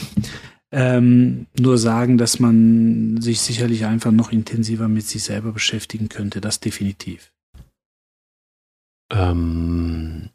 ähm, 0.72 1.48
nur 1.60 1.78
sagen, 1.78 2.18
dass 2.18 2.40
man 2.40 3.20
sich 3.20 3.42
sicherlich 3.42 3.84
einfach 3.84 4.12
noch 4.14 4.32
intensiver 4.32 4.88
mit 4.88 5.06
sich 5.06 5.26
selber 5.26 5.52
beschäftigen 5.52 6.08
könnte. 6.08 6.40
Das 6.40 6.62
definitiv. 6.62 7.34
Ähm, 9.12 10.30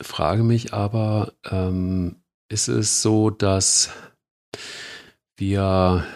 frage 0.00 0.44
mich 0.44 0.72
aber, 0.72 1.32
ähm, 1.50 2.14
ist 2.48 2.68
es 2.68 3.02
so, 3.02 3.30
dass 3.30 3.90
wir 5.36 6.06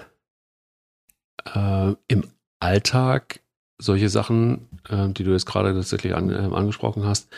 äh, 1.57 1.95
im 2.07 2.23
Alltag 2.61 3.41
solche 3.79 4.09
Sachen, 4.09 4.69
äh, 4.89 5.09
die 5.09 5.25
du 5.25 5.33
jetzt 5.33 5.47
gerade 5.47 5.75
tatsächlich 5.75 6.15
an, 6.15 6.31
äh, 6.31 6.55
angesprochen 6.55 7.03
hast, 7.03 7.29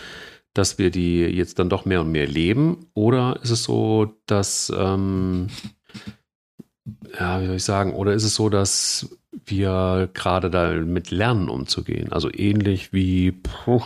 dass 0.55 0.79
wir 0.79 0.91
die 0.91 1.21
jetzt 1.21 1.59
dann 1.59 1.69
doch 1.69 1.85
mehr 1.85 2.01
und 2.01 2.12
mehr 2.12 2.27
leben? 2.27 2.87
Oder 2.95 3.41
ist 3.43 3.51
es 3.51 3.65
so, 3.65 4.15
dass, 4.27 4.73
ähm, 4.77 5.49
ja, 7.19 7.41
wie 7.41 7.47
soll 7.47 7.57
ich 7.57 7.65
sagen, 7.65 7.95
oder 7.95 8.12
ist 8.12 8.25
es 8.25 8.35
so, 8.35 8.49
dass 8.49 9.17
wir 9.47 10.11
gerade 10.12 10.51
damit 10.51 11.11
lernen, 11.11 11.49
umzugehen? 11.49 12.12
Also 12.12 12.31
ähnlich 12.33 12.93
wie 12.93 13.33
puh, 13.33 13.83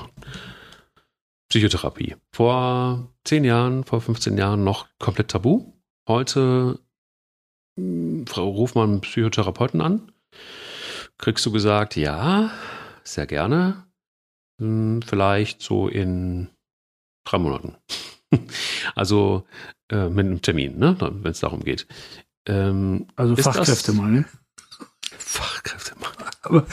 Psychotherapie. 1.48 2.16
Vor 2.32 3.12
zehn 3.24 3.44
Jahren, 3.44 3.84
vor 3.84 4.00
15 4.00 4.36
Jahren 4.36 4.64
noch 4.64 4.88
komplett 4.98 5.28
tabu. 5.28 5.72
Heute 6.08 6.80
ruf 7.78 8.74
mal 8.74 8.84
einen 8.84 9.00
Psychotherapeuten 9.00 9.80
an. 9.80 10.12
Kriegst 11.18 11.46
du 11.46 11.52
gesagt, 11.52 11.96
ja, 11.96 12.50
sehr 13.04 13.26
gerne. 13.26 13.86
Hm, 14.60 15.02
vielleicht 15.02 15.62
so 15.62 15.88
in 15.88 16.48
drei 17.26 17.38
Monaten. 17.38 17.76
also 18.94 19.44
äh, 19.90 20.08
mit 20.08 20.26
einem 20.26 20.42
Termin, 20.42 20.78
ne? 20.78 20.96
wenn 20.98 21.30
es 21.30 21.40
darum 21.40 21.62
geht. 21.62 21.86
Ähm, 22.46 23.06
also 23.16 23.36
Fachkräfte 23.36 23.92
mal, 23.92 24.10
ne? 24.10 24.24
Fachkräfte 25.18 25.94
mal. 25.98 26.12
Aber 26.42 26.66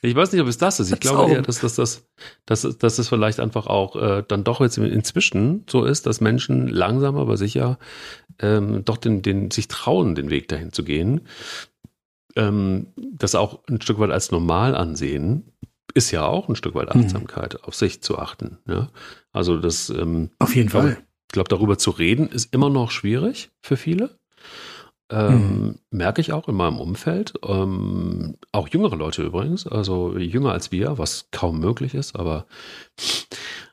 ich 0.00 0.14
weiß 0.14 0.32
nicht, 0.32 0.40
ob 0.40 0.48
es 0.48 0.58
das 0.58 0.78
ist. 0.78 0.92
Ich 0.92 1.00
glaube 1.00 1.32
eher, 1.32 1.42
dass, 1.42 1.60
dass, 1.60 1.74
dass, 1.74 2.06
dass, 2.46 2.62
dass 2.78 2.98
es 2.98 3.08
vielleicht 3.08 3.40
einfach 3.40 3.66
auch 3.66 3.96
äh, 3.96 4.22
dann 4.26 4.44
doch 4.44 4.60
jetzt 4.60 4.78
inzwischen 4.78 5.64
so 5.68 5.84
ist, 5.84 6.06
dass 6.06 6.20
Menschen 6.20 6.68
langsam 6.68 7.16
aber 7.16 7.36
sicher 7.36 7.78
ähm, 8.38 8.84
doch 8.84 8.96
den, 8.96 9.22
den, 9.22 9.50
sich 9.50 9.66
trauen, 9.66 10.14
den 10.14 10.30
Weg 10.30 10.48
dahin 10.48 10.72
zu 10.72 10.84
gehen. 10.84 11.22
Ähm, 12.36 12.88
das 12.96 13.34
auch 13.34 13.60
ein 13.68 13.80
Stück 13.80 13.98
weit 13.98 14.10
als 14.10 14.30
normal 14.30 14.76
ansehen, 14.76 15.52
ist 15.94 16.12
ja 16.12 16.24
auch 16.24 16.48
ein 16.48 16.56
Stück 16.56 16.74
weit 16.74 16.94
mhm. 16.94 17.02
Achtsamkeit, 17.02 17.54
mhm. 17.54 17.60
auf 17.64 17.74
sich 17.74 18.00
zu 18.00 18.18
achten. 18.18 18.58
Ja? 18.68 18.88
Also 19.38 19.56
das 19.56 19.88
ähm, 19.88 20.30
auf 20.40 20.56
jeden 20.56 20.68
Fall. 20.68 20.98
Ich 21.28 21.32
glaube, 21.32 21.48
darüber 21.48 21.78
zu 21.78 21.92
reden 21.92 22.26
ist 22.26 22.52
immer 22.52 22.70
noch 22.70 22.90
schwierig 22.90 23.52
für 23.62 23.76
viele. 23.76 24.18
Ähm, 25.12 25.36
mhm. 25.36 25.78
Merke 25.92 26.20
ich 26.20 26.32
auch 26.32 26.48
in 26.48 26.56
meinem 26.56 26.80
Umfeld. 26.80 27.34
Ähm, 27.44 28.34
auch 28.50 28.66
jüngere 28.66 28.96
Leute 28.96 29.22
übrigens, 29.22 29.64
also 29.64 30.18
jünger 30.18 30.50
als 30.50 30.72
wir, 30.72 30.98
was 30.98 31.28
kaum 31.30 31.60
möglich 31.60 31.94
ist, 31.94 32.16
aber, 32.16 32.46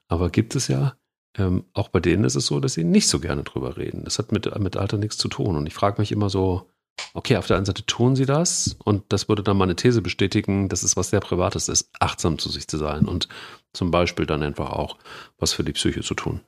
aber 0.07 0.29
gibt 0.29 0.55
es 0.55 0.67
ja. 0.67 0.97
Ähm, 1.35 1.65
auch 1.73 1.87
bei 1.87 1.99
denen 1.99 2.25
ist 2.25 2.35
es 2.35 2.45
so, 2.45 2.59
dass 2.59 2.75
sie 2.75 2.83
nicht 2.83 3.07
so 3.07 3.19
gerne 3.19 3.41
drüber 3.41 3.75
reden. 3.75 4.03
Das 4.03 4.19
hat 4.19 4.31
mit, 4.31 4.59
mit 4.59 4.77
Alter 4.77 4.97
nichts 4.97 5.17
zu 5.17 5.29
tun. 5.29 5.55
Und 5.55 5.65
ich 5.65 5.73
frage 5.73 5.99
mich 5.99 6.11
immer 6.11 6.29
so, 6.29 6.69
okay, 7.15 7.37
auf 7.37 7.47
der 7.47 7.57
einen 7.57 7.65
Seite 7.65 7.85
tun 7.85 8.15
sie 8.15 8.25
das 8.25 8.75
und 8.83 9.03
das 9.09 9.29
würde 9.29 9.41
dann 9.41 9.57
meine 9.57 9.75
These 9.75 10.01
bestätigen, 10.01 10.69
dass 10.69 10.83
es 10.83 10.97
was 10.97 11.09
sehr 11.09 11.21
Privates 11.21 11.69
ist, 11.69 11.89
achtsam 11.99 12.37
zu 12.37 12.49
sich 12.49 12.67
zu 12.67 12.77
sein 12.77 13.05
und 13.05 13.29
zum 13.73 13.89
Beispiel 13.89 14.25
dann 14.25 14.43
einfach 14.43 14.69
auch 14.69 14.97
was 15.39 15.53
für 15.53 15.63
die 15.63 15.73
Psyche 15.73 16.01
zu 16.01 16.13
tun. 16.13 16.41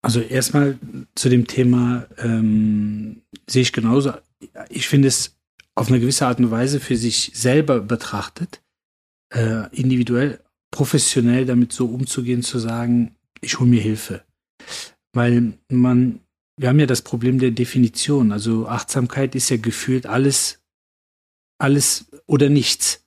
Also 0.00 0.20
erstmal 0.20 0.78
zu 1.14 1.28
dem 1.28 1.46
Thema 1.46 2.06
ähm, 2.18 3.22
sehe 3.48 3.62
ich 3.62 3.72
genauso. 3.72 4.12
Ich 4.68 4.88
finde 4.88 5.08
es 5.08 5.36
auf 5.74 5.88
eine 5.88 6.00
gewisse 6.00 6.26
Art 6.26 6.38
und 6.38 6.50
Weise 6.50 6.80
für 6.80 6.96
sich 6.96 7.30
selber 7.34 7.80
betrachtet, 7.80 8.62
äh, 9.32 9.68
individuell, 9.74 10.40
professionell 10.70 11.46
damit 11.46 11.72
so 11.72 11.86
umzugehen, 11.86 12.42
zu 12.42 12.58
sagen, 12.58 13.16
ich 13.40 13.58
hole 13.58 13.70
mir 13.70 13.80
Hilfe. 13.80 14.24
Weil 15.12 15.54
man, 15.68 16.20
wir 16.62 16.68
haben 16.68 16.78
ja 16.78 16.86
das 16.86 17.02
Problem 17.02 17.40
der 17.40 17.50
Definition. 17.50 18.30
Also 18.30 18.68
Achtsamkeit 18.68 19.34
ist 19.34 19.50
ja 19.50 19.56
gefühlt 19.56 20.06
alles, 20.06 20.62
alles 21.58 22.06
oder 22.26 22.48
nichts. 22.48 23.04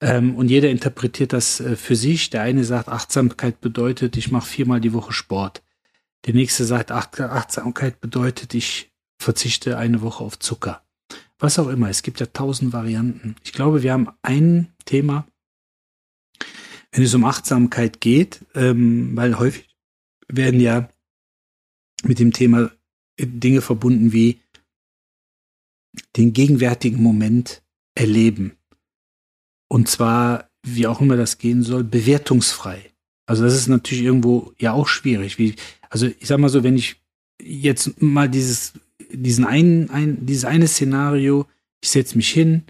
Ähm, 0.00 0.34
und 0.34 0.48
jeder 0.48 0.70
interpretiert 0.70 1.34
das 1.34 1.60
äh, 1.60 1.76
für 1.76 1.94
sich. 1.94 2.30
Der 2.30 2.40
eine 2.40 2.64
sagt, 2.64 2.88
Achtsamkeit 2.88 3.60
bedeutet, 3.60 4.16
ich 4.16 4.30
mache 4.30 4.46
viermal 4.46 4.80
die 4.80 4.94
Woche 4.94 5.12
Sport. 5.12 5.62
Der 6.24 6.32
nächste 6.32 6.64
sagt, 6.64 6.90
Achtsamkeit 6.90 8.00
bedeutet, 8.00 8.54
ich 8.54 8.90
verzichte 9.20 9.76
eine 9.76 10.00
Woche 10.00 10.24
auf 10.24 10.38
Zucker. 10.38 10.82
Was 11.38 11.58
auch 11.58 11.68
immer. 11.68 11.90
Es 11.90 12.02
gibt 12.02 12.18
ja 12.18 12.26
tausend 12.26 12.72
Varianten. 12.72 13.36
Ich 13.44 13.52
glaube, 13.52 13.82
wir 13.82 13.92
haben 13.92 14.08
ein 14.22 14.72
Thema, 14.86 15.26
wenn 16.92 17.02
es 17.04 17.12
um 17.12 17.26
Achtsamkeit 17.26 18.00
geht, 18.00 18.40
ähm, 18.54 19.14
weil 19.14 19.38
häufig 19.38 19.76
werden 20.28 20.60
ja 20.60 20.88
mit 22.02 22.18
dem 22.18 22.32
Thema 22.32 22.70
Dinge 23.18 23.60
verbunden 23.60 24.12
wie 24.12 24.40
den 26.16 26.32
gegenwärtigen 26.32 27.02
Moment 27.02 27.62
erleben. 27.94 28.52
Und 29.68 29.88
zwar, 29.88 30.50
wie 30.62 30.86
auch 30.86 31.00
immer 31.00 31.16
das 31.16 31.38
gehen 31.38 31.62
soll, 31.62 31.84
bewertungsfrei. 31.84 32.90
Also 33.26 33.42
das 33.44 33.54
ist 33.54 33.68
natürlich 33.68 34.04
irgendwo 34.04 34.52
ja 34.58 34.72
auch 34.72 34.86
schwierig. 34.88 35.38
Wie, 35.38 35.56
also 35.90 36.06
ich 36.06 36.28
sag 36.28 36.38
mal 36.38 36.48
so, 36.48 36.62
wenn 36.62 36.76
ich 36.76 37.00
jetzt 37.42 38.00
mal 38.00 38.28
dieses, 38.28 38.74
diesen 39.10 39.44
einen, 39.44 39.90
ein, 39.90 40.24
dieses 40.26 40.44
eine 40.44 40.68
Szenario, 40.68 41.46
ich 41.82 41.90
setze 41.90 42.16
mich 42.16 42.30
hin, 42.30 42.64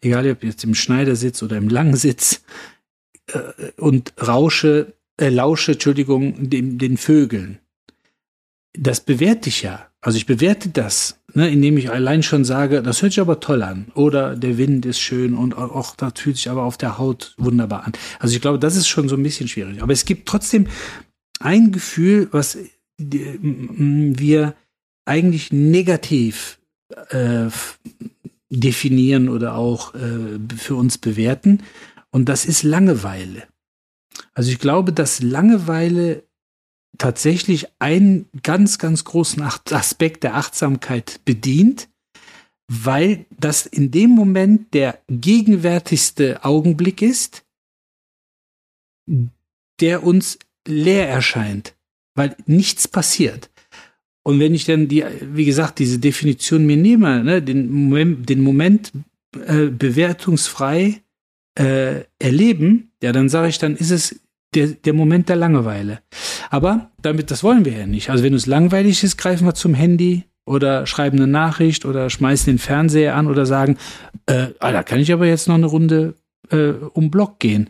egal 0.00 0.30
ob 0.30 0.44
jetzt 0.44 0.64
im 0.64 0.74
Schneidersitz 0.74 1.42
oder 1.42 1.56
im 1.56 1.68
Langsitz, 1.68 2.42
äh, 3.28 3.72
und 3.76 4.14
rausche, 4.24 4.94
äh, 5.20 5.28
lausche, 5.28 5.72
Entschuldigung, 5.72 6.48
den, 6.48 6.78
den 6.78 6.96
Vögeln. 6.96 7.58
Das 8.72 9.00
bewerte 9.00 9.48
ich 9.48 9.62
ja. 9.62 9.85
Also 10.06 10.18
ich 10.18 10.26
bewerte 10.26 10.68
das, 10.68 11.18
ne, 11.34 11.48
indem 11.50 11.76
ich 11.76 11.90
allein 11.90 12.22
schon 12.22 12.44
sage, 12.44 12.80
das 12.80 13.02
hört 13.02 13.10
sich 13.10 13.20
aber 13.20 13.40
toll 13.40 13.64
an. 13.64 13.86
Oder 13.96 14.36
der 14.36 14.56
Wind 14.56 14.86
ist 14.86 15.00
schön 15.00 15.34
und 15.34 15.58
auch 15.58 15.96
das 15.96 16.12
fühlt 16.14 16.36
sich 16.36 16.48
aber 16.48 16.62
auf 16.62 16.76
der 16.76 16.96
Haut 16.96 17.34
wunderbar 17.38 17.84
an. 17.88 17.92
Also 18.20 18.36
ich 18.36 18.40
glaube, 18.40 18.60
das 18.60 18.76
ist 18.76 18.86
schon 18.86 19.08
so 19.08 19.16
ein 19.16 19.22
bisschen 19.24 19.48
schwierig. 19.48 19.82
Aber 19.82 19.92
es 19.92 20.04
gibt 20.04 20.28
trotzdem 20.28 20.68
ein 21.40 21.72
Gefühl, 21.72 22.28
was 22.30 22.56
wir 22.98 24.54
eigentlich 25.06 25.52
negativ 25.52 26.60
äh, 27.08 27.48
definieren 28.48 29.28
oder 29.28 29.56
auch 29.56 29.92
äh, 29.96 30.38
für 30.56 30.76
uns 30.76 30.98
bewerten. 30.98 31.64
Und 32.12 32.28
das 32.28 32.44
ist 32.44 32.62
Langeweile. 32.62 33.42
Also 34.34 34.52
ich 34.52 34.60
glaube, 34.60 34.92
dass 34.92 35.20
Langeweile 35.20 36.22
tatsächlich 36.98 37.66
einen 37.78 38.28
ganz, 38.42 38.78
ganz 38.78 39.04
großen 39.04 39.42
Aspekt 39.42 40.22
der 40.22 40.34
Achtsamkeit 40.34 41.20
bedient, 41.24 41.88
weil 42.68 43.26
das 43.38 43.66
in 43.66 43.90
dem 43.90 44.10
Moment 44.10 44.74
der 44.74 44.98
gegenwärtigste 45.08 46.44
Augenblick 46.44 47.02
ist, 47.02 47.44
der 49.80 50.02
uns 50.02 50.38
leer 50.66 51.08
erscheint, 51.08 51.74
weil 52.14 52.36
nichts 52.46 52.88
passiert. 52.88 53.50
Und 54.24 54.40
wenn 54.40 54.54
ich 54.54 54.64
dann 54.64 54.88
die, 54.88 55.04
wie 55.20 55.44
gesagt, 55.44 55.78
diese 55.78 56.00
Definition 56.00 56.66
mir 56.66 56.76
nehme, 56.76 57.22
ne, 57.22 57.40
den 57.40 57.70
Moment, 57.70 58.28
den 58.28 58.40
Moment 58.40 58.90
äh, 59.46 59.66
bewertungsfrei 59.66 61.02
äh, 61.56 62.02
erleben, 62.18 62.90
ja, 63.00 63.12
dann 63.12 63.28
sage 63.28 63.48
ich, 63.48 63.58
dann 63.58 63.76
ist 63.76 63.92
es 63.92 64.20
der, 64.56 64.68
der 64.68 64.92
Moment 64.94 65.28
der 65.28 65.36
Langeweile. 65.36 66.00
Aber 66.50 66.90
damit, 67.00 67.30
das 67.30 67.42
wollen 67.42 67.64
wir 67.64 67.72
ja 67.72 67.86
nicht. 67.86 68.10
Also 68.10 68.24
wenn 68.24 68.32
uns 68.32 68.46
langweilig 68.46 69.04
ist, 69.04 69.16
greifen 69.16 69.46
wir 69.46 69.54
zum 69.54 69.74
Handy 69.74 70.24
oder 70.44 70.86
schreiben 70.86 71.18
eine 71.18 71.26
Nachricht 71.26 71.84
oder 71.84 72.08
schmeißen 72.08 72.46
den 72.46 72.58
Fernseher 72.58 73.14
an 73.16 73.26
oder 73.26 73.46
sagen, 73.46 73.76
äh, 74.26 74.48
ah, 74.60 74.72
da 74.72 74.82
kann 74.82 75.00
ich 75.00 75.12
aber 75.12 75.26
jetzt 75.26 75.48
noch 75.48 75.56
eine 75.56 75.66
Runde 75.66 76.14
äh, 76.50 76.72
um 76.92 77.10
Block 77.10 77.38
gehen. 77.38 77.68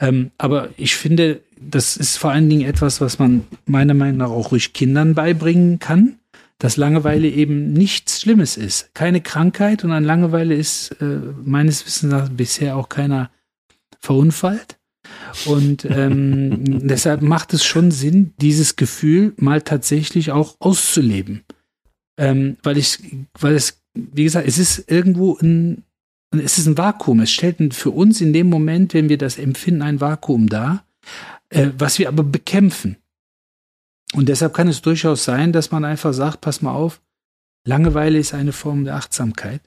Ähm, 0.00 0.30
aber 0.38 0.70
ich 0.76 0.96
finde, 0.96 1.42
das 1.60 1.96
ist 1.96 2.16
vor 2.16 2.30
allen 2.32 2.48
Dingen 2.48 2.68
etwas, 2.68 3.00
was 3.00 3.18
man 3.18 3.44
meiner 3.66 3.94
Meinung 3.94 4.18
nach 4.18 4.30
auch 4.30 4.52
ruhig 4.52 4.72
Kindern 4.72 5.14
beibringen 5.14 5.78
kann, 5.78 6.18
dass 6.58 6.76
Langeweile 6.76 7.28
eben 7.28 7.72
nichts 7.72 8.20
Schlimmes 8.20 8.56
ist. 8.56 8.94
Keine 8.94 9.20
Krankheit 9.20 9.84
und 9.84 9.92
an 9.92 10.04
Langeweile 10.04 10.54
ist 10.54 10.92
äh, 11.00 11.18
meines 11.44 11.84
Wissens 11.86 12.12
nach 12.12 12.28
bisher 12.28 12.76
auch 12.76 12.88
keiner 12.88 13.30
verunfallt. 13.98 14.78
Und 15.46 15.84
ähm, 15.84 16.86
deshalb 16.88 17.22
macht 17.22 17.54
es 17.54 17.64
schon 17.64 17.90
Sinn, 17.90 18.32
dieses 18.40 18.76
Gefühl 18.76 19.34
mal 19.36 19.62
tatsächlich 19.62 20.30
auch 20.30 20.56
auszuleben. 20.58 21.42
Ähm, 22.18 22.56
weil 22.62 22.78
ich, 22.78 22.98
weil 23.38 23.54
es, 23.54 23.82
wie 23.94 24.24
gesagt, 24.24 24.46
es 24.46 24.58
ist 24.58 24.90
irgendwo 24.90 25.38
ein, 25.40 25.84
es 26.30 26.58
ist 26.58 26.66
ein 26.66 26.78
Vakuum. 26.78 27.20
Es 27.20 27.30
stellt 27.30 27.74
für 27.74 27.90
uns 27.90 28.20
in 28.20 28.32
dem 28.32 28.48
Moment, 28.48 28.94
wenn 28.94 29.08
wir 29.08 29.18
das 29.18 29.38
empfinden, 29.38 29.82
ein 29.82 30.00
Vakuum 30.00 30.48
dar, 30.48 30.84
äh, 31.50 31.70
was 31.76 31.98
wir 31.98 32.08
aber 32.08 32.22
bekämpfen. 32.22 32.96
Und 34.14 34.28
deshalb 34.28 34.54
kann 34.54 34.68
es 34.68 34.82
durchaus 34.82 35.24
sein, 35.24 35.52
dass 35.52 35.70
man 35.70 35.84
einfach 35.84 36.12
sagt, 36.12 36.42
pass 36.42 36.62
mal 36.62 36.72
auf, 36.72 37.00
Langeweile 37.66 38.18
ist 38.18 38.34
eine 38.34 38.52
Form 38.52 38.84
der 38.84 38.96
Achtsamkeit. 38.96 39.62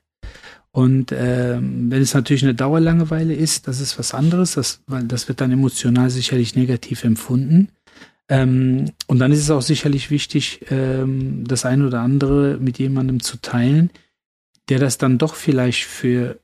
Und 0.75 1.13
ähm, 1.13 1.89
wenn 1.89 2.01
es 2.01 2.13
natürlich 2.13 2.43
eine 2.43 2.53
Dauerlangeweile 2.53 3.33
ist, 3.33 3.69
das 3.69 3.79
ist 3.79 3.97
was 3.97 4.13
anderes, 4.13 4.55
das, 4.55 4.81
weil 4.87 5.05
das 5.05 5.29
wird 5.29 5.39
dann 5.39 5.53
emotional 5.53 6.09
sicherlich 6.09 6.53
negativ 6.57 7.05
empfunden. 7.05 7.69
Ähm, 8.27 8.91
und 9.07 9.19
dann 9.19 9.31
ist 9.31 9.39
es 9.39 9.49
auch 9.49 9.61
sicherlich 9.61 10.11
wichtig, 10.11 10.65
ähm, 10.69 11.47
das 11.47 11.63
eine 11.63 11.87
oder 11.87 12.01
andere 12.01 12.57
mit 12.59 12.77
jemandem 12.77 13.21
zu 13.21 13.37
teilen, 13.37 13.89
der 14.67 14.79
das 14.79 14.97
dann 14.97 15.17
doch 15.17 15.35
vielleicht 15.35 15.85
für 15.85 16.41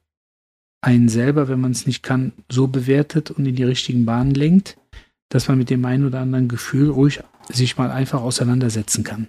einen 0.79 1.09
selber, 1.09 1.49
wenn 1.49 1.59
man 1.59 1.71
es 1.71 1.85
nicht 1.85 2.01
kann, 2.01 2.31
so 2.49 2.67
bewertet 2.67 3.31
und 3.31 3.45
in 3.45 3.57
die 3.57 3.65
richtigen 3.65 4.05
Bahnen 4.05 4.33
lenkt, 4.33 4.77
dass 5.27 5.49
man 5.49 5.57
mit 5.57 5.69
dem 5.69 5.83
einen 5.83 6.05
oder 6.05 6.21
anderen 6.21 6.47
Gefühl 6.47 6.89
ruhig 6.89 7.19
sich 7.49 7.75
mal 7.75 7.91
einfach 7.91 8.21
auseinandersetzen 8.21 9.03
kann. 9.03 9.27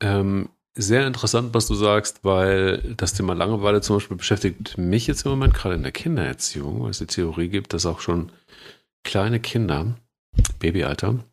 Ähm, 0.00 0.50
sehr 0.74 1.06
interessant, 1.06 1.52
was 1.52 1.66
du 1.66 1.74
sagst, 1.74 2.24
weil 2.24 2.94
das 2.96 3.14
Thema 3.14 3.34
Langeweile 3.34 3.80
zum 3.80 3.96
Beispiel 3.96 4.16
beschäftigt 4.16 4.78
mich 4.78 5.06
jetzt 5.06 5.24
im 5.24 5.32
Moment 5.32 5.54
gerade 5.54 5.74
in 5.74 5.82
der 5.82 5.92
Kindererziehung, 5.92 6.82
weil 6.82 6.90
es 6.90 6.98
die 6.98 7.06
Theorie 7.06 7.48
gibt, 7.48 7.72
dass 7.72 7.86
auch 7.86 8.00
schon 8.00 8.30
kleine 9.02 9.40
Kinder, 9.40 9.96
Babyalter, 10.58 11.24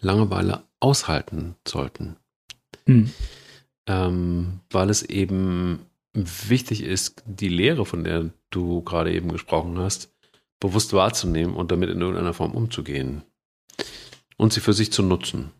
Langeweile 0.00 0.62
aushalten 0.80 1.56
sollten. 1.66 2.16
Hm. 2.86 3.12
Ähm, 3.86 4.60
weil 4.70 4.90
es 4.90 5.02
eben 5.02 5.86
wichtig 6.12 6.82
ist, 6.82 7.22
die 7.26 7.48
Lehre, 7.48 7.84
von 7.84 8.04
der 8.04 8.30
du 8.50 8.82
gerade 8.82 9.12
eben 9.12 9.30
gesprochen 9.30 9.78
hast, 9.78 10.10
bewusst 10.60 10.92
wahrzunehmen 10.92 11.54
und 11.54 11.70
damit 11.70 11.90
in 11.90 12.00
irgendeiner 12.00 12.34
Form 12.34 12.52
umzugehen 12.52 13.22
und 14.36 14.52
sie 14.52 14.60
für 14.60 14.72
sich 14.72 14.92
zu 14.92 15.02
nutzen. 15.02 15.52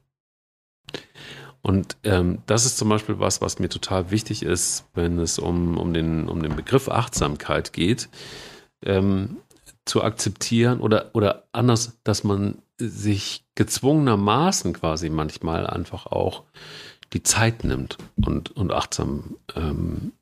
Und 1.63 1.97
ähm, 2.05 2.39
das 2.47 2.65
ist 2.65 2.79
zum 2.79 2.89
Beispiel 2.89 3.19
was, 3.19 3.41
was 3.41 3.59
mir 3.59 3.69
total 3.69 4.11
wichtig 4.11 4.43
ist, 4.43 4.85
wenn 4.95 5.19
es 5.19 5.39
um, 5.39 5.79
um, 5.79 5.93
den, 5.93 6.29
um 6.29 6.43
den 6.43 6.55
Begriff 6.55 6.89
Achtsamkeit 6.89 7.73
geht, 7.73 8.09
ähm, 8.85 9.39
zu 9.85 10.03
akzeptieren 10.03 10.81
oder, 10.81 11.11
oder 11.15 11.45
anders, 11.53 11.99
dass 12.05 12.25
man 12.25 12.59
sich 12.79 13.45
gezwungenermaßen 13.55 14.75
quasi 14.75 15.09
manchmal 15.11 15.67
einfach 15.67 16.07
auch 16.07 16.45
die 17.13 17.23
Zeit 17.23 17.65
nimmt 17.65 17.97
und, 18.25 18.51
und 18.51 18.73
achtsam 18.73 19.37
ähm, 19.55 20.13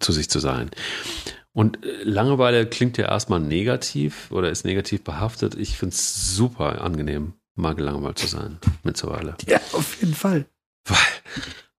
zu 0.00 0.12
sich 0.12 0.28
zu 0.28 0.40
sein. 0.40 0.70
Und 1.52 1.84
äh, 1.84 2.02
Langeweile 2.02 2.66
klingt 2.66 2.98
ja 2.98 3.06
erstmal 3.06 3.40
negativ 3.40 4.30
oder 4.30 4.50
ist 4.50 4.64
negativ 4.64 5.04
behaftet. 5.04 5.54
Ich 5.54 5.78
finde 5.78 5.94
es 5.94 6.36
super 6.36 6.82
angenehm, 6.82 7.34
mal 7.54 7.74
gelangweilt 7.74 8.18
zu 8.18 8.26
sein 8.26 8.58
mittlerweile. 8.82 9.36
Ja, 9.46 9.60
auf 9.72 10.00
jeden 10.00 10.14
Fall 10.14 10.46
weil, 10.84 10.98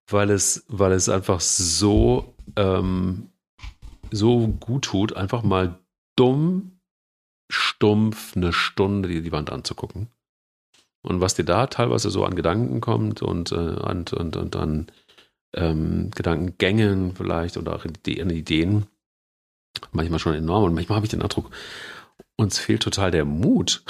weil, 0.08 0.30
es, 0.32 0.66
weil 0.68 0.92
es 0.92 1.10
einfach 1.10 1.40
so, 1.40 2.34
ähm, 2.56 3.30
so 4.12 4.48
gut 4.48 4.86
tut, 4.86 5.16
einfach 5.16 5.44
mal 5.44 5.80
dumm, 6.16 6.80
stumpf 7.50 8.36
eine 8.36 8.54
Stunde 8.54 9.10
die, 9.10 9.22
die 9.22 9.32
Wand 9.32 9.52
anzugucken. 9.52 10.08
Und 11.02 11.22
was 11.22 11.36
dir 11.36 11.46
da 11.46 11.68
teilweise 11.68 12.10
so 12.10 12.26
an 12.26 12.36
Gedanken 12.36 12.82
kommt 12.82 13.22
und, 13.22 13.52
äh, 13.52 13.56
und, 13.56 14.14
und, 14.14 14.36
und 14.36 14.56
an 14.56 14.88
ähm, 15.54 16.10
Gedankengängen 16.12 17.16
vielleicht 17.16 17.58
oder 17.58 17.76
auch 17.76 17.86
an 17.86 18.30
Ideen, 18.32 18.88
manchmal 19.92 20.20
schon 20.20 20.34
enorm. 20.34 20.64
Und 20.64 20.74
manchmal 20.74 20.98
habe 20.98 21.06
ich 21.06 21.12
den 21.12 21.22
Eindruck, 21.22 21.52
uns 22.38 22.58
fehlt 22.58 22.84
total 22.84 23.12
der 23.12 23.26
Mut, 23.26 23.84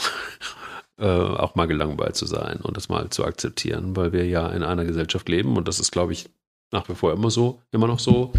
äh, 0.98 1.06
auch 1.06 1.56
mal 1.56 1.68
gelangweilt 1.68 2.16
zu 2.16 2.26
sein 2.26 2.60
und 2.62 2.78
das 2.78 2.89
mal 2.89 3.10
zu 3.10 3.26
akzeptieren, 3.26 3.96
weil 3.96 4.14
wir 4.14 4.26
ja 4.26 4.50
in 4.50 4.64
einer 4.64 4.86
Gesellschaft 4.86 5.28
leben 5.30 5.58
und 5.58 5.68
das 5.68 5.80
ist, 5.80 5.91
glaube 5.91 6.14
ich, 6.14 6.30
nach 6.72 6.89
wie 6.89 6.96
vor 6.96 7.14
immer 7.14 7.30
so, 7.30 7.62
immer 7.72 7.88
noch 7.88 8.00
so, 8.00 8.34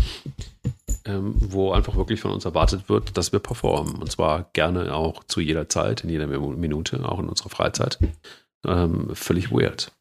ähm, 1.04 1.34
wo 1.38 1.72
einfach 1.72 1.96
wirklich 1.96 2.20
von 2.20 2.32
uns 2.32 2.44
erwartet 2.44 2.88
wird, 2.88 3.16
dass 3.16 3.32
wir 3.32 3.38
performen. 3.38 3.96
Und 3.96 4.11
zwar 4.11 4.50
gerne 4.52 4.94
auch 4.94 5.24
zu 5.24 5.40
jeder 5.40 5.68
Zeit, 5.68 6.04
in 6.04 6.11
jeder 6.11 6.26
Minute, 6.26 7.09
auch 7.09 7.18
in 7.18 7.28
unserer 7.28 7.48
Freizeit. 7.48 7.98
Ähm, 8.66 9.14
völlig 9.14 9.52
weird. 9.52 9.92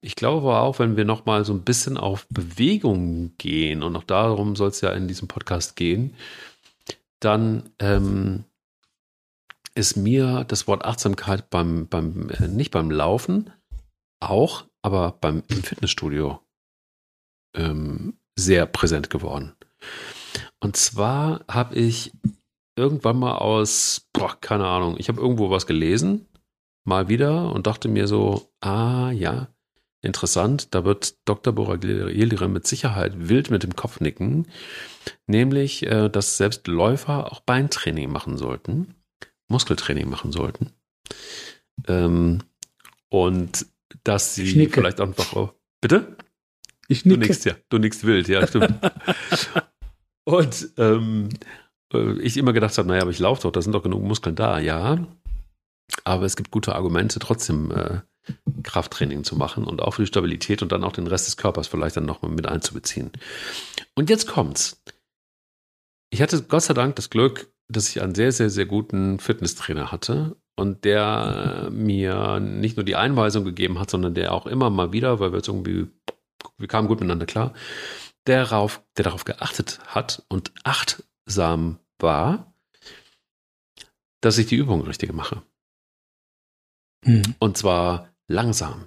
Ich 0.00 0.16
glaube 0.16 0.48
aber 0.48 0.62
auch, 0.62 0.78
wenn 0.78 0.96
wir 0.96 1.04
nochmal 1.04 1.44
so 1.44 1.52
ein 1.52 1.62
bisschen 1.62 1.96
auf 1.96 2.26
Bewegung 2.30 3.32
gehen, 3.38 3.82
und 3.82 3.94
auch 3.94 4.04
darum 4.04 4.56
soll 4.56 4.70
es 4.70 4.80
ja 4.80 4.90
in 4.90 5.06
diesem 5.06 5.28
Podcast 5.28 5.76
gehen, 5.76 6.14
dann 7.20 7.70
ähm, 7.78 8.44
ist 9.74 9.96
mir 9.96 10.44
das 10.44 10.66
Wort 10.66 10.84
Achtsamkeit 10.84 11.50
beim, 11.50 11.88
beim 11.88 12.30
äh, 12.30 12.48
nicht 12.48 12.70
beim 12.70 12.90
Laufen, 12.90 13.50
auch, 14.20 14.64
aber 14.82 15.16
beim 15.20 15.42
im 15.48 15.62
Fitnessstudio 15.62 16.40
ähm, 17.56 18.18
sehr 18.36 18.66
präsent 18.66 19.10
geworden. 19.10 19.54
Und 20.60 20.76
zwar 20.76 21.44
habe 21.48 21.74
ich 21.76 22.12
irgendwann 22.76 23.18
mal 23.18 23.36
aus, 23.36 24.08
boah, 24.12 24.36
keine 24.40 24.66
Ahnung, 24.66 24.96
ich 24.98 25.08
habe 25.08 25.20
irgendwo 25.20 25.50
was 25.50 25.66
gelesen, 25.66 26.26
mal 26.84 27.08
wieder 27.08 27.52
und 27.52 27.66
dachte 27.66 27.88
mir 27.88 28.06
so, 28.06 28.50
ah 28.60 29.10
ja, 29.10 29.48
interessant, 30.02 30.74
da 30.74 30.84
wird 30.84 31.16
Dr. 31.28 31.52
Boragilire 31.52 32.48
mit 32.48 32.66
Sicherheit 32.66 33.28
wild 33.28 33.50
mit 33.50 33.62
dem 33.62 33.76
Kopf 33.76 34.00
nicken, 34.00 34.46
nämlich, 35.26 35.86
äh, 35.86 36.08
dass 36.08 36.36
selbst 36.36 36.66
Läufer 36.66 37.30
auch 37.30 37.40
Beintraining 37.40 38.10
machen 38.10 38.36
sollten, 38.36 38.94
Muskeltraining 39.52 40.08
machen 40.08 40.32
sollten. 40.32 40.72
Ähm, 41.86 42.42
und 43.08 43.66
dass 44.04 44.34
sie 44.34 44.68
vielleicht 44.68 45.00
einfach, 45.00 45.32
oh, 45.34 45.50
bitte? 45.80 46.16
Ich 46.88 47.04
nicke. 47.04 47.20
Du 47.20 47.26
nickst 47.26 47.44
ja, 47.44 47.54
du 47.68 47.78
nickst 47.78 48.04
wild, 48.04 48.28
ja, 48.28 48.46
stimmt. 48.46 48.74
und 50.24 50.70
ähm, 50.78 51.28
äh, 51.92 52.18
ich 52.20 52.36
immer 52.36 52.52
gedacht 52.52 52.76
habe, 52.76 52.88
naja, 52.88 53.02
aber 53.02 53.10
ich 53.10 53.18
laufe 53.18 53.42
doch, 53.42 53.52
da 53.52 53.62
sind 53.62 53.72
doch 53.72 53.82
genug 53.82 54.02
Muskeln 54.02 54.34
da, 54.34 54.58
ja. 54.58 55.06
Aber 56.04 56.24
es 56.24 56.36
gibt 56.36 56.50
gute 56.50 56.74
Argumente, 56.74 57.18
trotzdem 57.18 57.70
äh, 57.70 58.00
Krafttraining 58.62 59.24
zu 59.24 59.36
machen 59.36 59.64
und 59.64 59.82
auch 59.82 59.94
für 59.94 60.02
die 60.02 60.08
Stabilität 60.08 60.62
und 60.62 60.72
dann 60.72 60.84
auch 60.84 60.92
den 60.92 61.06
Rest 61.06 61.26
des 61.26 61.36
Körpers 61.36 61.68
vielleicht 61.68 61.96
dann 61.96 62.06
nochmal 62.06 62.30
mit 62.30 62.46
einzubeziehen. 62.46 63.10
Und 63.94 64.10
jetzt 64.10 64.26
kommt's. 64.26 64.80
Ich 66.10 66.22
hatte 66.22 66.42
Gott 66.42 66.62
sei 66.62 66.74
Dank 66.74 66.96
das 66.96 67.10
Glück, 67.10 67.52
dass 67.68 67.88
ich 67.88 68.02
einen 68.02 68.14
sehr, 68.14 68.32
sehr, 68.32 68.50
sehr 68.50 68.66
guten 68.66 69.18
Fitnesstrainer 69.18 69.92
hatte 69.92 70.36
und 70.56 70.84
der 70.84 71.68
mir 71.72 72.40
nicht 72.40 72.76
nur 72.76 72.84
die 72.84 72.96
Einweisung 72.96 73.44
gegeben 73.44 73.78
hat, 73.78 73.90
sondern 73.90 74.14
der 74.14 74.32
auch 74.32 74.46
immer 74.46 74.70
mal 74.70 74.92
wieder, 74.92 75.20
weil 75.20 75.32
wir 75.32 75.38
jetzt 75.38 75.48
irgendwie, 75.48 75.88
wir 76.58 76.68
kamen 76.68 76.88
gut 76.88 77.00
miteinander 77.00 77.26
klar, 77.26 77.54
der 78.26 78.44
darauf, 78.44 78.82
der 78.96 79.04
darauf 79.04 79.24
geachtet 79.24 79.80
hat 79.86 80.24
und 80.28 80.52
achtsam 80.64 81.78
war, 81.98 82.54
dass 84.20 84.38
ich 84.38 84.46
die 84.46 84.56
Übung 84.56 84.82
richtig 84.82 85.12
mache. 85.12 85.42
Mhm. 87.04 87.34
Und 87.38 87.56
zwar 87.58 88.10
langsam. 88.28 88.86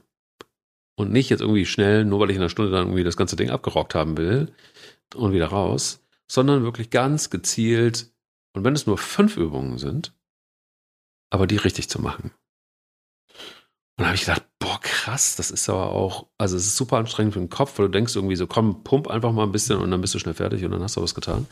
Und 0.97 1.11
nicht 1.11 1.29
jetzt 1.29 1.41
irgendwie 1.41 1.65
schnell, 1.65 2.05
nur 2.05 2.19
weil 2.21 2.29
ich 2.29 2.37
in 2.37 2.41
einer 2.41 2.49
Stunde 2.49 2.71
dann 2.71 2.87
irgendwie 2.87 3.03
das 3.03 3.17
ganze 3.17 3.35
Ding 3.35 3.49
abgerockt 3.49 3.95
haben 3.95 4.17
will 4.17 4.53
und 5.13 5.33
wieder 5.33 5.47
raus, 5.47 6.05
sondern 6.27 6.63
wirklich 6.63 6.89
ganz 6.89 7.29
gezielt. 7.29 8.13
Und 8.55 8.63
wenn 8.63 8.73
es 8.73 8.87
nur 8.87 8.97
fünf 8.97 9.37
Übungen 9.37 9.77
sind, 9.77 10.13
aber 11.29 11.45
die 11.45 11.57
richtig 11.57 11.89
zu 11.89 12.01
machen. 12.01 12.31
Und 13.97 14.03
da 14.03 14.05
habe 14.07 14.15
ich 14.15 14.21
gedacht, 14.21 14.45
boah, 14.59 14.79
krass, 14.81 15.35
das 15.35 15.51
ist 15.51 15.69
aber 15.69 15.91
auch, 15.91 16.27
also 16.37 16.57
es 16.57 16.65
ist 16.65 16.77
super 16.77 16.97
anstrengend 16.97 17.33
für 17.33 17.39
den 17.39 17.49
Kopf, 17.49 17.77
weil 17.77 17.87
du 17.87 17.91
denkst 17.91 18.15
irgendwie 18.15 18.35
so, 18.35 18.47
komm, 18.47 18.83
pump 18.83 19.07
einfach 19.07 19.31
mal 19.31 19.43
ein 19.43 19.51
bisschen 19.51 19.79
und 19.79 19.91
dann 19.91 20.01
bist 20.01 20.13
du 20.13 20.19
schnell 20.19 20.33
fertig 20.33 20.63
und 20.65 20.71
dann 20.71 20.81
hast 20.81 20.97
du 20.97 21.01
was 21.01 21.15
getan. 21.15 21.47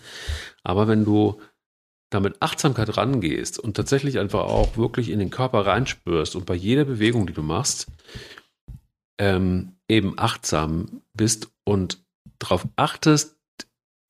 Aber 0.64 0.88
wenn 0.88 1.06
du 1.06 1.40
da 2.10 2.20
mit 2.20 2.42
Achtsamkeit 2.42 2.98
rangehst 2.98 3.60
und 3.60 3.76
tatsächlich 3.76 4.20
einfach 4.20 4.42
auch 4.42 4.78
wirklich 4.78 5.10
in 5.10 5.20
den 5.20 5.30
Körper 5.30 5.66
reinspürst 5.66 6.36
und 6.36 6.46
bei 6.46 6.56
jeder 6.56 6.86
Bewegung, 6.86 7.28
die 7.28 7.34
du 7.34 7.42
machst, 7.42 7.88
ähm, 9.20 9.78
eben 9.88 10.18
achtsam 10.18 11.02
bist 11.14 11.52
und 11.66 12.04
darauf 12.40 12.68
achtest, 12.76 13.38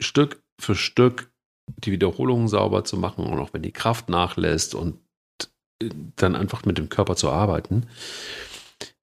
Stück 0.01 0.43
für 0.59 0.75
Stück 0.75 1.32
die 1.67 1.91
Wiederholungen 1.91 2.47
sauber 2.47 2.83
zu 2.83 2.97
machen 2.97 3.25
und 3.25 3.39
auch 3.39 3.53
wenn 3.53 3.61
die 3.61 3.71
Kraft 3.71 4.09
nachlässt 4.09 4.75
und 4.75 4.99
dann 6.15 6.35
einfach 6.35 6.65
mit 6.65 6.77
dem 6.77 6.89
Körper 6.89 7.15
zu 7.15 7.29
arbeiten, 7.29 7.87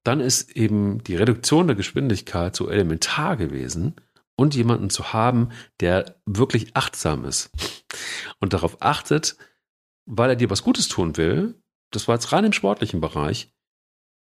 dann 0.04 0.20
ist 0.20 0.56
eben 0.56 1.02
die 1.04 1.16
Reduktion 1.16 1.66
der 1.66 1.76
Geschwindigkeit 1.76 2.56
so 2.56 2.70
elementar 2.70 3.36
gewesen 3.36 3.96
und 4.36 4.54
jemanden 4.54 4.88
zu 4.88 5.12
haben, 5.12 5.50
der 5.80 6.16
wirklich 6.24 6.76
achtsam 6.76 7.24
ist 7.24 7.50
und 8.40 8.52
darauf 8.52 8.80
achtet, 8.80 9.36
weil 10.06 10.30
er 10.30 10.36
dir 10.36 10.50
was 10.50 10.62
Gutes 10.62 10.88
tun 10.88 11.16
will, 11.16 11.60
das 11.90 12.08
war 12.08 12.14
jetzt 12.14 12.32
rein 12.32 12.44
im 12.44 12.52
sportlichen 12.52 13.00
Bereich, 13.00 13.52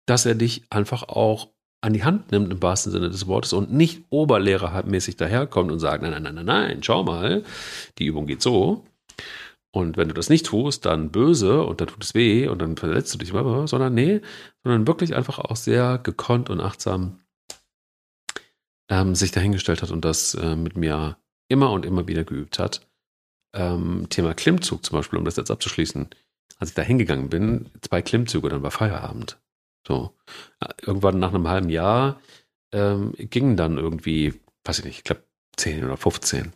dass 0.06 0.26
er 0.26 0.36
dich 0.36 0.66
einfach 0.72 1.04
auch 1.04 1.50
an 1.82 1.94
die 1.94 2.04
Hand 2.04 2.32
nimmt 2.32 2.52
im 2.52 2.62
wahrsten 2.62 2.92
Sinne 2.92 3.10
des 3.10 3.28
Wortes 3.28 3.54
und 3.54 3.72
nicht 3.72 4.04
oberlehrermäßig 4.10 5.16
daherkommt 5.16 5.72
und 5.72 5.80
sagt, 5.80 6.04
nein, 6.04 6.12
nein, 6.12 6.24
nein, 6.24 6.36
nein, 6.36 6.46
nein, 6.46 6.84
schau 6.84 7.04
mal, 7.04 7.44
die 7.98 8.06
Übung 8.06 8.28
geht 8.28 8.42
so. 8.42 8.86
Und 9.72 9.98
wenn 9.98 10.08
du 10.08 10.14
das 10.14 10.30
nicht 10.30 10.48
tust, 10.48 10.86
dann 10.86 11.12
böse 11.12 11.64
und 11.64 11.80
dann 11.80 11.88
tut 11.88 12.04
es 12.04 12.16
weh 12.16 12.48
und 12.48 12.60
dann 12.60 12.76
verletzt 12.76 13.14
du 13.14 13.20
dich, 13.20 13.30
sondern 13.30 13.94
nee, 13.94 14.22
sondern 14.64 14.88
wirklich 14.88 15.16
einfach 15.16 15.40
auch 15.40 15.56
sehr 15.56 16.00
gekonnt 16.00 16.50
und 16.50 16.60
achtsam 16.60 17.20
ähm, 18.90 19.14
sich 19.14 19.32
dahingestellt 19.32 19.84
hat 19.84 19.92
und 19.92 20.04
das 20.04 20.34
äh, 20.34 20.56
mit 20.56 20.76
mir 20.76 21.18
immer 21.50 21.72
und 21.72 21.86
immer 21.86 22.08
wieder 22.08 22.24
geübt 22.24 22.58
hat. 22.58 22.88
Ähm, 23.54 24.08
Thema 24.10 24.34
Klimmzug 24.34 24.84
zum 24.84 24.98
Beispiel, 24.98 25.20
um 25.20 25.26
das 25.26 25.36
jetzt 25.36 25.52
abzuschließen. 25.52 26.10
Als 26.58 26.72
ich 26.72 26.76
da 26.76 26.82
hingegangen 26.82 27.30
bin, 27.30 27.70
zwei 27.82 28.02
Klimmzüge, 28.02 28.50
dann 28.50 28.64
war 28.64 28.72
Feierabend. 28.72 29.40
So. 29.88 30.16
Irgendwann 30.82 31.20
nach 31.20 31.34
einem 31.34 31.48
halben 31.48 31.70
Jahr 31.70 32.20
ähm, 32.72 33.14
gingen 33.18 33.58
dann 33.58 33.78
irgendwie, 33.78 34.34
weiß 34.64 34.80
ich 34.80 34.86
nicht, 34.86 34.98
ich 34.98 35.04
glaube 35.04 35.24
10 35.58 35.84
oder 35.84 35.98
15. 35.98 36.54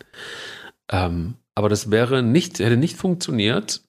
Ähm, 0.91 1.35
aber 1.55 1.69
das 1.69 1.91
wäre 1.91 2.23
nicht, 2.23 2.59
hätte 2.59 2.77
nicht 2.77 2.97
funktioniert, 2.97 3.83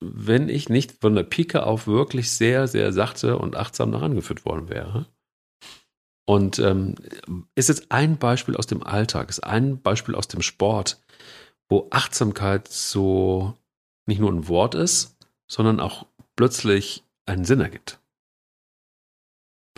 wenn 0.00 0.48
ich 0.48 0.68
nicht 0.68 1.00
von 1.00 1.14
der 1.14 1.24
Pike 1.24 1.64
auf 1.64 1.86
wirklich 1.86 2.30
sehr, 2.30 2.68
sehr 2.68 2.92
sachte 2.92 3.38
und 3.38 3.56
achtsam 3.56 3.92
daran 3.92 4.14
geführt 4.14 4.44
worden 4.44 4.68
wäre. 4.68 5.06
Und 6.26 6.58
ähm, 6.58 6.94
ist 7.54 7.68
jetzt 7.68 7.90
ein 7.90 8.18
Beispiel 8.18 8.54
aus 8.54 8.66
dem 8.66 8.82
Alltag, 8.82 9.30
ist 9.30 9.40
ein 9.40 9.80
Beispiel 9.80 10.14
aus 10.14 10.28
dem 10.28 10.42
Sport, 10.42 11.00
wo 11.68 11.88
Achtsamkeit 11.90 12.68
so 12.68 13.54
nicht 14.06 14.20
nur 14.20 14.30
ein 14.30 14.46
Wort 14.46 14.74
ist, 14.74 15.16
sondern 15.50 15.80
auch 15.80 16.06
plötzlich 16.36 17.02
einen 17.26 17.44
Sinn 17.44 17.60
ergibt. 17.60 17.97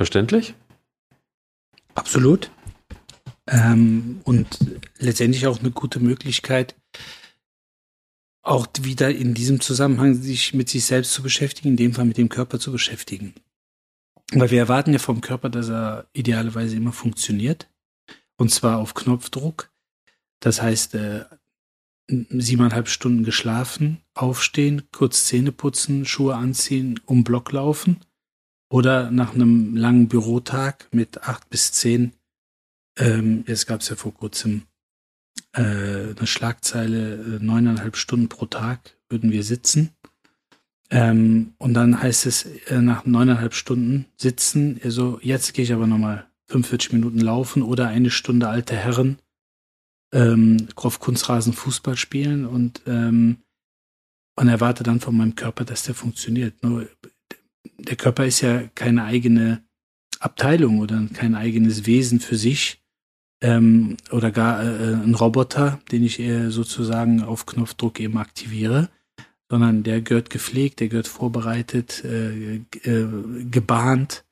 Verständlich? 0.00 0.54
Absolut. 1.94 2.50
Ähm, 3.46 4.22
und 4.24 4.48
letztendlich 4.96 5.46
auch 5.46 5.60
eine 5.60 5.72
gute 5.72 6.00
Möglichkeit, 6.00 6.74
auch 8.40 8.66
wieder 8.80 9.10
in 9.10 9.34
diesem 9.34 9.60
Zusammenhang 9.60 10.14
sich 10.14 10.54
mit 10.54 10.70
sich 10.70 10.86
selbst 10.86 11.12
zu 11.12 11.22
beschäftigen, 11.22 11.68
in 11.68 11.76
dem 11.76 11.92
Fall 11.92 12.06
mit 12.06 12.16
dem 12.16 12.30
Körper 12.30 12.58
zu 12.58 12.72
beschäftigen. 12.72 13.34
Weil 14.32 14.50
wir 14.50 14.60
erwarten 14.60 14.94
ja 14.94 14.98
vom 14.98 15.20
Körper, 15.20 15.50
dass 15.50 15.68
er 15.68 16.08
idealerweise 16.14 16.76
immer 16.76 16.94
funktioniert. 16.94 17.68
Und 18.38 18.50
zwar 18.50 18.78
auf 18.78 18.94
Knopfdruck. 18.94 19.70
Das 20.40 20.62
heißt, 20.62 20.94
äh, 20.94 21.26
siebeneinhalb 22.08 22.88
Stunden 22.88 23.22
geschlafen, 23.22 24.00
aufstehen, 24.14 24.84
kurz 24.92 25.26
Zähne 25.26 25.52
putzen, 25.52 26.06
Schuhe 26.06 26.36
anziehen, 26.36 26.98
um 27.04 27.22
Block 27.22 27.52
laufen. 27.52 28.00
Oder 28.70 29.10
nach 29.10 29.34
einem 29.34 29.76
langen 29.76 30.08
Bürotag 30.08 30.88
mit 30.92 31.24
acht 31.24 31.50
bis 31.50 31.72
zehn, 31.72 32.12
ähm, 32.96 33.44
es 33.46 33.66
gab 33.66 33.80
es 33.80 33.88
ja 33.88 33.96
vor 33.96 34.14
kurzem 34.14 34.62
äh, 35.52 36.14
eine 36.16 36.26
Schlagzeile, 36.26 37.14
äh, 37.14 37.44
neuneinhalb 37.44 37.96
Stunden 37.96 38.28
pro 38.28 38.46
Tag 38.46 38.96
würden 39.08 39.32
wir 39.32 39.42
sitzen. 39.42 39.90
Ähm, 40.90 41.54
und 41.58 41.74
dann 41.74 42.00
heißt 42.00 42.26
es 42.26 42.44
äh, 42.68 42.80
nach 42.80 43.04
neuneinhalb 43.06 43.54
Stunden 43.54 44.06
sitzen, 44.16 44.80
also 44.82 45.18
jetzt 45.22 45.54
gehe 45.54 45.64
ich 45.64 45.72
aber 45.72 45.86
nochmal 45.86 46.26
45 46.48 46.92
Minuten 46.92 47.20
laufen 47.20 47.62
oder 47.62 47.88
eine 47.88 48.10
Stunde 48.10 48.48
alte 48.48 48.76
Herren 48.76 49.18
ähm, 50.12 50.68
auf 50.74 50.98
Kunstrasen 50.98 51.52
Fußball 51.52 51.96
spielen 51.96 52.44
und, 52.44 52.82
ähm, 52.86 53.38
und 54.36 54.48
erwarte 54.48 54.82
dann 54.82 55.00
von 55.00 55.16
meinem 55.16 55.36
Körper, 55.36 55.64
dass 55.64 55.84
der 55.84 55.94
funktioniert. 55.94 56.62
Nur 56.62 56.88
der 57.82 57.96
Körper 57.96 58.26
ist 58.26 58.40
ja 58.40 58.62
keine 58.74 59.04
eigene 59.04 59.62
Abteilung 60.18 60.80
oder 60.80 61.06
kein 61.14 61.34
eigenes 61.34 61.86
Wesen 61.86 62.20
für 62.20 62.36
sich 62.36 62.82
ähm, 63.42 63.96
oder 64.10 64.30
gar 64.30 64.62
äh, 64.62 64.94
ein 64.94 65.14
Roboter, 65.14 65.80
den 65.90 66.04
ich 66.04 66.22
sozusagen 66.48 67.22
auf 67.22 67.46
Knopfdruck 67.46 68.00
eben 68.00 68.18
aktiviere 68.18 68.90
sondern 69.50 69.82
der 69.82 70.00
gehört 70.00 70.30
gepflegt, 70.30 70.78
der 70.78 70.88
gehört 70.88 71.08
vorbereitet, 71.08 72.04
äh, 72.04 72.54
äh, 72.84 73.08
gebahnt, 73.50 74.24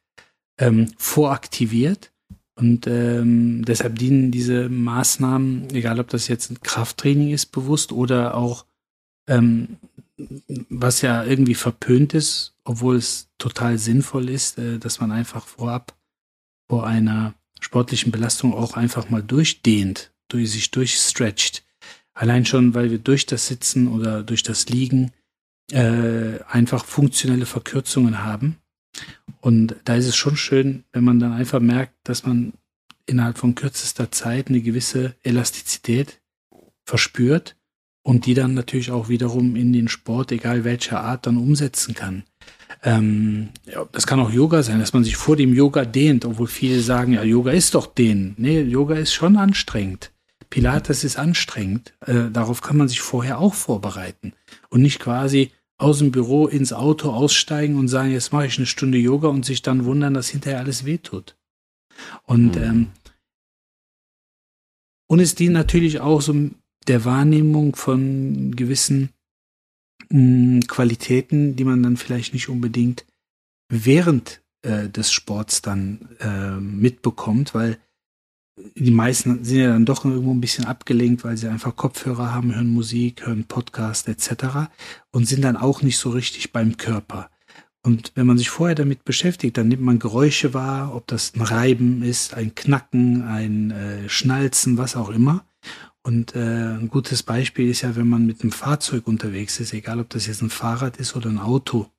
ähm, 0.59 0.93
voraktiviert. 0.97 2.13
Und 2.55 2.87
ähm, 2.87 3.65
deshalb 3.65 3.99
dienen 3.99 4.31
diese 4.31 4.69
Maßnahmen, 4.69 5.71
egal 5.75 5.99
ob 6.01 6.09
das 6.09 6.29
jetzt 6.29 6.51
ein 6.51 6.61
Krafttraining 6.61 7.31
ist, 7.31 7.47
bewusst 7.47 7.93
oder 7.93 8.37
auch 8.37 8.65
ähm, 9.29 9.77
was 10.69 11.03
ja 11.03 11.25
irgendwie 11.25 11.55
verpönt 11.55 12.15
ist, 12.15 12.55
obwohl 12.65 12.97
es 12.97 13.29
total 13.39 13.79
sinnvoll 13.79 14.29
ist, 14.29 14.59
äh, 14.59 14.79
dass 14.79 15.01
man 15.01 15.13
einfach 15.13 15.47
vorab 15.47 15.97
vor 16.69 16.87
einer 16.87 17.35
sportlichen 17.61 18.13
Belastung 18.13 18.55
auch 18.55 18.77
einfach 18.77 19.11
mal 19.11 19.23
durchdehnt, 19.23 20.13
durch 20.29 20.53
sich 20.53 20.71
durchstretcht. 20.71 21.65
Allein 22.15 22.45
schon, 22.47 22.75
weil 22.75 22.91
wir 22.91 22.99
durch 22.99 23.27
das 23.27 23.47
Sitzen 23.47 23.89
oder 23.89 24.23
durch 24.23 24.43
das 24.43 24.69
Liegen 24.69 25.13
äh, 25.71 26.41
einfach 26.49 26.85
funktionelle 26.85 27.47
Verkürzungen 27.47 28.25
haben. 28.25 28.57
Und 29.41 29.77
da 29.85 29.95
ist 29.95 30.07
es 30.07 30.17
schon 30.17 30.37
schön, 30.37 30.85
wenn 30.93 31.05
man 31.05 31.21
dann 31.21 31.33
einfach 31.33 31.61
merkt, 31.61 31.95
dass 32.05 32.27
man 32.27 32.55
innerhalb 33.07 33.39
von 33.39 33.55
kürzester 33.55 34.11
Zeit 34.11 34.49
eine 34.49 34.61
gewisse 34.61 35.15
Elastizität 35.23 36.21
verspürt 36.85 37.57
und 38.09 38.25
die 38.25 38.33
dann 38.33 38.55
natürlich 38.55 38.91
auch 38.91 39.11
wiederum 39.11 39.55
in 39.55 39.71
den 39.75 39.87
Sport, 39.87 40.33
egal 40.33 40.65
welcher 40.65 41.03
Art, 41.03 41.27
dann 41.27 41.37
umsetzen 41.37 41.95
kann. 41.95 42.23
Ähm, 42.83 43.51
ja, 43.67 43.85
das 43.93 44.07
kann 44.07 44.19
auch 44.19 44.31
Yoga 44.31 44.63
sein, 44.63 44.81
dass 44.81 44.95
man 44.95 45.05
sich 45.05 45.17
vor 45.19 45.37
dem 45.37 45.53
Yoga 45.53 45.85
dehnt, 45.85 46.25
obwohl 46.25 46.47
viele 46.47 46.81
sagen, 46.81 47.13
ja, 47.13 47.23
Yoga 47.23 47.51
ist 47.51 47.75
doch 47.75 47.85
dehnen. 47.85 48.33
Nee, 48.39 48.63
Yoga 48.63 48.95
ist 48.95 49.13
schon 49.13 49.37
anstrengend. 49.37 50.11
Pilates 50.49 51.05
ist 51.05 51.19
anstrengend. 51.19 51.93
Äh, 52.01 52.31
darauf 52.33 52.63
kann 52.63 52.79
man 52.79 52.89
sich 52.89 53.03
vorher 53.03 53.41
auch 53.41 53.53
vorbereiten 53.53 54.33
und 54.71 54.81
nicht 54.81 55.01
quasi 55.01 55.51
aus 55.77 55.99
dem 55.99 56.11
Büro 56.11 56.47
ins 56.47 56.73
Auto 56.73 57.11
aussteigen 57.11 57.77
und 57.77 57.89
sagen, 57.89 58.11
jetzt 58.11 58.33
mache 58.33 58.47
ich 58.47 58.57
eine 58.57 58.65
Stunde 58.65 58.97
Yoga 58.97 59.29
und 59.29 59.45
sich 59.45 59.61
dann 59.61 59.85
wundern, 59.85 60.15
dass 60.15 60.31
hinterher 60.31 60.61
alles 60.61 60.87
wehtut. 60.87 61.37
Und 62.25 62.57
mhm. 62.57 62.63
ähm, 62.63 62.87
und 65.09 65.21
es 65.21 65.35
dient 65.35 65.53
natürlich 65.53 66.01
auch 66.01 66.23
so 66.23 66.33
der 66.89 67.05
Wahrnehmung 67.05 67.77
von 67.77 68.55
gewissen 68.57 69.11
mh, 70.11 70.19
hm, 70.19 70.61
Qualitäten, 70.67 71.57
die 71.57 71.65
man 71.65 71.83
dann 71.83 71.97
vielleicht 71.97 72.33
nicht 72.33 72.49
unbedingt 72.49 73.05
während 73.71 74.41
äh, 74.63 74.89
des 74.89 75.13
Sports 75.13 75.63
dann 75.63 76.09
äh, 76.21 76.59
mitbekommt, 76.59 77.55
weil 77.55 77.79
die 78.75 78.91
meisten 78.91 79.45
sind 79.45 79.59
ja 79.59 79.69
dann 79.69 79.85
doch 79.85 80.05
irgendwo 80.05 80.33
ein 80.33 80.41
bisschen 80.41 80.65
abgelenkt, 80.65 81.23
weil 81.25 81.37
sie 81.37 81.49
einfach 81.49 81.77
Kopfhörer 81.77 82.33
haben, 82.33 82.55
hören 82.55 82.71
Musik, 82.71 83.27
hören 83.27 83.45
Podcast 83.45 84.09
etc. 84.09 84.69
und 85.13 85.27
sind 85.27 85.43
dann 85.43 85.57
auch 85.57 85.83
nicht 85.83 85.99
so 85.99 86.11
richtig 86.11 86.53
beim 86.53 86.77
Körper. 86.77 87.31
Und 87.83 88.13
wenn 88.17 88.27
man 88.27 88.37
sich 88.37 88.51
vorher 88.51 88.75
damit 88.75 89.05
beschäftigt, 89.05 89.57
dann 89.57 89.69
nimmt 89.69 89.83
man 89.83 89.99
Geräusche 89.99 90.53
wahr, 90.55 90.95
ob 90.95 91.07
das 91.07 91.35
ein 91.35 91.43
Reiben 91.43 92.03
ist, 92.03 92.35
ein 92.35 92.55
Knacken, 92.55 93.23
ein 93.23 93.71
äh, 93.71 94.09
Schnalzen, 94.09 94.77
was 94.77 94.97
auch 94.97 95.11
immer. 95.11 95.45
Und 96.09 96.35
äh, 96.35 96.39
ein 96.39 96.89
gutes 96.89 97.23
Beispiel 97.23 97.69
ist 97.69 97.83
ja, 97.83 97.95
wenn 97.95 98.09
man 98.09 98.25
mit 98.25 98.41
einem 98.41 98.51
Fahrzeug 98.51 99.07
unterwegs 99.07 99.61
ist, 99.61 99.75
egal 99.75 100.01
ob 100.01 100.09
das 100.09 100.27
jetzt 100.27 100.41
ein 100.41 100.49
Fahrrad 100.49 100.97
ist 100.97 101.15
oder 101.15 101.29
ein 101.29 101.39
Auto. 101.39 101.91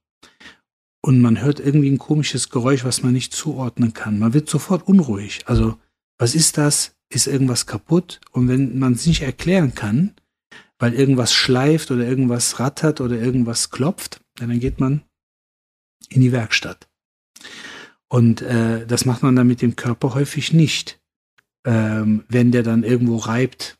Und 0.99 1.21
man 1.21 1.39
hört 1.39 1.59
irgendwie 1.59 1.91
ein 1.91 1.99
komisches 1.99 2.49
Geräusch, 2.49 2.83
was 2.83 3.03
man 3.03 3.13
nicht 3.13 3.33
zuordnen 3.33 3.93
kann. 3.93 4.17
Man 4.17 4.33
wird 4.33 4.49
sofort 4.49 4.87
unruhig. 4.87 5.41
Also, 5.45 5.77
was 6.17 6.33
ist 6.33 6.57
das? 6.57 6.95
Ist 7.13 7.27
irgendwas 7.27 7.67
kaputt? 7.67 8.19
Und 8.31 8.47
wenn 8.47 8.79
man 8.79 8.93
es 8.93 9.05
nicht 9.05 9.21
erklären 9.21 9.75
kann, 9.75 10.15
weil 10.79 10.95
irgendwas 10.95 11.31
schleift 11.31 11.91
oder 11.91 12.03
irgendwas 12.03 12.59
rattert 12.59 13.01
oder 13.01 13.15
irgendwas 13.15 13.69
klopft, 13.69 14.21
dann 14.37 14.59
geht 14.59 14.79
man 14.79 15.03
in 16.09 16.21
die 16.21 16.31
Werkstatt. 16.31 16.89
Und 18.07 18.41
äh, 18.41 18.87
das 18.87 19.05
macht 19.05 19.21
man 19.21 19.35
dann 19.35 19.45
mit 19.45 19.61
dem 19.61 19.75
Körper 19.75 20.15
häufig 20.15 20.51
nicht. 20.51 20.99
Ähm, 21.63 22.23
wenn 22.27 22.51
der 22.51 22.63
dann 22.63 22.83
irgendwo 22.83 23.17
reibt, 23.17 23.78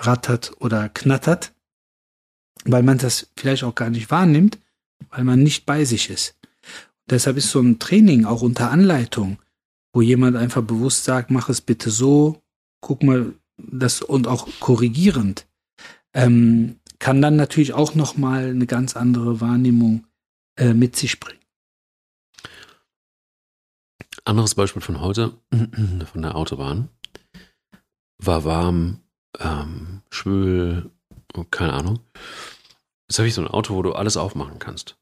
rattert 0.00 0.52
oder 0.58 0.88
knattert, 0.88 1.52
weil 2.64 2.82
man 2.82 2.98
das 2.98 3.30
vielleicht 3.36 3.64
auch 3.64 3.74
gar 3.74 3.90
nicht 3.90 4.10
wahrnimmt, 4.10 4.58
weil 5.10 5.24
man 5.24 5.42
nicht 5.42 5.66
bei 5.66 5.84
sich 5.84 6.10
ist. 6.10 6.36
Deshalb 7.08 7.36
ist 7.36 7.50
so 7.50 7.60
ein 7.60 7.78
Training 7.78 8.24
auch 8.24 8.42
unter 8.42 8.70
Anleitung, 8.70 9.38
wo 9.92 10.00
jemand 10.00 10.36
einfach 10.36 10.62
bewusst 10.62 11.04
sagt, 11.04 11.30
mach 11.30 11.48
es 11.48 11.60
bitte 11.60 11.90
so, 11.90 12.42
guck 12.80 13.02
mal 13.02 13.34
das 13.56 14.02
und 14.02 14.26
auch 14.26 14.48
korrigierend, 14.60 15.46
ähm, 16.14 16.76
kann 16.98 17.20
dann 17.22 17.36
natürlich 17.36 17.72
auch 17.72 17.94
noch 17.94 18.16
mal 18.16 18.50
eine 18.50 18.66
ganz 18.66 18.96
andere 18.96 19.40
Wahrnehmung 19.40 20.06
äh, 20.56 20.74
mit 20.74 20.96
sich 20.96 21.18
bringen. 21.20 21.40
Anderes 24.24 24.54
Beispiel 24.54 24.82
von 24.82 25.00
heute, 25.00 25.32
von 26.12 26.22
der 26.22 26.36
Autobahn. 26.36 26.88
War 28.18 28.44
warm, 28.44 29.00
ähm, 29.38 30.02
schwül, 30.10 30.90
keine 31.50 31.72
Ahnung. 31.72 32.00
Jetzt 33.08 33.18
habe 33.18 33.28
ich 33.28 33.34
so 33.34 33.42
ein 33.42 33.48
Auto, 33.48 33.74
wo 33.74 33.82
du 33.82 33.92
alles 33.92 34.16
aufmachen 34.16 34.58
kannst. 34.58 34.96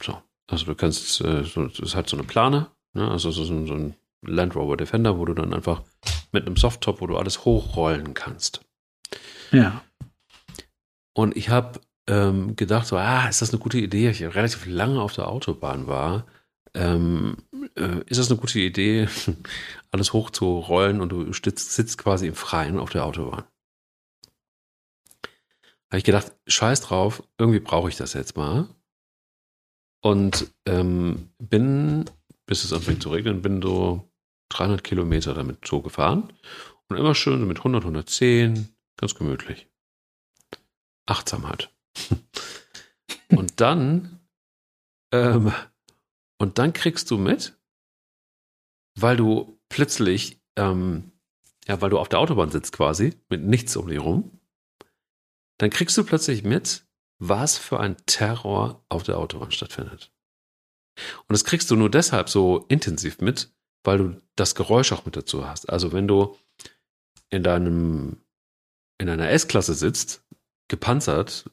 So. 0.00 0.20
Also 0.46 0.66
du 0.66 0.74
kannst, 0.74 1.20
äh, 1.22 1.44
so, 1.44 1.66
das 1.66 1.78
ist 1.78 1.94
halt 1.94 2.08
so 2.08 2.16
eine 2.16 2.26
Plane, 2.26 2.70
ne? 2.92 3.10
also 3.10 3.30
so, 3.30 3.44
so 3.44 3.74
ein 3.74 3.94
Land 4.22 4.56
Rover 4.56 4.76
Defender, 4.76 5.18
wo 5.18 5.24
du 5.24 5.34
dann 5.34 5.54
einfach 5.54 5.82
mit 6.32 6.46
einem 6.46 6.56
Softtop, 6.56 7.00
wo 7.00 7.06
du 7.06 7.16
alles 7.16 7.44
hochrollen 7.44 8.14
kannst. 8.14 8.60
Ja. 9.52 9.82
Und 11.14 11.36
ich 11.36 11.48
habe 11.48 11.80
ähm, 12.06 12.56
gedacht, 12.56 12.86
so, 12.86 12.96
ah, 12.96 13.28
ist 13.28 13.40
das 13.40 13.50
eine 13.50 13.60
gute 13.60 13.78
Idee? 13.78 14.10
Ich 14.10 14.22
relativ 14.22 14.66
lange 14.66 15.00
auf 15.00 15.14
der 15.14 15.28
Autobahn 15.28 15.86
war. 15.86 16.26
Ähm, 16.74 17.36
äh, 17.76 18.00
ist 18.06 18.18
das 18.18 18.30
eine 18.30 18.40
gute 18.40 18.58
Idee, 18.58 19.08
alles 19.92 20.12
hochzurollen 20.12 21.00
und 21.00 21.10
du 21.10 21.32
sitzt, 21.32 21.72
sitzt 21.72 21.98
quasi 21.98 22.26
im 22.26 22.34
Freien 22.34 22.78
auf 22.78 22.90
der 22.90 23.04
Autobahn? 23.04 23.44
Habe 25.94 25.98
ich 25.98 26.04
gedacht, 26.04 26.32
scheiß 26.48 26.80
drauf, 26.80 27.22
irgendwie 27.38 27.60
brauche 27.60 27.88
ich 27.88 27.94
das 27.94 28.14
jetzt 28.14 28.36
mal. 28.36 28.68
Und 30.02 30.52
ähm, 30.66 31.30
bin, 31.38 32.10
bis 32.46 32.64
es 32.64 32.72
anfängt 32.72 33.00
zu 33.00 33.10
regnen, 33.10 33.42
bin 33.42 33.62
so 33.62 34.10
300 34.48 34.82
Kilometer 34.82 35.34
damit 35.34 35.64
so 35.64 35.82
gefahren. 35.82 36.32
Und 36.88 36.96
immer 36.96 37.14
schön 37.14 37.46
mit 37.46 37.58
100, 37.58 37.84
110, 37.84 38.74
ganz 38.96 39.14
gemütlich. 39.14 39.68
Achtsamkeit. 41.06 41.72
und 43.28 43.60
dann, 43.60 44.18
ähm, 45.12 45.52
und 46.38 46.58
dann 46.58 46.72
kriegst 46.72 47.08
du 47.12 47.18
mit, 47.18 47.56
weil 48.98 49.16
du 49.16 49.60
plötzlich, 49.68 50.40
ähm, 50.56 51.12
ja, 51.68 51.80
weil 51.80 51.90
du 51.90 52.00
auf 52.00 52.08
der 52.08 52.18
Autobahn 52.18 52.50
sitzt 52.50 52.72
quasi, 52.72 53.14
mit 53.28 53.42
nichts 53.42 53.76
um 53.76 53.86
dich 53.86 54.00
rum, 54.00 54.40
dann 55.64 55.70
kriegst 55.70 55.96
du 55.96 56.04
plötzlich 56.04 56.44
mit, 56.44 56.84
was 57.18 57.56
für 57.56 57.80
ein 57.80 57.96
Terror 58.04 58.84
auf 58.90 59.02
der 59.02 59.16
Autobahn 59.16 59.50
stattfindet. 59.50 60.12
Und 61.20 61.32
das 61.32 61.46
kriegst 61.46 61.70
du 61.70 61.76
nur 61.76 61.90
deshalb 61.90 62.28
so 62.28 62.66
intensiv 62.68 63.22
mit, 63.22 63.50
weil 63.82 63.96
du 63.96 64.20
das 64.36 64.54
Geräusch 64.54 64.92
auch 64.92 65.06
mit 65.06 65.16
dazu 65.16 65.48
hast. 65.48 65.70
Also 65.70 65.94
wenn 65.94 66.06
du 66.06 66.36
in 67.30 67.42
deinem, 67.42 68.18
in 69.00 69.08
einer 69.08 69.30
S-Klasse 69.30 69.72
sitzt, 69.72 70.22
gepanzert, 70.68 71.50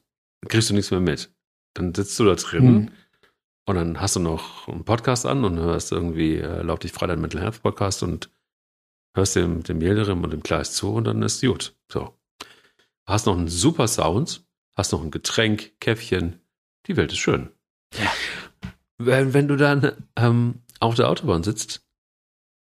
kriegst 0.49 0.69
du 0.69 0.73
nichts 0.73 0.91
mehr 0.91 0.99
mit. 0.99 1.33
Dann 1.73 1.95
sitzt 1.95 2.19
du 2.19 2.25
da 2.25 2.35
drin 2.35 2.65
mhm. 2.65 2.91
und 3.65 3.75
dann 3.75 4.01
hast 4.01 4.17
du 4.17 4.19
noch 4.19 4.67
einen 4.67 4.83
Podcast 4.83 5.25
an 5.25 5.45
und 5.45 5.57
hörst 5.57 5.93
irgendwie, 5.93 6.35
äh, 6.35 6.63
laut 6.63 6.83
dich 6.83 6.91
frei 6.91 7.07
dein 7.07 7.21
Mental 7.21 7.41
Health 7.41 7.63
Podcast 7.63 8.03
und 8.03 8.29
hörst 9.15 9.37
dem, 9.37 9.63
dem 9.63 9.79
Yildirim 9.81 10.21
und 10.21 10.33
dem 10.33 10.43
Kleist 10.43 10.75
zu 10.75 10.93
und 10.93 11.05
dann 11.05 11.21
ist 11.21 11.39
gut. 11.39 11.77
So 11.89 12.13
hast 13.07 13.25
noch 13.25 13.37
einen 13.37 13.47
super 13.47 13.87
Sound, 13.87 14.45
hast 14.75 14.91
noch 14.91 15.03
ein 15.03 15.11
Getränk, 15.11 15.79
Käffchen. 15.79 16.39
Die 16.87 16.97
Welt 16.97 17.11
ist 17.11 17.19
schön. 17.19 17.49
Ja. 17.95 18.11
Wenn, 18.97 19.33
wenn 19.33 19.47
du 19.47 19.55
dann 19.55 20.07
ähm, 20.15 20.61
auf 20.79 20.95
der 20.95 21.09
Autobahn 21.09 21.43
sitzt 21.43 21.85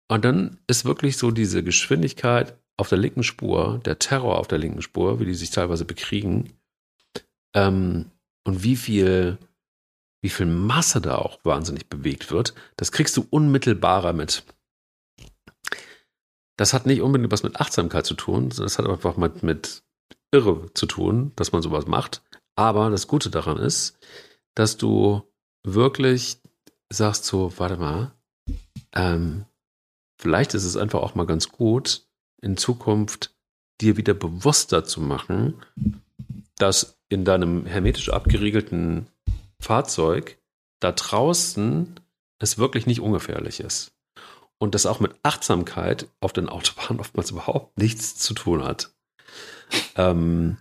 und 0.08 0.24
dann 0.24 0.58
ist 0.66 0.84
wirklich 0.84 1.16
so 1.16 1.30
diese 1.30 1.62
Geschwindigkeit 1.62 2.58
auf 2.76 2.88
der 2.88 2.98
linken 2.98 3.22
Spur, 3.22 3.80
der 3.84 3.98
Terror 3.98 4.38
auf 4.38 4.48
der 4.48 4.58
linken 4.58 4.82
Spur, 4.82 5.18
wie 5.18 5.24
die 5.24 5.34
sich 5.34 5.50
teilweise 5.50 5.84
bekriegen 5.84 6.52
ähm, 7.54 8.10
und 8.44 8.62
wie 8.62 8.76
viel, 8.76 9.38
wie 10.22 10.28
viel 10.28 10.46
Masse 10.46 11.00
da 11.00 11.16
auch 11.16 11.44
wahnsinnig 11.44 11.88
bewegt 11.88 12.30
wird, 12.30 12.54
das 12.76 12.92
kriegst 12.92 13.16
du 13.16 13.26
unmittelbarer 13.30 14.12
mit. 14.12 14.44
Das 16.58 16.72
hat 16.72 16.86
nicht 16.86 17.02
unbedingt 17.02 17.32
was 17.32 17.42
mit 17.42 17.56
Achtsamkeit 17.56 18.06
zu 18.06 18.14
tun, 18.14 18.50
das 18.50 18.78
hat 18.78 18.86
einfach 18.86 19.16
mit, 19.16 19.42
mit 19.42 19.82
irre 20.32 20.72
zu 20.74 20.86
tun, 20.86 21.32
dass 21.36 21.52
man 21.52 21.62
sowas 21.62 21.86
macht. 21.86 22.22
Aber 22.54 22.90
das 22.90 23.06
Gute 23.06 23.30
daran 23.30 23.58
ist, 23.58 23.98
dass 24.54 24.76
du 24.76 25.22
wirklich 25.62 26.38
sagst 26.88 27.24
so, 27.24 27.52
warte 27.58 27.76
mal, 27.76 28.12
ähm, 28.94 29.44
vielleicht 30.18 30.54
ist 30.54 30.64
es 30.64 30.76
einfach 30.76 31.00
auch 31.00 31.14
mal 31.14 31.26
ganz 31.26 31.50
gut, 31.50 32.06
in 32.40 32.56
Zukunft 32.56 33.34
dir 33.80 33.96
wieder 33.96 34.14
bewusster 34.14 34.84
zu 34.84 35.00
machen, 35.00 35.62
dass 36.56 36.98
in 37.08 37.24
deinem 37.24 37.66
hermetisch 37.66 38.08
abgeriegelten 38.08 39.08
Fahrzeug 39.60 40.38
da 40.80 40.92
draußen 40.92 42.00
es 42.38 42.58
wirklich 42.58 42.86
nicht 42.86 43.00
ungefährlich 43.00 43.60
ist. 43.60 43.92
Und 44.58 44.74
das 44.74 44.86
auch 44.86 45.00
mit 45.00 45.14
Achtsamkeit 45.22 46.08
auf 46.20 46.32
den 46.32 46.48
Autobahnen 46.48 47.00
oftmals 47.00 47.30
überhaupt 47.32 47.78
nichts 47.78 48.16
zu 48.16 48.32
tun 48.34 48.64
hat. 48.64 48.95
Ähm, 49.96 50.58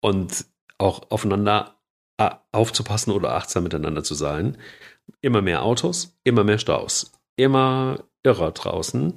und 0.00 0.46
auch 0.78 1.10
aufeinander 1.10 1.80
äh, 2.18 2.30
aufzupassen 2.52 3.12
oder 3.12 3.34
achtsam 3.34 3.64
miteinander 3.64 4.04
zu 4.04 4.14
sein. 4.14 4.58
Immer 5.20 5.42
mehr 5.42 5.62
Autos, 5.62 6.16
immer 6.24 6.44
mehr 6.44 6.58
Staus, 6.58 7.12
immer 7.36 8.04
irrer 8.22 8.52
draußen. 8.52 9.14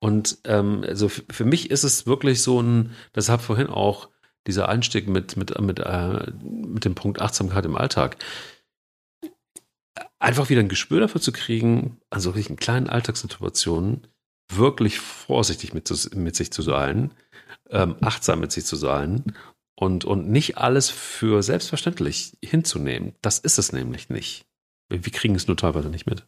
Und 0.00 0.38
ähm, 0.44 0.84
also 0.86 1.08
für 1.08 1.44
mich 1.44 1.70
ist 1.70 1.84
es 1.84 2.06
wirklich 2.06 2.42
so 2.42 2.60
ein, 2.60 2.94
deshalb 3.14 3.40
vorhin 3.40 3.68
auch 3.68 4.10
dieser 4.46 4.68
Einstieg 4.68 5.08
mit, 5.08 5.36
mit, 5.36 5.58
mit, 5.60 5.78
äh, 5.80 6.32
mit 6.42 6.84
dem 6.84 6.94
Punkt 6.94 7.20
Achtsamkeit 7.20 7.64
im 7.64 7.76
Alltag. 7.76 8.16
Einfach 10.18 10.50
wieder 10.50 10.60
ein 10.60 10.68
Gespür 10.68 11.00
dafür 11.00 11.20
zu 11.20 11.32
kriegen, 11.32 11.98
an 12.10 12.20
solchen 12.20 12.56
kleinen 12.56 12.88
Alltagssituationen 12.88 14.06
wirklich 14.52 14.98
vorsichtig 15.00 15.72
mit, 15.72 15.90
mit 16.14 16.36
sich 16.36 16.52
zu 16.52 16.62
sein, 16.62 17.12
ähm, 17.70 17.96
achtsam 18.00 18.40
mit 18.40 18.52
sich 18.52 18.64
zu 18.64 18.76
sein 18.76 19.34
und, 19.76 20.04
und 20.04 20.28
nicht 20.28 20.58
alles 20.58 20.90
für 20.90 21.42
selbstverständlich 21.42 22.36
hinzunehmen. 22.42 23.14
Das 23.22 23.38
ist 23.38 23.58
es 23.58 23.72
nämlich 23.72 24.08
nicht. 24.08 24.46
Wir 24.88 25.00
kriegen 25.00 25.34
es 25.34 25.46
nur 25.46 25.56
teilweise 25.56 25.88
nicht 25.88 26.06
mit. 26.06 26.24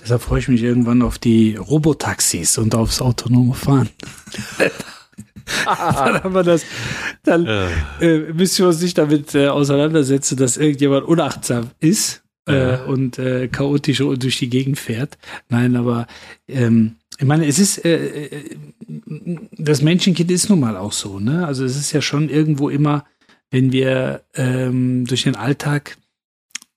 Deshalb 0.00 0.22
freue 0.22 0.40
ich 0.40 0.48
mich 0.48 0.62
irgendwann 0.62 1.02
auf 1.02 1.18
die 1.18 1.56
Robotaxis 1.56 2.58
und 2.58 2.74
aufs 2.74 3.00
autonome 3.00 3.54
Fahren. 3.54 3.88
dann 5.64 6.22
haben 6.22 6.34
wir 6.34 6.42
das. 6.42 6.64
Dann 7.22 7.46
äh, 8.00 8.32
müssen 8.32 8.58
wir 8.58 8.68
uns 8.68 8.82
nicht 8.82 8.98
damit 8.98 9.34
äh, 9.34 9.48
auseinandersetzen, 9.48 10.36
dass 10.36 10.56
irgendjemand 10.56 11.06
unachtsam 11.06 11.70
ist 11.80 12.22
äh, 12.46 12.78
und 12.78 13.18
äh, 13.18 13.48
chaotisch 13.48 13.98
durch 13.98 14.38
die 14.38 14.50
Gegend 14.50 14.78
fährt. 14.78 15.18
Nein, 15.48 15.76
aber 15.76 16.06
ähm, 16.46 16.96
ich 17.18 17.24
meine, 17.24 17.46
es 17.46 17.58
ist 17.58 17.84
äh, 17.84 18.26
äh, 18.26 18.56
das 19.52 19.82
Menschenkind 19.82 20.30
ist 20.30 20.48
nun 20.48 20.60
mal 20.60 20.76
auch 20.76 20.92
so, 20.92 21.18
ne? 21.18 21.46
Also 21.46 21.64
es 21.64 21.76
ist 21.76 21.92
ja 21.92 22.02
schon 22.02 22.28
irgendwo 22.28 22.68
immer, 22.68 23.04
wenn 23.50 23.72
wir 23.72 24.22
ähm, 24.34 25.06
durch 25.06 25.22
den 25.22 25.36
Alltag 25.36 25.96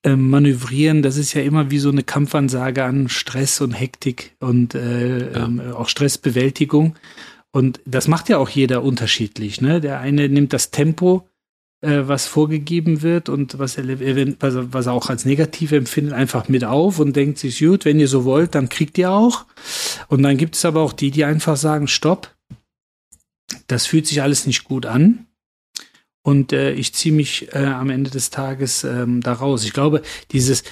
ähm, 0.03 0.29
manövrieren, 0.29 1.01
das 1.01 1.17
ist 1.17 1.33
ja 1.33 1.41
immer 1.41 1.71
wie 1.71 1.79
so 1.79 1.89
eine 1.89 2.03
Kampfansage 2.03 2.83
an 2.83 3.09
Stress 3.09 3.59
und 3.61 3.73
Hektik 3.73 4.35
und 4.39 4.75
äh, 4.75 5.31
ja. 5.31 5.45
ähm, 5.45 5.59
auch 5.73 5.89
Stressbewältigung. 5.89 6.95
Und 7.51 7.81
das 7.85 8.07
macht 8.07 8.29
ja 8.29 8.37
auch 8.37 8.49
jeder 8.49 8.83
unterschiedlich. 8.83 9.59
Ne? 9.59 9.81
Der 9.81 9.99
eine 9.99 10.29
nimmt 10.29 10.53
das 10.53 10.71
Tempo, 10.71 11.27
äh, 11.81 12.01
was 12.03 12.27
vorgegeben 12.27 13.01
wird 13.01 13.29
und 13.29 13.57
was 13.57 13.77
er, 13.77 13.85
was, 14.41 14.85
er 14.85 14.93
auch 14.93 15.09
als 15.09 15.25
negativ 15.25 15.71
empfindet, 15.71 16.13
einfach 16.13 16.49
mit 16.49 16.65
auf 16.65 16.99
und 16.99 17.15
denkt 17.15 17.39
sich, 17.39 17.59
gut, 17.59 17.85
wenn 17.85 17.99
ihr 17.99 18.07
so 18.07 18.25
wollt, 18.25 18.55
dann 18.55 18.69
kriegt 18.69 18.97
ihr 18.97 19.11
auch. 19.11 19.45
Und 20.07 20.23
dann 20.23 20.37
gibt 20.37 20.55
es 20.55 20.65
aber 20.65 20.81
auch 20.81 20.93
die, 20.93 21.11
die 21.11 21.23
einfach 21.23 21.57
sagen, 21.57 21.87
stopp, 21.87 22.35
das 23.67 23.85
fühlt 23.85 24.07
sich 24.07 24.21
alles 24.21 24.45
nicht 24.45 24.63
gut 24.65 24.85
an. 24.85 25.25
Und 26.21 26.51
äh, 26.51 26.73
ich 26.73 26.93
ziehe 26.93 27.15
mich 27.15 27.53
äh, 27.53 27.63
am 27.63 27.89
Ende 27.89 28.09
des 28.11 28.29
Tages 28.29 28.83
ähm, 28.83 29.21
da 29.21 29.33
raus. 29.33 29.63
Ich 29.63 29.71
glaube, 29.71 30.01
dieses 30.31 30.63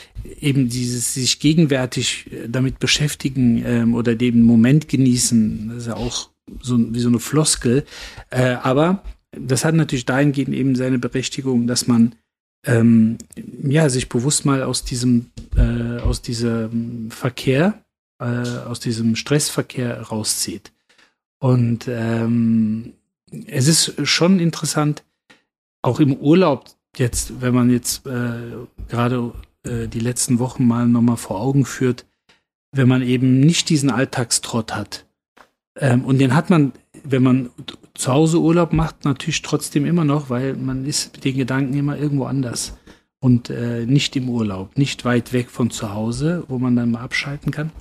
eben 0.41 0.67
dieses 0.67 1.13
sich 1.13 1.39
gegenwärtig 1.39 2.29
äh, 2.31 2.49
damit 2.49 2.79
beschäftigen 2.79 3.63
ähm, 3.65 3.95
oder 3.95 4.15
den 4.15 4.43
Moment 4.43 4.89
genießen, 4.89 5.69
das 5.69 5.77
ist 5.77 5.87
ja 5.87 5.95
auch 5.95 6.29
so 6.61 6.93
wie 6.93 6.99
so 6.99 7.07
eine 7.07 7.19
Floskel. 7.19 7.85
Äh, 8.29 8.55
aber 8.61 9.03
das 9.31 9.65
hat 9.65 9.75
natürlich 9.75 10.05
dahingehend 10.05 10.55
eben 10.55 10.75
seine 10.75 10.99
Berechtigung, 10.99 11.67
dass 11.67 11.87
man 11.87 12.15
ähm, 12.65 13.17
ja 13.63 13.89
sich 13.89 14.09
bewusst 14.09 14.45
mal 14.45 14.63
aus 14.63 14.83
diesem 14.83 15.31
äh, 15.55 15.99
aus 15.99 16.21
diesem 16.21 17.11
Verkehr, 17.11 17.83
äh, 18.19 18.25
aus 18.25 18.79
diesem 18.79 19.15
Stressverkehr 19.15 20.01
rauszieht. 20.01 20.71
Und 21.39 21.87
ähm, 21.87 22.93
es 23.45 23.67
ist 23.67 24.07
schon 24.07 24.39
interessant, 24.39 25.03
auch 25.81 25.99
im 25.99 26.15
Urlaub 26.15 26.65
jetzt, 26.95 27.41
wenn 27.41 27.53
man 27.53 27.69
jetzt 27.69 28.05
äh, 28.07 28.55
gerade 28.87 29.33
äh, 29.63 29.87
die 29.87 29.99
letzten 29.99 30.39
Wochen 30.39 30.65
mal 30.65 30.87
nochmal 30.87 31.17
vor 31.17 31.39
Augen 31.39 31.65
führt, 31.65 32.05
wenn 32.71 32.87
man 32.87 33.01
eben 33.01 33.39
nicht 33.39 33.69
diesen 33.69 33.89
Alltagstrott 33.89 34.73
hat, 34.75 35.05
ähm, 35.79 36.05
und 36.05 36.19
den 36.19 36.35
hat 36.35 36.49
man, 36.49 36.73
wenn 37.03 37.23
man 37.23 37.49
zu 37.93 38.11
Hause 38.11 38.39
Urlaub 38.39 38.73
macht, 38.73 39.05
natürlich 39.05 39.41
trotzdem 39.41 39.85
immer 39.85 40.05
noch, 40.05 40.29
weil 40.29 40.55
man 40.55 40.85
ist 40.85 41.13
mit 41.13 41.25
den 41.25 41.37
Gedanken 41.37 41.73
immer 41.73 41.97
irgendwo 41.97 42.25
anders 42.25 42.77
und 43.19 43.49
äh, 43.49 43.85
nicht 43.85 44.15
im 44.15 44.29
Urlaub, 44.29 44.77
nicht 44.77 45.05
weit 45.05 45.33
weg 45.33 45.49
von 45.49 45.71
zu 45.71 45.93
Hause, 45.93 46.43
wo 46.47 46.59
man 46.59 46.75
dann 46.75 46.91
mal 46.91 47.01
abschalten 47.01 47.51
kann. 47.51 47.71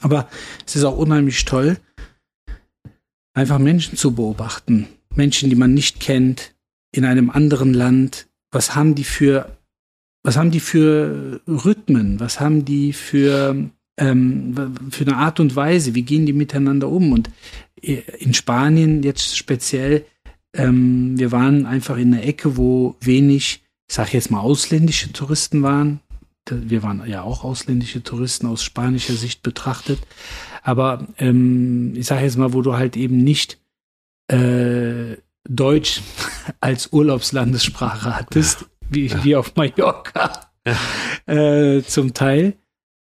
Aber 0.00 0.28
es 0.66 0.76
ist 0.76 0.84
auch 0.84 0.96
unheimlich 0.96 1.44
toll, 1.44 1.78
einfach 3.34 3.58
Menschen 3.58 3.96
zu 3.96 4.14
beobachten. 4.14 4.88
Menschen, 5.14 5.50
die 5.50 5.56
man 5.56 5.74
nicht 5.74 6.00
kennt, 6.00 6.54
in 6.92 7.04
einem 7.04 7.30
anderen 7.30 7.74
Land. 7.74 8.28
Was 8.50 8.74
haben 8.74 8.94
die 8.94 9.04
für, 9.04 9.56
was 10.22 10.36
haben 10.36 10.50
die 10.50 10.60
für 10.60 11.40
Rhythmen? 11.46 12.20
Was 12.20 12.40
haben 12.40 12.64
die 12.64 12.92
für 12.92 13.70
ähm, 13.98 14.54
für 14.90 15.04
eine 15.04 15.16
Art 15.16 15.40
und 15.40 15.54
Weise, 15.54 15.94
wie 15.94 16.02
gehen 16.02 16.26
die 16.26 16.32
miteinander 16.32 16.88
um? 16.88 17.12
Und 17.12 17.30
äh, 17.80 18.02
in 18.18 18.34
Spanien 18.34 19.02
jetzt 19.02 19.36
speziell, 19.36 20.04
ähm, 20.54 21.18
wir 21.18 21.32
waren 21.32 21.66
einfach 21.66 21.96
in 21.96 22.12
einer 22.12 22.24
Ecke, 22.24 22.56
wo 22.56 22.96
wenig, 23.00 23.62
ich 23.88 23.94
sage 23.94 24.10
jetzt 24.12 24.30
mal, 24.30 24.40
ausländische 24.40 25.12
Touristen 25.12 25.62
waren. 25.62 26.00
Wir 26.48 26.82
waren 26.82 27.06
ja 27.06 27.22
auch 27.22 27.44
ausländische 27.44 28.02
Touristen 28.02 28.46
aus 28.46 28.62
spanischer 28.64 29.14
Sicht 29.14 29.42
betrachtet. 29.42 30.00
Aber 30.62 31.06
ähm, 31.18 31.92
ich 31.96 32.06
sage 32.06 32.24
jetzt 32.24 32.36
mal, 32.36 32.52
wo 32.52 32.62
du 32.62 32.74
halt 32.74 32.96
eben 32.96 33.18
nicht 33.18 33.58
äh, 34.28 35.16
Deutsch 35.48 36.00
als 36.60 36.92
Urlaubslandessprache 36.92 38.16
hattest, 38.16 38.66
wie, 38.88 39.12
wie 39.24 39.36
auf 39.36 39.54
Mallorca 39.56 40.50
ja. 40.66 40.76
äh, 41.32 41.82
zum 41.84 42.14
Teil. 42.14 42.54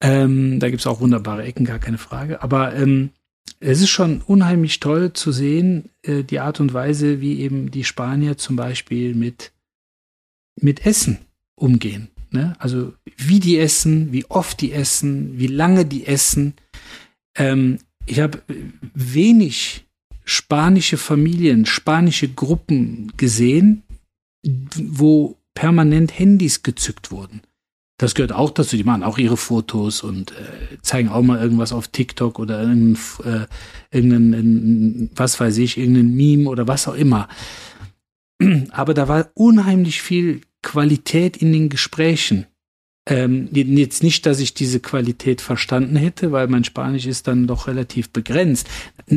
Ähm, 0.01 0.59
da 0.59 0.69
gibt's 0.69 0.87
auch 0.87 1.01
wunderbare 1.01 1.43
Ecken, 1.43 1.65
gar 1.65 1.79
keine 1.79 1.97
Frage. 1.97 2.41
Aber 2.41 2.75
ähm, 2.75 3.11
es 3.59 3.81
ist 3.81 3.89
schon 3.89 4.21
unheimlich 4.21 4.79
toll 4.79 5.13
zu 5.13 5.31
sehen, 5.31 5.89
äh, 6.03 6.23
die 6.23 6.39
Art 6.39 6.59
und 6.59 6.73
Weise, 6.73 7.21
wie 7.21 7.39
eben 7.39 7.71
die 7.71 7.83
Spanier 7.83 8.37
zum 8.37 8.55
Beispiel 8.55 9.13
mit, 9.15 9.51
mit 10.59 10.85
Essen 10.85 11.19
umgehen. 11.55 12.09
Ne? 12.31 12.55
Also 12.59 12.93
wie 13.17 13.39
die 13.39 13.57
essen, 13.57 14.11
wie 14.13 14.25
oft 14.25 14.61
die 14.61 14.71
essen, 14.71 15.37
wie 15.37 15.47
lange 15.47 15.85
die 15.85 16.05
essen. 16.05 16.53
Ähm, 17.35 17.79
ich 18.05 18.19
habe 18.19 18.41
wenig 18.93 19.85
spanische 20.23 20.97
Familien, 20.97 21.65
spanische 21.65 22.29
Gruppen 22.29 23.11
gesehen, 23.17 23.83
wo 24.43 25.37
permanent 25.53 26.17
Handys 26.17 26.63
gezückt 26.63 27.11
wurden. 27.11 27.41
Das 27.99 28.15
gehört 28.15 28.31
auch 28.31 28.49
dazu. 28.49 28.77
Die 28.77 28.85
machen 28.85 29.03
auch 29.03 29.17
ihre 29.17 29.35
Fotos 29.35 30.03
und 30.03 30.31
äh, 30.31 30.81
zeigen 30.81 31.09
auch 31.09 31.21
mal 31.21 31.39
irgendwas 31.39 31.73
auf 31.73 31.89
TikTok 31.89 32.39
oder 32.39 32.61
irgendein, 32.61 32.97
äh, 33.25 33.45
irgendein, 33.91 35.09
was 35.15 35.37
weiß 35.37 35.57
ich, 35.57 35.77
irgendein 35.77 36.15
Meme 36.15 36.49
oder 36.49 36.65
was 36.67 36.87
auch 36.87 36.95
immer. 36.95 37.27
Aber 38.71 38.93
da 38.93 39.09
war 39.09 39.29
unheimlich 39.33 40.01
viel 40.01 40.41
Qualität 40.63 41.35
in 41.35 41.51
den 41.51 41.67
Gesprächen. 41.67 42.45
Ähm, 43.05 43.49
jetzt 43.51 44.01
nicht, 44.01 44.25
dass 44.25 44.39
ich 44.39 44.53
diese 44.53 44.79
Qualität 44.79 45.41
verstanden 45.41 45.97
hätte, 45.97 46.31
weil 46.31 46.47
mein 46.47 46.63
Spanisch 46.63 47.05
ist 47.05 47.27
dann 47.27 47.47
doch 47.47 47.67
relativ 47.67 48.11
begrenzt, 48.11 48.69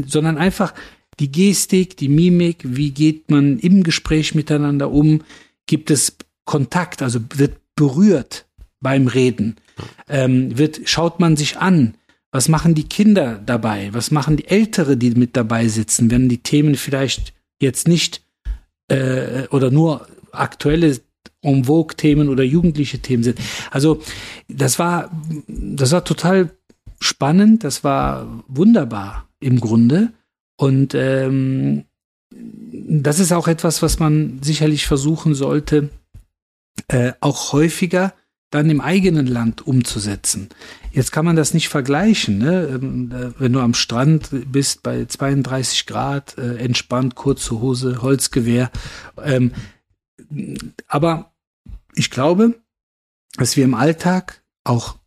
sondern 0.06 0.38
einfach 0.38 0.74
die 1.20 1.30
Gestik, 1.30 1.96
die 1.98 2.08
Mimik, 2.08 2.58
wie 2.64 2.90
geht 2.90 3.30
man 3.30 3.60
im 3.60 3.84
Gespräch 3.84 4.34
miteinander 4.34 4.90
um, 4.90 5.22
gibt 5.66 5.92
es 5.92 6.16
Kontakt, 6.44 7.00
also 7.00 7.20
wird 7.36 7.58
berührt 7.76 8.46
beim 8.82 9.06
Reden? 9.06 9.56
Ähm, 10.08 10.58
wird, 10.58 10.82
schaut 10.84 11.20
man 11.20 11.36
sich 11.36 11.58
an? 11.58 11.94
Was 12.30 12.48
machen 12.48 12.74
die 12.74 12.88
Kinder 12.88 13.40
dabei? 13.44 13.90
Was 13.92 14.10
machen 14.10 14.36
die 14.36 14.48
Ältere, 14.48 14.96
die 14.96 15.10
mit 15.12 15.36
dabei 15.36 15.68
sitzen, 15.68 16.10
wenn 16.10 16.28
die 16.28 16.42
Themen 16.42 16.74
vielleicht 16.74 17.34
jetzt 17.60 17.88
nicht 17.88 18.22
äh, 18.88 19.46
oder 19.48 19.70
nur 19.70 20.08
aktuelle 20.32 20.98
en 21.42 21.64
vogue 21.64 21.96
Themen 21.96 22.28
oder 22.28 22.42
jugendliche 22.42 23.00
Themen 23.00 23.22
sind? 23.22 23.38
Also 23.70 24.02
das 24.48 24.78
war, 24.78 25.10
das 25.46 25.92
war 25.92 26.04
total 26.04 26.50
spannend, 27.00 27.64
das 27.64 27.84
war 27.84 28.44
wunderbar 28.48 29.28
im 29.40 29.60
Grunde. 29.60 30.12
Und 30.56 30.94
ähm, 30.94 31.84
das 32.30 33.18
ist 33.18 33.32
auch 33.32 33.48
etwas, 33.48 33.82
was 33.82 33.98
man 33.98 34.38
sicherlich 34.42 34.86
versuchen 34.86 35.34
sollte, 35.34 35.90
äh, 36.88 37.12
auch 37.20 37.52
häufiger 37.52 38.14
dann 38.52 38.68
im 38.68 38.82
eigenen 38.82 39.26
Land 39.26 39.66
umzusetzen. 39.66 40.50
Jetzt 40.92 41.10
kann 41.10 41.24
man 41.24 41.36
das 41.36 41.54
nicht 41.54 41.70
vergleichen, 41.70 42.36
ne? 42.38 42.68
Ähm, 42.70 43.10
äh, 43.10 43.40
wenn 43.40 43.52
du 43.52 43.60
am 43.60 43.74
Strand 43.74 44.28
bist 44.30 44.82
bei 44.82 45.06
32 45.06 45.86
Grad, 45.86 46.36
äh, 46.36 46.58
entspannt, 46.58 47.14
kurze 47.14 47.60
Hose, 47.60 48.02
Holzgewehr. 48.02 48.70
Ähm, 49.24 49.52
aber 50.86 51.32
ich 51.94 52.10
glaube, 52.10 52.60
dass 53.36 53.56
wir 53.56 53.64
im 53.64 53.74
Alltag 53.74 54.44
auch 54.64 54.98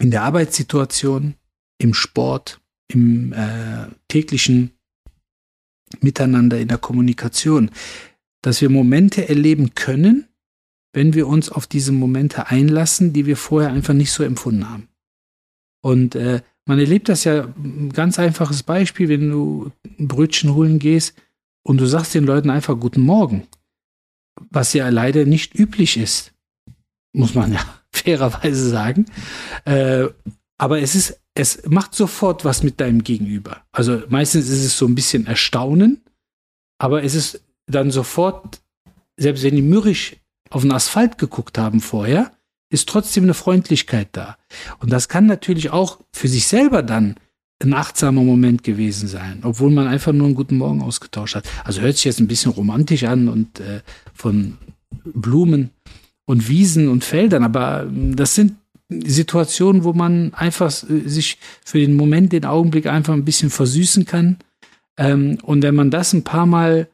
in 0.00 0.10
der 0.10 0.22
Arbeitssituation, 0.22 1.34
im 1.78 1.94
Sport, 1.94 2.60
im 2.88 3.32
äh, 3.32 3.86
täglichen 4.08 4.72
Miteinander, 6.00 6.58
in 6.58 6.68
der 6.68 6.78
Kommunikation, 6.78 7.70
dass 8.42 8.60
wir 8.60 8.68
Momente 8.68 9.28
erleben 9.28 9.76
können, 9.76 10.26
wenn 10.92 11.14
wir 11.14 11.28
uns 11.28 11.50
auf 11.50 11.66
diese 11.66 11.92
Momente 11.92 12.48
einlassen, 12.48 13.12
die 13.12 13.26
wir 13.26 13.36
vorher 13.36 13.70
einfach 13.70 13.94
nicht 13.94 14.12
so 14.12 14.22
empfunden 14.22 14.68
haben. 14.68 14.88
Und 15.82 16.14
äh, 16.14 16.42
man 16.66 16.78
erlebt 16.78 17.08
das 17.08 17.24
ja, 17.24 17.44
ein 17.44 17.92
ganz 17.92 18.18
einfaches 18.18 18.62
Beispiel, 18.62 19.08
wenn 19.08 19.30
du 19.30 19.72
ein 19.98 20.08
Brötchen 20.08 20.54
holen 20.54 20.78
gehst 20.78 21.14
und 21.62 21.78
du 21.78 21.86
sagst 21.86 22.14
den 22.14 22.24
Leuten 22.24 22.50
einfach 22.50 22.78
Guten 22.78 23.00
Morgen, 23.02 23.46
was 24.50 24.72
ja 24.72 24.88
leider 24.88 25.24
nicht 25.24 25.54
üblich 25.54 25.96
ist, 25.96 26.32
muss 27.12 27.34
man 27.34 27.52
ja 27.54 27.64
fairerweise 27.92 28.68
sagen. 28.68 29.06
Äh, 29.64 30.08
aber 30.58 30.80
es 30.80 30.94
ist, 30.94 31.20
es 31.34 31.66
macht 31.66 31.94
sofort 31.94 32.44
was 32.44 32.62
mit 32.62 32.80
deinem 32.80 33.02
Gegenüber. 33.02 33.62
Also 33.72 34.02
meistens 34.08 34.48
ist 34.48 34.64
es 34.64 34.76
so 34.76 34.86
ein 34.86 34.94
bisschen 34.94 35.26
Erstaunen, 35.26 36.02
aber 36.78 37.02
es 37.02 37.14
ist 37.14 37.42
dann 37.66 37.90
sofort, 37.90 38.60
selbst 39.16 39.42
wenn 39.42 39.56
die 39.56 39.62
mürrisch 39.62 40.16
auf 40.50 40.62
den 40.62 40.72
Asphalt 40.72 41.18
geguckt 41.18 41.58
haben 41.58 41.80
vorher, 41.80 42.32
ist 42.70 42.88
trotzdem 42.88 43.24
eine 43.24 43.34
Freundlichkeit 43.34 44.08
da. 44.12 44.36
Und 44.78 44.92
das 44.92 45.08
kann 45.08 45.26
natürlich 45.26 45.70
auch 45.70 45.98
für 46.12 46.28
sich 46.28 46.46
selber 46.46 46.82
dann 46.82 47.16
ein 47.62 47.74
achtsamer 47.74 48.22
Moment 48.22 48.62
gewesen 48.62 49.06
sein, 49.06 49.40
obwohl 49.42 49.70
man 49.70 49.86
einfach 49.86 50.12
nur 50.12 50.26
einen 50.26 50.34
guten 50.34 50.56
Morgen 50.56 50.82
ausgetauscht 50.82 51.34
hat. 51.34 51.48
Also 51.64 51.82
hört 51.82 51.96
sich 51.96 52.06
jetzt 52.06 52.20
ein 52.20 52.28
bisschen 52.28 52.52
romantisch 52.52 53.04
an 53.04 53.28
und 53.28 53.60
äh, 53.60 53.80
von 54.14 54.56
Blumen 55.04 55.70
und 56.24 56.48
Wiesen 56.48 56.88
und 56.88 57.04
Feldern, 57.04 57.44
aber 57.44 57.82
ähm, 57.82 58.16
das 58.16 58.34
sind 58.34 58.54
Situationen, 58.88 59.84
wo 59.84 59.92
man 59.92 60.32
einfach 60.34 60.70
äh, 60.88 61.08
sich 61.08 61.38
für 61.64 61.78
den 61.78 61.94
Moment, 61.94 62.32
den 62.32 62.44
Augenblick 62.44 62.86
einfach 62.86 63.12
ein 63.12 63.24
bisschen 63.24 63.50
versüßen 63.50 64.06
kann. 64.06 64.38
Ähm, 64.96 65.38
und 65.42 65.62
wenn 65.62 65.74
man 65.74 65.90
das 65.90 66.12
ein 66.12 66.24
paar 66.24 66.46
Mal 66.46 66.88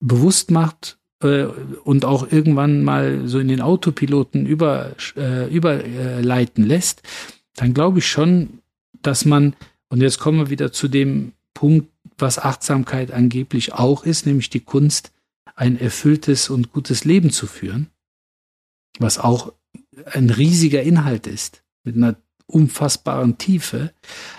bewusst 0.00 0.50
macht 0.50 0.98
äh, 1.22 1.46
und 1.84 2.04
auch 2.04 2.30
irgendwann 2.30 2.82
mal 2.82 3.28
so 3.28 3.38
in 3.38 3.48
den 3.48 3.60
Autopiloten 3.60 4.46
über, 4.46 4.92
äh, 5.16 5.52
überleiten 5.54 6.64
lässt, 6.64 7.02
dann 7.56 7.74
glaube 7.74 7.98
ich 7.98 8.06
schon, 8.06 8.60
dass 9.02 9.24
man, 9.24 9.54
und 9.88 10.00
jetzt 10.00 10.18
kommen 10.18 10.38
wir 10.38 10.50
wieder 10.50 10.72
zu 10.72 10.88
dem 10.88 11.32
Punkt, 11.54 11.88
was 12.18 12.38
Achtsamkeit 12.38 13.12
angeblich 13.12 13.72
auch 13.74 14.04
ist, 14.04 14.26
nämlich 14.26 14.50
die 14.50 14.60
Kunst, 14.60 15.12
ein 15.54 15.78
erfülltes 15.78 16.50
und 16.50 16.72
gutes 16.72 17.04
Leben 17.04 17.30
zu 17.30 17.46
führen, 17.46 17.88
was 18.98 19.18
auch 19.18 19.52
ein 20.06 20.30
riesiger 20.30 20.82
Inhalt 20.82 21.26
ist, 21.26 21.62
mit 21.84 21.96
einer 21.96 22.16
unfassbaren 22.46 23.38
Tiefe. 23.38 23.92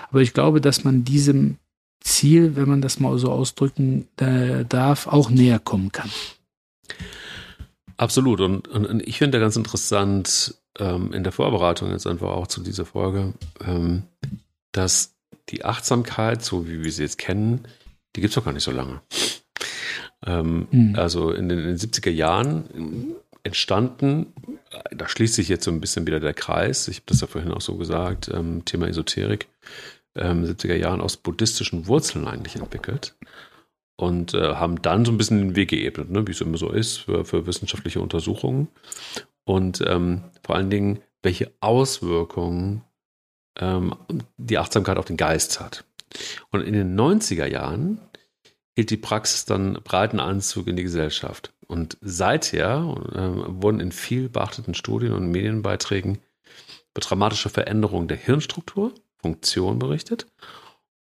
Aber 0.10 0.22
ich 0.22 0.34
glaube, 0.34 0.62
dass 0.62 0.84
man 0.84 1.04
diesem 1.04 1.58
Ziel, 2.00 2.56
wenn 2.56 2.68
man 2.68 2.82
das 2.82 3.00
mal 3.00 3.18
so 3.18 3.32
ausdrücken 3.32 4.08
äh, 4.18 4.66
darf, 4.66 5.08
auch 5.08 5.30
näher 5.30 5.60
kommen 5.60 5.92
kann. 5.92 6.10
Absolut. 7.98 8.42
Und, 8.42 8.68
und, 8.68 8.86
und 8.86 9.08
ich 9.08 9.18
finde 9.18 9.40
ganz 9.40 9.56
interessant 9.56 10.56
ähm, 10.80 11.14
in 11.14 11.24
der 11.24 11.32
Vorbereitung 11.32 11.92
jetzt 11.92 12.08
einfach 12.08 12.30
auch 12.30 12.48
zu 12.48 12.62
dieser 12.62 12.86
Folge, 12.86 13.34
ähm, 13.66 14.04
dass 14.72 15.16
die 15.50 15.66
Achtsamkeit, 15.66 16.44
so 16.44 16.68
wie 16.68 16.84
wir 16.84 16.92
sie 16.92 17.04
jetzt 17.04 17.18
kennen, 17.18 17.68
die 18.16 18.22
gibt 18.22 18.32
es 18.32 18.36
doch 18.36 18.46
gar 18.46 18.54
nicht 18.54 18.64
so 18.64 18.72
lange. 18.72 19.02
Ähm, 20.26 20.68
mhm. 20.72 20.96
Also 20.96 21.32
in 21.32 21.50
den, 21.50 21.60
in 21.60 21.66
den 21.66 21.78
70er 21.78 22.10
Jahren 22.10 23.16
entstanden, 23.44 24.34
da 24.92 25.08
schließt 25.08 25.36
sich 25.36 25.50
jetzt 25.50 25.66
so 25.66 25.72
ein 25.72 25.82
bisschen 25.82 26.08
wieder 26.08 26.20
der 26.20 26.34
Kreis, 26.34 26.88
ich 26.88 26.98
habe 26.98 27.06
das 27.08 27.22
ja 27.22 27.28
vorhin 27.28 27.52
auch 27.52 27.62
so 27.62 27.76
gesagt, 27.76 28.30
ähm, 28.34 28.64
Thema 28.64 28.88
Esoterik, 28.88 29.48
ähm, 30.16 30.46
70er 30.46 30.76
Jahren 30.76 31.02
aus 31.02 31.18
buddhistischen 31.18 31.88
Wurzeln 31.88 32.28
eigentlich 32.28 32.56
entwickelt 32.56 33.16
und 33.96 34.34
äh, 34.34 34.56
haben 34.56 34.82
dann 34.82 35.06
so 35.06 35.12
ein 35.12 35.18
bisschen 35.18 35.40
den 35.40 35.56
Weg 35.56 35.70
geebnet, 35.70 36.10
ne, 36.10 36.26
wie 36.28 36.32
es 36.32 36.42
immer 36.42 36.58
so 36.58 36.70
ist 36.72 36.98
für, 36.98 37.26
für 37.26 37.46
wissenschaftliche 37.46 38.02
Untersuchungen 38.02 38.68
und 39.46 39.84
ähm, 39.86 40.24
vor 40.44 40.56
allen 40.56 40.70
Dingen, 40.70 41.00
welche 41.22 41.52
Auswirkungen 41.60 42.84
ähm, 43.60 43.96
die 44.38 44.58
Achtsamkeit 44.58 44.98
auf 44.98 45.06
den 45.06 45.18
Geist 45.18 45.60
hat. 45.60 45.86
Und 46.52 46.62
in 46.62 46.74
den 46.74 47.00
90er 47.00 47.46
Jahren 47.46 48.00
hielt 48.76 48.90
die 48.90 48.98
Praxis 48.98 49.46
dann 49.46 49.80
breiten 49.84 50.20
Anzug 50.20 50.68
in 50.68 50.76
die 50.76 50.84
Gesellschaft. 50.84 51.54
Und 51.68 51.98
seither 52.02 52.78
äh, 53.14 53.62
wurden 53.62 53.80
in 53.80 53.92
viel 53.92 54.30
beachteten 54.30 54.74
Studien 54.74 55.14
und 55.14 55.32
Medienbeiträgen 55.32 56.20
über 56.92 57.02
dramatische 57.02 57.50
Veränderungen 57.50 58.08
der 58.08 58.18
Hirnstruktur, 58.18 58.94
Funktion 59.22 59.80
berichtet 59.80 60.28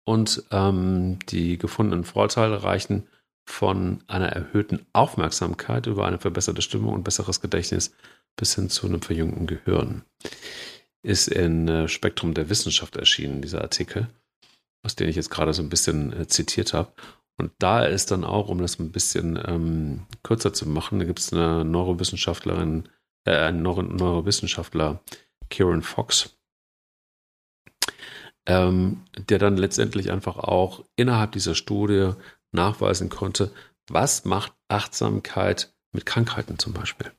und 0.04 0.44
ähm, 0.50 1.18
die 1.28 1.58
gefundenen 1.58 2.04
Vorteile 2.04 2.62
reichen 2.62 3.08
von 3.44 4.02
einer 4.06 4.28
erhöhten 4.28 4.86
Aufmerksamkeit 4.92 5.86
über 5.86 6.06
eine 6.06 6.18
verbesserte 6.18 6.62
Stimmung 6.62 6.94
und 6.94 7.04
besseres 7.04 7.40
Gedächtnis 7.40 7.94
bis 8.36 8.54
hin 8.54 8.70
zu 8.70 8.86
einem 8.86 9.02
verjüngten 9.02 9.46
Gehirn. 9.46 10.02
Ist 11.02 11.28
in 11.28 11.68
äh, 11.68 11.88
Spektrum 11.88 12.34
der 12.34 12.48
Wissenschaft 12.48 12.96
erschienen, 12.96 13.42
dieser 13.42 13.62
Artikel, 13.62 14.08
aus 14.84 14.94
dem 14.94 15.08
ich 15.08 15.16
jetzt 15.16 15.30
gerade 15.30 15.52
so 15.52 15.62
ein 15.62 15.68
bisschen 15.68 16.12
äh, 16.12 16.26
zitiert 16.26 16.72
habe. 16.72 16.92
Und 17.38 17.52
da 17.58 17.84
ist 17.84 18.10
dann 18.10 18.24
auch, 18.24 18.48
um 18.48 18.58
das 18.58 18.78
ein 18.78 18.92
bisschen 18.92 19.40
ähm, 19.44 20.06
kürzer 20.22 20.52
zu 20.52 20.68
machen, 20.68 20.98
da 20.98 21.04
gibt 21.04 21.18
es 21.18 21.32
eine 21.32 21.64
Neurowissenschaftlerin, 21.64 22.88
äh, 23.24 23.36
einen 23.36 23.62
Neuro 23.62 23.82
Neurowissenschaftler, 23.82 25.02
Kieran 25.50 25.82
Fox, 25.82 26.36
ähm, 28.46 29.02
der 29.16 29.38
dann 29.38 29.56
letztendlich 29.56 30.10
einfach 30.10 30.36
auch 30.36 30.84
innerhalb 30.96 31.32
dieser 31.32 31.54
Studie 31.54 32.12
nachweisen 32.52 33.08
konnte, 33.08 33.50
was 33.88 34.24
macht 34.24 34.52
Achtsamkeit 34.68 35.72
mit 35.92 36.06
Krankheiten 36.06 36.58
zum 36.58 36.72
Beispiel. 36.72 37.12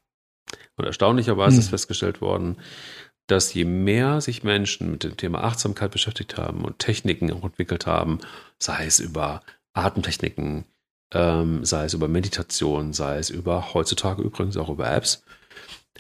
Und 0.76 0.86
erstaunlicherweise 0.86 1.56
hm. 1.56 1.60
ist 1.60 1.70
festgestellt 1.70 2.22
worden, 2.22 2.58
dass 3.28 3.54
je 3.54 3.66
mehr 3.66 4.22
sich 4.22 4.44
Menschen 4.44 4.92
mit 4.92 5.04
dem 5.04 5.16
Thema 5.16 5.44
Achtsamkeit 5.44 5.92
beschäftigt 5.92 6.38
haben 6.38 6.66
und 6.66 6.80
Techniken 6.80 7.32
auch 7.32 7.44
entwickelt 7.44 7.86
haben, 7.86 8.20
sei 8.60 8.86
es 8.86 9.00
über 9.00 9.42
Atemtechniken, 9.74 10.66
ähm, 11.14 11.64
sei 11.64 11.86
es 11.86 11.94
über 11.94 12.08
Meditation, 12.08 12.92
sei 12.92 13.18
es 13.18 13.30
über 13.30 13.74
heutzutage 13.74 14.22
übrigens 14.22 14.58
auch 14.58 14.70
über 14.70 14.92
Apps, 14.92 15.24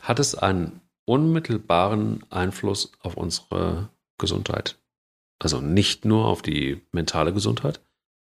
hat 0.01 0.19
es 0.19 0.35
einen 0.35 0.81
unmittelbaren 1.05 2.23
Einfluss 2.29 2.91
auf 2.99 3.15
unsere 3.15 3.89
Gesundheit. 4.17 4.77
Also 5.43 5.61
nicht 5.61 6.05
nur 6.05 6.25
auf 6.25 6.41
die 6.41 6.81
mentale 6.91 7.33
Gesundheit, 7.33 7.81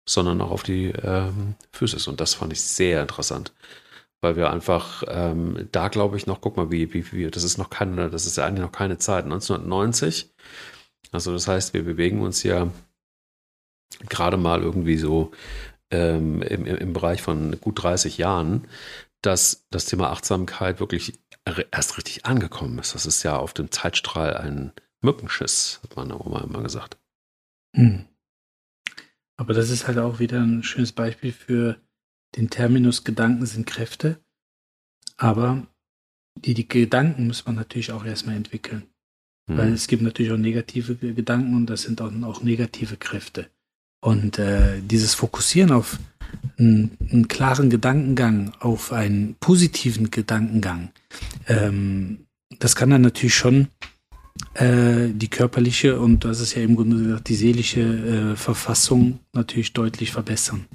sondern 0.08 0.41
auch 0.41 0.51
auf 0.51 0.64
die 0.64 0.88
ähm, 0.89 1.56
Physis. 1.72 2.08
Und 2.08 2.20
das 2.20 2.34
fand 2.34 2.53
ich 2.53 2.62
sehr 2.62 3.01
interessant. 3.01 3.53
Weil 4.22 4.36
wir 4.36 4.49
einfach 4.49 5.03
ähm, 5.08 5.68
da 5.72 5.88
glaube 5.89 6.18
ich 6.18 6.26
noch, 6.26 6.41
guck 6.41 6.58
mal, 6.58 6.72
wie, 6.72 6.93
wie, 6.93 7.12
wie, 7.12 7.30
das 7.30 7.43
ist 7.43 7.58
noch 7.58 7.70
keine, 7.70 8.10
das 8.10 8.26
ist 8.26 8.38
ja 8.38 8.45
eigentlich 8.45 8.64
noch 8.66 8.72
keine 8.72 8.97
Zeit. 8.97 9.26
1990. 9.26 10.34
Also 11.12 11.34
das 11.34 11.47
heißt, 11.47 11.74
wir 11.74 11.84
bewegen 11.84 12.22
uns 12.22 12.43
ja 12.43 12.68
gerade 14.10 14.38
mal 14.38 14.62
irgendwie 14.62 14.97
so 14.97 15.32
ähm, 15.91 16.41
im, 16.41 16.66
im 16.66 16.93
Bereich 16.93 17.22
von 17.22 17.60
gut 17.62 17.84
30 17.84 18.18
Jahren, 18.18 18.68
dass 19.22 19.66
das 19.70 19.86
Thema 19.86 20.10
Achtsamkeit 20.10 20.80
wirklich 20.80 21.20
erst 21.72 21.97
richtig 21.97 22.26
angekommen 22.26 22.80
ist. 22.80 22.95
Das 22.95 23.06
ist 23.06 23.24
ja 23.24 23.38
auf 23.38 23.53
dem 23.53 23.72
Zeitstrahl 23.72 24.36
ein 24.38 24.72
Mückenschiss, 25.06 25.80
hat 25.84 25.95
meine 25.95 26.20
Oma 26.20 26.41
immer 26.41 26.62
gesagt. 26.62 26.97
Hm. 27.76 28.06
Aber 29.38 29.53
das 29.53 29.70
ist 29.70 29.88
halt 29.88 29.97
auch 29.97 30.20
wieder 30.20 30.41
ein 30.41 30.64
schönes 30.64 30.91
Beispiel 30.91 31.32
für 31.32 31.78
den 32.36 32.49
Terminus 32.49 33.03
Gedanken 33.03 33.45
sind 33.45 33.66
Kräfte. 33.66 34.20
Aber 35.18 35.66
die, 36.38 36.53
die 36.53 36.68
Gedanken 36.68 37.28
muss 37.28 37.45
man 37.45 37.56
natürlich 37.56 37.91
auch 37.91 38.06
erstmal 38.06 38.36
entwickeln. 38.36 38.84
Hm. 39.49 39.58
Weil 39.58 39.74
es 39.74 39.88
gibt 39.88 40.01
natürlich 40.01 40.32
auch 40.32 40.38
negative 40.38 40.95
Gedanken 40.95 41.56
und 41.56 41.68
das 41.68 41.84
sind 41.84 42.01
auch, 42.01 42.12
auch 42.24 42.43
negative 42.43 42.97
Kräfte. 42.97 43.49
Und 44.01 44.38
äh, 44.38 44.82
dieses 44.82 45.16
Fokussieren 45.16 45.72
auf 45.72 45.97
einen, 46.60 46.97
einen, 47.12 47.28
klaren 47.28 47.70
Gedankengang, 47.70 48.53
auf 48.60 48.91
einen 48.91 49.36
positiven 49.39 50.12
Gedankengang, 50.12 50.91
ähm, 51.47 52.26
das 52.60 52.76
kann 52.76 52.89
dann 52.89 53.01
natürlich 53.01 53.36
schon 53.36 53.70
äh, 54.56 55.10
die 55.14 55.30
körperliche 55.30 56.00
und 56.00 56.26
das 56.26 56.40
ist 56.40 56.56
ja 56.56 56.62
im 56.62 56.76
Grunde 56.76 56.98
gesagt 56.98 57.30
die 57.30 57.36
seelische 57.36 57.82
äh, 57.82 58.36
Verfassung 58.36 59.20
natürlich 59.34 59.74
deutlich 59.74 60.12
verbessern. 60.12 60.66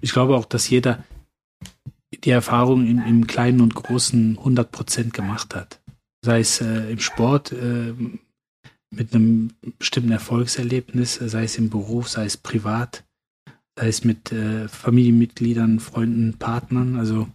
Ich 0.00 0.12
glaube 0.12 0.36
auch, 0.36 0.44
dass 0.44 0.68
jeder 0.68 1.04
die 2.24 2.30
Erfahrung 2.30 2.86
in, 2.86 2.98
im 2.98 3.26
Kleinen 3.26 3.60
und 3.60 3.74
Großen 3.74 4.38
100 4.38 4.70
Prozent 4.70 5.14
gemacht 5.14 5.54
hat. 5.54 5.80
Sei 6.24 6.40
es 6.40 6.60
äh, 6.60 6.90
im 6.90 7.00
Sport 7.00 7.52
äh, 7.52 7.94
mit 8.90 9.12
einem 9.12 9.50
bestimmten 9.78 10.12
Erfolgserlebnis, 10.12 11.14
sei 11.14 11.44
es 11.44 11.58
im 11.58 11.70
Beruf, 11.70 12.08
sei 12.08 12.24
es 12.24 12.36
privat, 12.36 13.04
sei 13.76 13.88
es 13.88 14.04
mit 14.04 14.30
äh, 14.32 14.68
Familienmitgliedern, 14.68 15.80
Freunden, 15.80 16.34
Partnern. 16.38 16.96
Also 16.96 17.28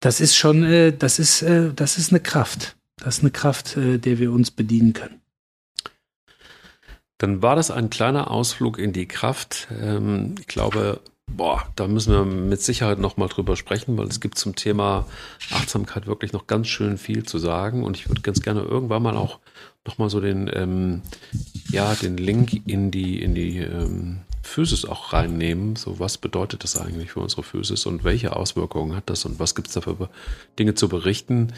das 0.00 0.20
ist 0.20 0.36
schon, 0.36 0.62
das 0.98 1.18
ist, 1.18 1.42
das 1.42 1.96
ist 1.96 2.10
eine 2.10 2.20
Kraft. 2.20 2.76
Das 2.96 3.18
ist 3.18 3.22
eine 3.22 3.30
Kraft, 3.30 3.76
äh, 3.76 3.98
der 3.98 4.18
wir 4.18 4.32
uns 4.32 4.50
bedienen 4.50 4.92
können. 4.92 5.20
Dann 7.18 7.42
war 7.42 7.56
das 7.56 7.70
ein 7.70 7.90
kleiner 7.90 8.30
Ausflug 8.30 8.78
in 8.78 8.92
die 8.92 9.06
Kraft. 9.06 9.68
Ähm, 9.80 10.34
ich 10.40 10.46
glaube, 10.46 11.00
boah, 11.26 11.64
da 11.76 11.88
müssen 11.88 12.12
wir 12.12 12.24
mit 12.24 12.60
Sicherheit 12.60 12.98
noch 12.98 13.16
mal 13.16 13.28
drüber 13.28 13.56
sprechen, 13.56 13.96
weil 13.96 14.06
es 14.06 14.20
gibt 14.20 14.38
zum 14.38 14.56
Thema 14.56 15.06
Achtsamkeit 15.50 16.06
wirklich 16.06 16.32
noch 16.32 16.46
ganz 16.46 16.68
schön 16.68 16.98
viel 16.98 17.24
zu 17.24 17.38
sagen. 17.38 17.84
Und 17.84 17.96
ich 17.96 18.08
würde 18.08 18.22
ganz 18.22 18.42
gerne 18.42 18.60
irgendwann 18.62 19.02
mal 19.02 19.16
auch 19.16 19.38
noch 19.86 19.98
mal 19.98 20.10
so 20.10 20.20
den, 20.20 20.50
ähm, 20.52 21.02
ja, 21.70 21.94
den 21.94 22.16
Link 22.16 22.66
in 22.66 22.90
die, 22.90 23.22
in 23.22 23.34
die 23.34 23.58
ähm, 23.58 24.20
Physis 24.42 24.84
auch 24.84 25.12
reinnehmen. 25.12 25.76
So, 25.76 25.98
was 25.98 26.18
bedeutet 26.18 26.64
das 26.64 26.76
eigentlich 26.76 27.12
für 27.12 27.20
unsere 27.20 27.42
Physis 27.42 27.86
und 27.86 28.04
welche 28.04 28.34
Auswirkungen 28.36 28.96
hat 28.96 29.10
das 29.10 29.24
und 29.24 29.38
was 29.38 29.54
gibt 29.54 29.68
es 29.68 29.74
da 29.74 29.80
für 29.80 30.08
Dinge 30.58 30.74
zu 30.74 30.88
berichten? 30.88 31.52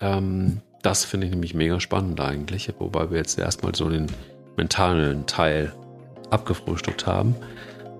Ähm, 0.00 0.60
das 0.82 1.04
finde 1.04 1.26
ich 1.26 1.32
nämlich 1.32 1.54
mega 1.54 1.78
spannend 1.80 2.20
eigentlich, 2.20 2.72
wobei 2.78 3.10
wir 3.10 3.18
jetzt 3.18 3.38
erstmal 3.38 3.74
so 3.74 3.88
den 3.88 4.06
mentalen 4.56 5.26
Teil 5.26 5.72
abgefrühstückt 6.30 7.06
haben. 7.06 7.34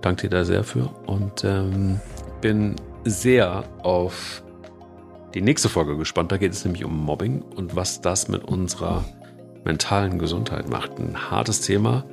Danke 0.00 0.28
dir 0.28 0.38
da 0.38 0.44
sehr 0.44 0.64
für 0.64 0.86
und 1.06 1.44
ähm, 1.44 2.00
bin 2.40 2.76
sehr 3.04 3.64
auf 3.82 4.42
die 5.34 5.42
nächste 5.42 5.68
Folge 5.68 5.96
gespannt. 5.96 6.32
Da 6.32 6.38
geht 6.38 6.52
es 6.52 6.64
nämlich 6.64 6.84
um 6.84 7.04
Mobbing 7.04 7.42
und 7.42 7.76
was 7.76 8.00
das 8.00 8.28
mit 8.28 8.44
unserer 8.44 9.04
mentalen 9.64 10.18
Gesundheit 10.18 10.70
macht. 10.70 10.98
Ein 10.98 11.30
hartes 11.30 11.60
Thema. 11.60 12.04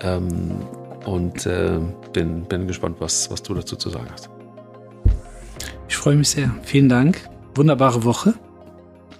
Ähm, 0.00 0.62
und 1.04 1.46
äh, 1.46 1.80
bin, 2.12 2.44
bin 2.44 2.66
gespannt, 2.66 2.96
was, 3.00 3.30
was 3.30 3.42
du 3.42 3.54
dazu 3.54 3.76
zu 3.76 3.90
sagen 3.90 4.06
hast. 4.12 4.30
Ich 5.88 5.96
freue 5.96 6.16
mich 6.16 6.30
sehr. 6.30 6.50
Vielen 6.62 6.88
Dank. 6.88 7.28
Wunderbare 7.54 8.04
Woche. 8.04 8.34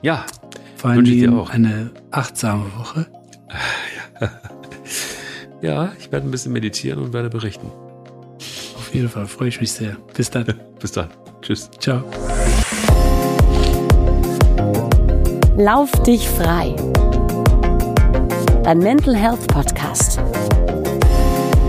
Ja. 0.03 0.27
Vor 0.77 0.91
allem 0.91 1.39
auch. 1.39 1.51
eine 1.51 1.91
achtsame 2.11 2.65
Woche. 2.77 3.07
ja, 5.63 5.93
ich 5.99 6.11
werde 6.11 6.27
ein 6.27 6.31
bisschen 6.31 6.53
meditieren 6.53 7.03
und 7.03 7.13
werde 7.13 7.31
berichten. 7.31 7.71
Auf 8.77 8.91
jeden 8.93 9.09
Fall 9.09 9.27
freue 9.27 9.49
ich 9.49 9.61
mich 9.61 9.73
sehr. 9.73 9.97
Bis 10.15 10.31
dann. 10.31 10.45
Bis 10.81 10.93
dann. 10.93 11.09
Tschüss. 11.41 11.71
Ciao. 11.79 12.03
Lauf 15.57 15.91
dich 16.03 16.29
frei. 16.29 16.75
Dein 18.65 18.79
Mental 18.79 19.15
Health 19.15 19.47
Podcast 19.49 20.21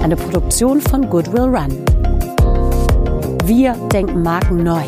eine 0.04 0.18
Produktion 0.18 0.82
von 0.82 1.10
Goodwill 1.10 1.56
Run. 1.56 1.86
Wir 3.46 3.74
denken 3.92 4.22
Marken 4.22 4.58
neu. 4.58 4.84